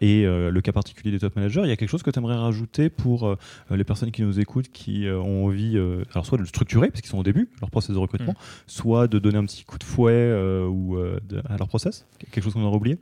et 0.00 0.24
le 0.24 0.60
cas 0.60 0.72
particulier 0.72 1.10
des 1.10 1.18
top 1.18 1.36
managers, 1.36 1.62
il 1.64 1.68
y 1.68 1.72
a 1.72 1.76
quelque 1.76 1.90
chose 1.90 2.02
que 2.02 2.10
tu 2.10 2.18
aimerais 2.18 2.36
rajouter 2.36 2.88
pour 2.88 3.36
les 3.70 3.84
personnes 3.84 4.10
qui 4.10 4.22
nous 4.22 4.40
écoutent, 4.40 4.68
qui 4.68 5.06
ont 5.08 5.46
envie, 5.46 5.76
alors 6.12 6.26
soit 6.26 6.38
de 6.38 6.42
le 6.42 6.48
structurer 6.48 6.88
parce 6.90 7.00
qu'ils 7.00 7.10
sont 7.10 7.18
au 7.18 7.22
début, 7.22 7.50
leur 7.60 7.70
process 7.70 7.90
de 7.90 7.98
recrutement, 7.98 8.32
mm. 8.32 8.64
soit 8.66 9.08
de 9.08 9.18
donner 9.18 9.38
un 9.38 9.44
petit 9.44 9.64
coup 9.64 9.78
de 9.78 9.84
fouet 9.84 10.32
ou 10.66 10.96
à 10.96 11.56
leur 11.56 11.68
process? 11.68 12.06
Quelque 12.30 12.44
chose 12.44 12.54
qu'on 12.54 12.62
aurait 12.62 12.76
oublié? 12.76 12.98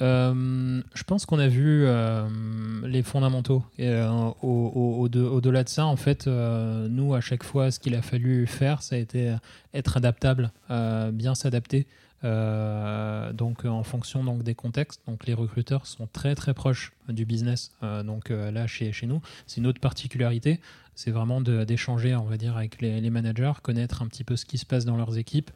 Euh, 0.00 0.82
je 0.94 1.04
pense 1.04 1.24
qu'on 1.24 1.38
a 1.38 1.48
vu 1.48 1.84
euh, 1.86 2.28
les 2.84 3.02
fondamentaux. 3.02 3.64
Et, 3.78 3.88
euh, 3.88 4.30
au-delà 4.42 5.64
de 5.64 5.68
ça, 5.68 5.86
en 5.86 5.96
fait, 5.96 6.26
nous, 6.26 7.14
à 7.14 7.20
chaque 7.20 7.44
fois, 7.44 7.70
ce 7.70 7.78
qu'il 7.78 7.94
a 7.94 8.02
fallu 8.02 8.46
faire, 8.46 8.82
ça 8.82 8.96
a 8.96 8.98
été 8.98 9.34
être 9.72 9.96
adaptable, 9.96 10.50
bien 11.12 11.34
s'adapter 11.34 11.86
donc 12.24 13.64
en 13.64 13.82
fonction 13.82 14.24
donc 14.24 14.42
des 14.42 14.54
contextes, 14.54 15.02
donc 15.06 15.26
les 15.26 15.34
recruteurs 15.34 15.86
sont 15.86 16.06
très 16.06 16.34
très 16.34 16.54
proches 16.54 16.92
du 17.08 17.24
business. 17.24 17.72
donc 17.82 18.30
là 18.30 18.66
chez, 18.66 18.92
chez 18.92 19.06
nous, 19.06 19.20
c'est 19.46 19.60
une 19.60 19.66
autre 19.66 19.80
particularité, 19.80 20.60
c'est 20.94 21.10
vraiment 21.10 21.40
d'échanger, 21.40 22.14
on 22.14 22.24
va 22.24 22.36
dire, 22.36 22.56
avec 22.56 22.80
les, 22.80 23.10
managers, 23.10 23.52
connaître 23.62 24.02
un 24.02 24.06
petit 24.06 24.24
peu 24.24 24.36
ce 24.36 24.46
qui 24.46 24.58
se 24.58 24.66
passe 24.66 24.84
dans 24.84 24.96
leurs 24.96 25.18
équipes, 25.18 25.50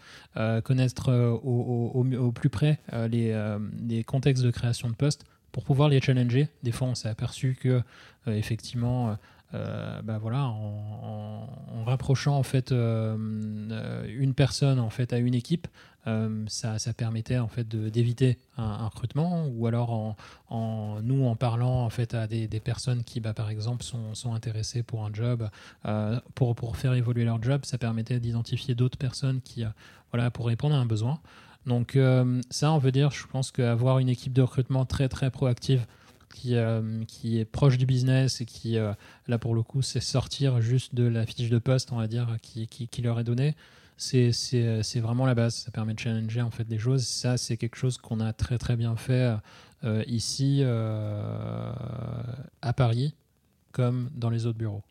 connaître 0.64 1.12
au, 1.12 2.04
au, 2.04 2.32
plus 2.32 2.50
près 2.50 2.78
les, 2.92 3.56
les 3.88 4.04
contextes 4.04 4.44
de 4.44 4.50
création 4.50 4.88
de 4.90 4.94
postes 4.94 5.24
pour 5.52 5.64
pouvoir 5.64 5.88
les 5.88 6.00
challenger. 6.00 6.48
Des 6.62 6.72
fois, 6.72 6.88
on 6.88 6.94
s'est 6.94 7.08
aperçu 7.08 7.56
que 7.60 7.82
effectivement 8.26 9.16
euh, 9.54 10.02
bah 10.02 10.18
voilà, 10.18 10.44
en, 10.44 11.46
rapprochant 11.86 12.36
en 12.36 12.42
fait 12.42 12.70
euh, 12.70 13.16
une 14.06 14.34
personne 14.34 14.78
en 14.78 14.90
fait 14.90 15.14
à 15.14 15.18
une 15.18 15.34
équipe, 15.34 15.66
euh, 16.06 16.44
ça, 16.48 16.78
ça, 16.78 16.92
permettait 16.92 17.38
en 17.38 17.48
fait 17.48 17.66
d'éviter 17.66 18.38
un, 18.58 18.88
recrutement 18.88 19.46
ou 19.46 19.66
alors 19.66 19.90
en, 19.90 20.16
en, 20.50 21.00
nous 21.00 21.24
en 21.24 21.34
parlant 21.34 21.82
en 21.82 21.88
fait 21.88 22.12
à 22.12 22.26
des, 22.26 22.46
personnes 22.60 23.04
qui 23.04 23.20
bah, 23.20 23.32
par 23.32 23.48
exemple 23.48 23.84
sont, 23.84 24.14
sont, 24.14 24.34
intéressées 24.34 24.82
pour 24.82 25.06
un 25.06 25.10
job 25.14 25.48
pour, 26.34 26.54
pour 26.54 26.76
faire 26.76 26.92
évoluer 26.92 27.24
leur 27.24 27.42
job, 27.42 27.62
ça 27.64 27.78
permettait 27.78 28.20
d'identifier 28.20 28.74
d'autres 28.74 28.98
personnes 28.98 29.40
qui 29.40 29.64
voilà 30.12 30.30
pour 30.30 30.46
répondre 30.46 30.74
à 30.74 30.78
un 30.78 30.86
besoin. 30.86 31.20
Donc 31.64 31.98
ça, 32.50 32.72
on 32.72 32.78
veut 32.78 32.92
dire, 32.92 33.10
je 33.12 33.26
pense 33.26 33.50
qu'avoir 33.50 33.98
une 33.98 34.10
équipe 34.10 34.34
de 34.34 34.42
recrutement 34.42 34.84
très 34.84 35.08
très 35.08 35.30
proactive 35.30 35.86
qui, 36.34 36.56
euh, 36.56 37.04
qui 37.06 37.38
est 37.38 37.44
proche 37.44 37.78
du 37.78 37.86
business 37.86 38.40
et 38.40 38.44
qui, 38.44 38.78
euh, 38.78 38.92
là 39.26 39.38
pour 39.38 39.54
le 39.54 39.62
coup, 39.62 39.82
c'est 39.82 40.00
sortir 40.00 40.60
juste 40.60 40.94
de 40.94 41.04
la 41.04 41.26
fiche 41.26 41.50
de 41.50 41.58
poste, 41.58 41.92
on 41.92 41.96
va 41.96 42.06
dire, 42.06 42.36
qui, 42.42 42.66
qui, 42.66 43.02
leur 43.02 43.18
est 43.20 43.24
donnée. 43.24 43.54
C'est 43.96 44.30
vraiment 44.96 45.26
la 45.26 45.34
base. 45.34 45.54
Ça 45.56 45.70
permet 45.70 45.94
de 45.94 45.98
challenger 45.98 46.42
en 46.42 46.50
fait 46.50 46.64
des 46.64 46.78
choses. 46.78 47.06
Ça, 47.06 47.36
c'est 47.36 47.56
quelque 47.56 47.76
chose 47.76 47.98
qu'on 47.98 48.20
a 48.20 48.32
très 48.32 48.58
très 48.58 48.76
bien 48.76 48.96
fait 48.96 49.36
euh, 49.84 50.04
ici 50.06 50.62
à 52.62 52.72
Paris, 52.72 53.14
comme 53.72 54.10
dans 54.14 54.30
les 54.30 54.46
autres 54.46 54.58
bureaux. 54.58 54.82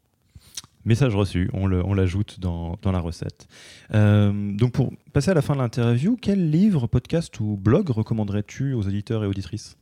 Message 0.87 1.15
reçu, 1.15 1.49
on 1.51 1.67
l'ajoute 1.67 2.39
dans, 2.39 2.77
la 2.85 2.99
recette. 2.99 3.49
donc 3.91 4.71
pour 4.71 4.93
passer 5.11 5.31
à 5.31 5.33
la 5.33 5.41
fin 5.41 5.53
de 5.53 5.59
l'interview, 5.59 6.15
quel 6.15 6.49
livre, 6.49 6.87
podcast 6.87 7.37
ou 7.41 7.57
blog 7.57 7.89
recommanderais-tu 7.89 8.71
aux 8.71 8.87
auditeurs 8.87 9.21
et 9.25 9.27
auditrices? 9.27 9.75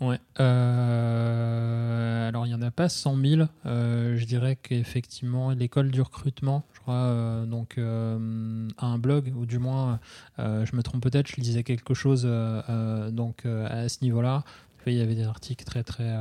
Ouais. 0.00 0.20
Euh, 0.38 2.28
alors, 2.28 2.46
il 2.46 2.50
n'y 2.50 2.54
en 2.54 2.62
a 2.62 2.70
pas 2.70 2.88
100 2.88 3.16
000. 3.16 3.42
Euh, 3.66 4.16
je 4.16 4.24
dirais 4.24 4.54
qu'effectivement, 4.54 5.50
l'école 5.50 5.90
du 5.90 6.00
recrutement, 6.00 6.62
je 6.74 6.78
crois, 6.78 6.94
euh, 6.94 7.44
donc, 7.44 7.76
a 7.78 8.86
un 8.86 8.98
blog, 8.98 9.32
ou 9.36 9.46
du 9.46 9.58
moins, 9.58 9.98
je 10.38 10.76
me 10.76 10.82
trompe 10.82 11.02
peut-être, 11.02 11.26
je 11.26 11.36
lisais 11.38 11.64
quelque 11.64 11.94
chose 11.94 12.24
à 12.24 13.88
ce 13.88 13.98
niveau-là. 14.02 14.44
Il 14.86 14.94
y 14.94 15.00
avait 15.00 15.16
des 15.16 15.26
articles 15.26 15.64
très, 15.64 15.82
très. 15.82 16.20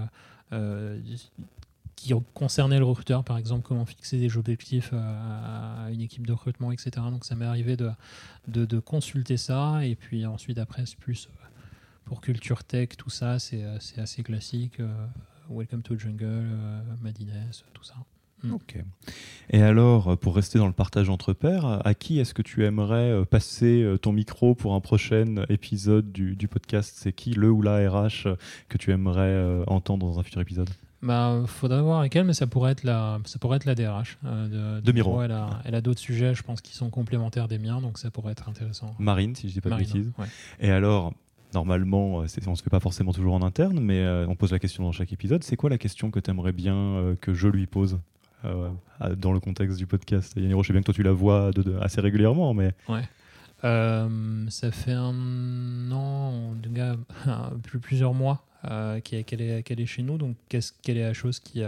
Qui 1.95 2.13
concernaient 2.33 2.79
le 2.79 2.85
recruteur, 2.85 3.23
par 3.23 3.37
exemple, 3.37 3.63
comment 3.67 3.85
fixer 3.85 4.17
des 4.17 4.35
objectifs 4.37 4.93
à 4.93 5.89
une 5.91 6.01
équipe 6.01 6.25
de 6.25 6.33
recrutement, 6.33 6.71
etc. 6.71 6.91
Donc, 7.11 7.25
ça 7.25 7.35
m'est 7.35 7.45
arrivé 7.45 7.77
de, 7.77 8.79
consulter 8.79 9.37
ça. 9.37 9.85
Et 9.85 9.95
puis 9.95 10.25
ensuite, 10.25 10.57
après, 10.57 10.85
c'est 10.85 10.97
plus 10.97 11.27
pour 12.11 12.19
culture 12.19 12.65
tech, 12.65 12.89
tout 12.97 13.09
ça, 13.09 13.39
c'est 13.39 13.63
euh, 13.63 13.77
assez 13.97 14.21
classique. 14.21 14.81
Euh, 14.81 14.93
Welcome 15.49 15.81
to 15.81 15.97
Jungle, 15.97 16.25
euh, 16.25 16.81
Madines, 17.01 17.31
tout 17.73 17.85
ça. 17.85 17.95
Mm. 18.43 18.53
Ok. 18.53 18.83
Et 19.49 19.61
alors, 19.61 20.17
pour 20.17 20.35
rester 20.35 20.59
dans 20.59 20.67
le 20.67 20.73
partage 20.73 21.09
entre 21.09 21.31
pairs, 21.31 21.85
à 21.85 21.93
qui 21.93 22.19
est-ce 22.19 22.33
que 22.33 22.41
tu 22.41 22.65
aimerais 22.65 23.25
passer 23.27 23.95
ton 24.01 24.11
micro 24.11 24.55
pour 24.55 24.73
un 24.73 24.81
prochain 24.81 25.45
épisode 25.47 26.11
du, 26.11 26.47
podcast? 26.49 26.97
C'est 26.97 27.13
qui 27.13 27.31
le 27.31 27.49
ou 27.49 27.61
la 27.61 27.89
RH 27.89 28.35
que 28.67 28.77
tu 28.77 28.91
aimerais 28.91 29.63
entendre 29.67 30.05
dans 30.05 30.19
un 30.19 30.23
futur 30.23 30.41
épisode? 30.41 30.69
Bah, 31.01 31.41
faudrait 31.47 31.81
voir 31.81 31.99
avec 31.99 32.15
elle, 32.15 32.25
mais 32.25 32.33
ça 32.33 32.47
pourrait 32.47 32.71
être 32.73 32.83
la, 32.83 33.19
ça 33.25 33.39
pourrait 33.39 33.57
être 33.57 33.65
la 33.65 33.75
DRH 33.75 34.17
de, 34.23 34.91
Miro. 34.91 35.21
Elle 35.21 35.31
a, 35.31 35.61
elle 35.65 35.75
a 35.75 35.81
d'autres 35.81 35.99
sujets, 35.99 36.35
je 36.35 36.43
pense, 36.43 36.61
qui 36.61 36.75
sont 36.75 36.89
complémentaires 36.89 37.47
des 37.47 37.57
miens, 37.57 37.81
donc 37.81 37.97
ça 37.97 38.11
pourrait 38.11 38.33
être 38.33 38.49
intéressant. 38.49 38.95
Marine, 38.99 39.35
si 39.35 39.49
je 39.49 39.53
dis 39.53 39.61
pas 39.61 39.71
de 39.71 39.77
bêtises. 39.77 40.11
Et 40.59 40.71
alors, 40.71 41.13
Normalement, 41.53 42.21
euh, 42.21 42.27
on 42.47 42.51
ne 42.51 42.55
se 42.55 42.63
fait 42.63 42.69
pas 42.69 42.79
forcément 42.79 43.11
toujours 43.11 43.33
en 43.33 43.41
interne, 43.41 43.79
mais 43.79 43.99
euh, 43.99 44.25
on 44.27 44.35
pose 44.35 44.51
la 44.51 44.59
question 44.59 44.83
dans 44.83 44.91
chaque 44.91 45.11
épisode. 45.11 45.43
C'est 45.43 45.57
quoi 45.57 45.69
la 45.69 45.77
question 45.77 46.09
que 46.11 46.19
tu 46.19 46.31
aimerais 46.31 46.53
bien 46.53 46.75
euh, 46.75 47.15
que 47.19 47.33
je 47.33 47.47
lui 47.47 47.67
pose 47.67 47.99
dans 48.43 49.33
le 49.33 49.39
contexte 49.39 49.77
du 49.77 49.85
podcast? 49.85 50.33
Yaniro, 50.35 50.63
je 50.63 50.67
sais 50.67 50.73
bien 50.73 50.81
que 50.81 50.85
toi 50.85 50.95
tu 50.95 51.03
la 51.03 51.11
vois 51.11 51.51
assez 51.79 52.01
régulièrement, 52.01 52.55
mais... 52.55 52.73
Ouais. 52.89 53.03
ça 53.61 54.71
fait 54.71 54.93
un 54.93 55.91
an, 55.91 56.55
en 57.29 57.59
plusieurs 57.81 58.15
mois 58.15 58.43
qu'elle 59.03 59.41
est, 59.41 59.71
est, 59.71 59.85
chez 59.85 60.03
nous. 60.03 60.17
Donc, 60.17 60.35
qu'est-ce 60.49 60.73
quelle 60.81 60.97
est 60.97 61.03
la 61.03 61.13
chose 61.13 61.39
qui, 61.39 61.63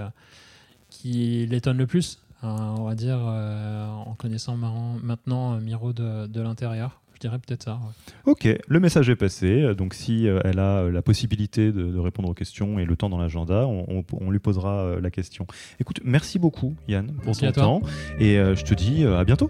qui 0.89 1.46
l'étonne 1.48 1.78
le 1.78 1.88
plus 1.88 2.20
On 2.41 2.84
va 2.84 2.96
dire, 2.96 3.18
en 3.18 4.16
connaissant 4.18 4.56
maintenant 4.56 5.60
Miro 5.60 5.94
de, 5.94 6.28
de 6.28 6.41
l'intérieur? 6.41 7.00
Dirais 7.24 7.39
peut-être 7.39 7.64
ça. 7.64 7.80
Ok, 8.26 8.50
le 8.68 8.80
message 8.82 9.10
est 9.10 9.16
passé. 9.16 9.74
Donc, 9.76 9.94
si 9.94 10.28
euh, 10.28 10.41
elle 10.44 10.60
a 10.60 10.80
euh, 10.80 10.91
la 10.91 11.02
possibilité 11.02 11.72
de, 11.72 11.98
répondre 11.98 12.28
aux 12.28 12.34
questions 12.34 12.80
et 12.80 12.86
le 12.86 12.98
temps 12.98 13.08
dans 13.08 13.18
l'agenda, 13.18 13.66
on, 13.66 14.30
lui 14.30 14.39
posera 14.39 14.80
euh, 14.80 15.00
la 15.00 15.10
question. 15.10 15.48
Écoute, 15.80 16.02
merci 16.04 16.38
beaucoup, 16.38 16.76
Yann, 16.89 17.14
pour 17.24 17.38
ton 17.38 17.52
temps. 17.54 17.82
Et 18.20 18.36
je 18.36 18.64
te 18.64 18.74
dis 18.74 19.06
à 19.06 19.24
bientôt. 19.24 19.50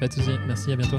Pas 0.00 0.08
de 0.08 0.12
soucis. 0.12 0.36
Merci, 0.46 0.70
à 0.70 0.76
bientôt. 0.76 0.98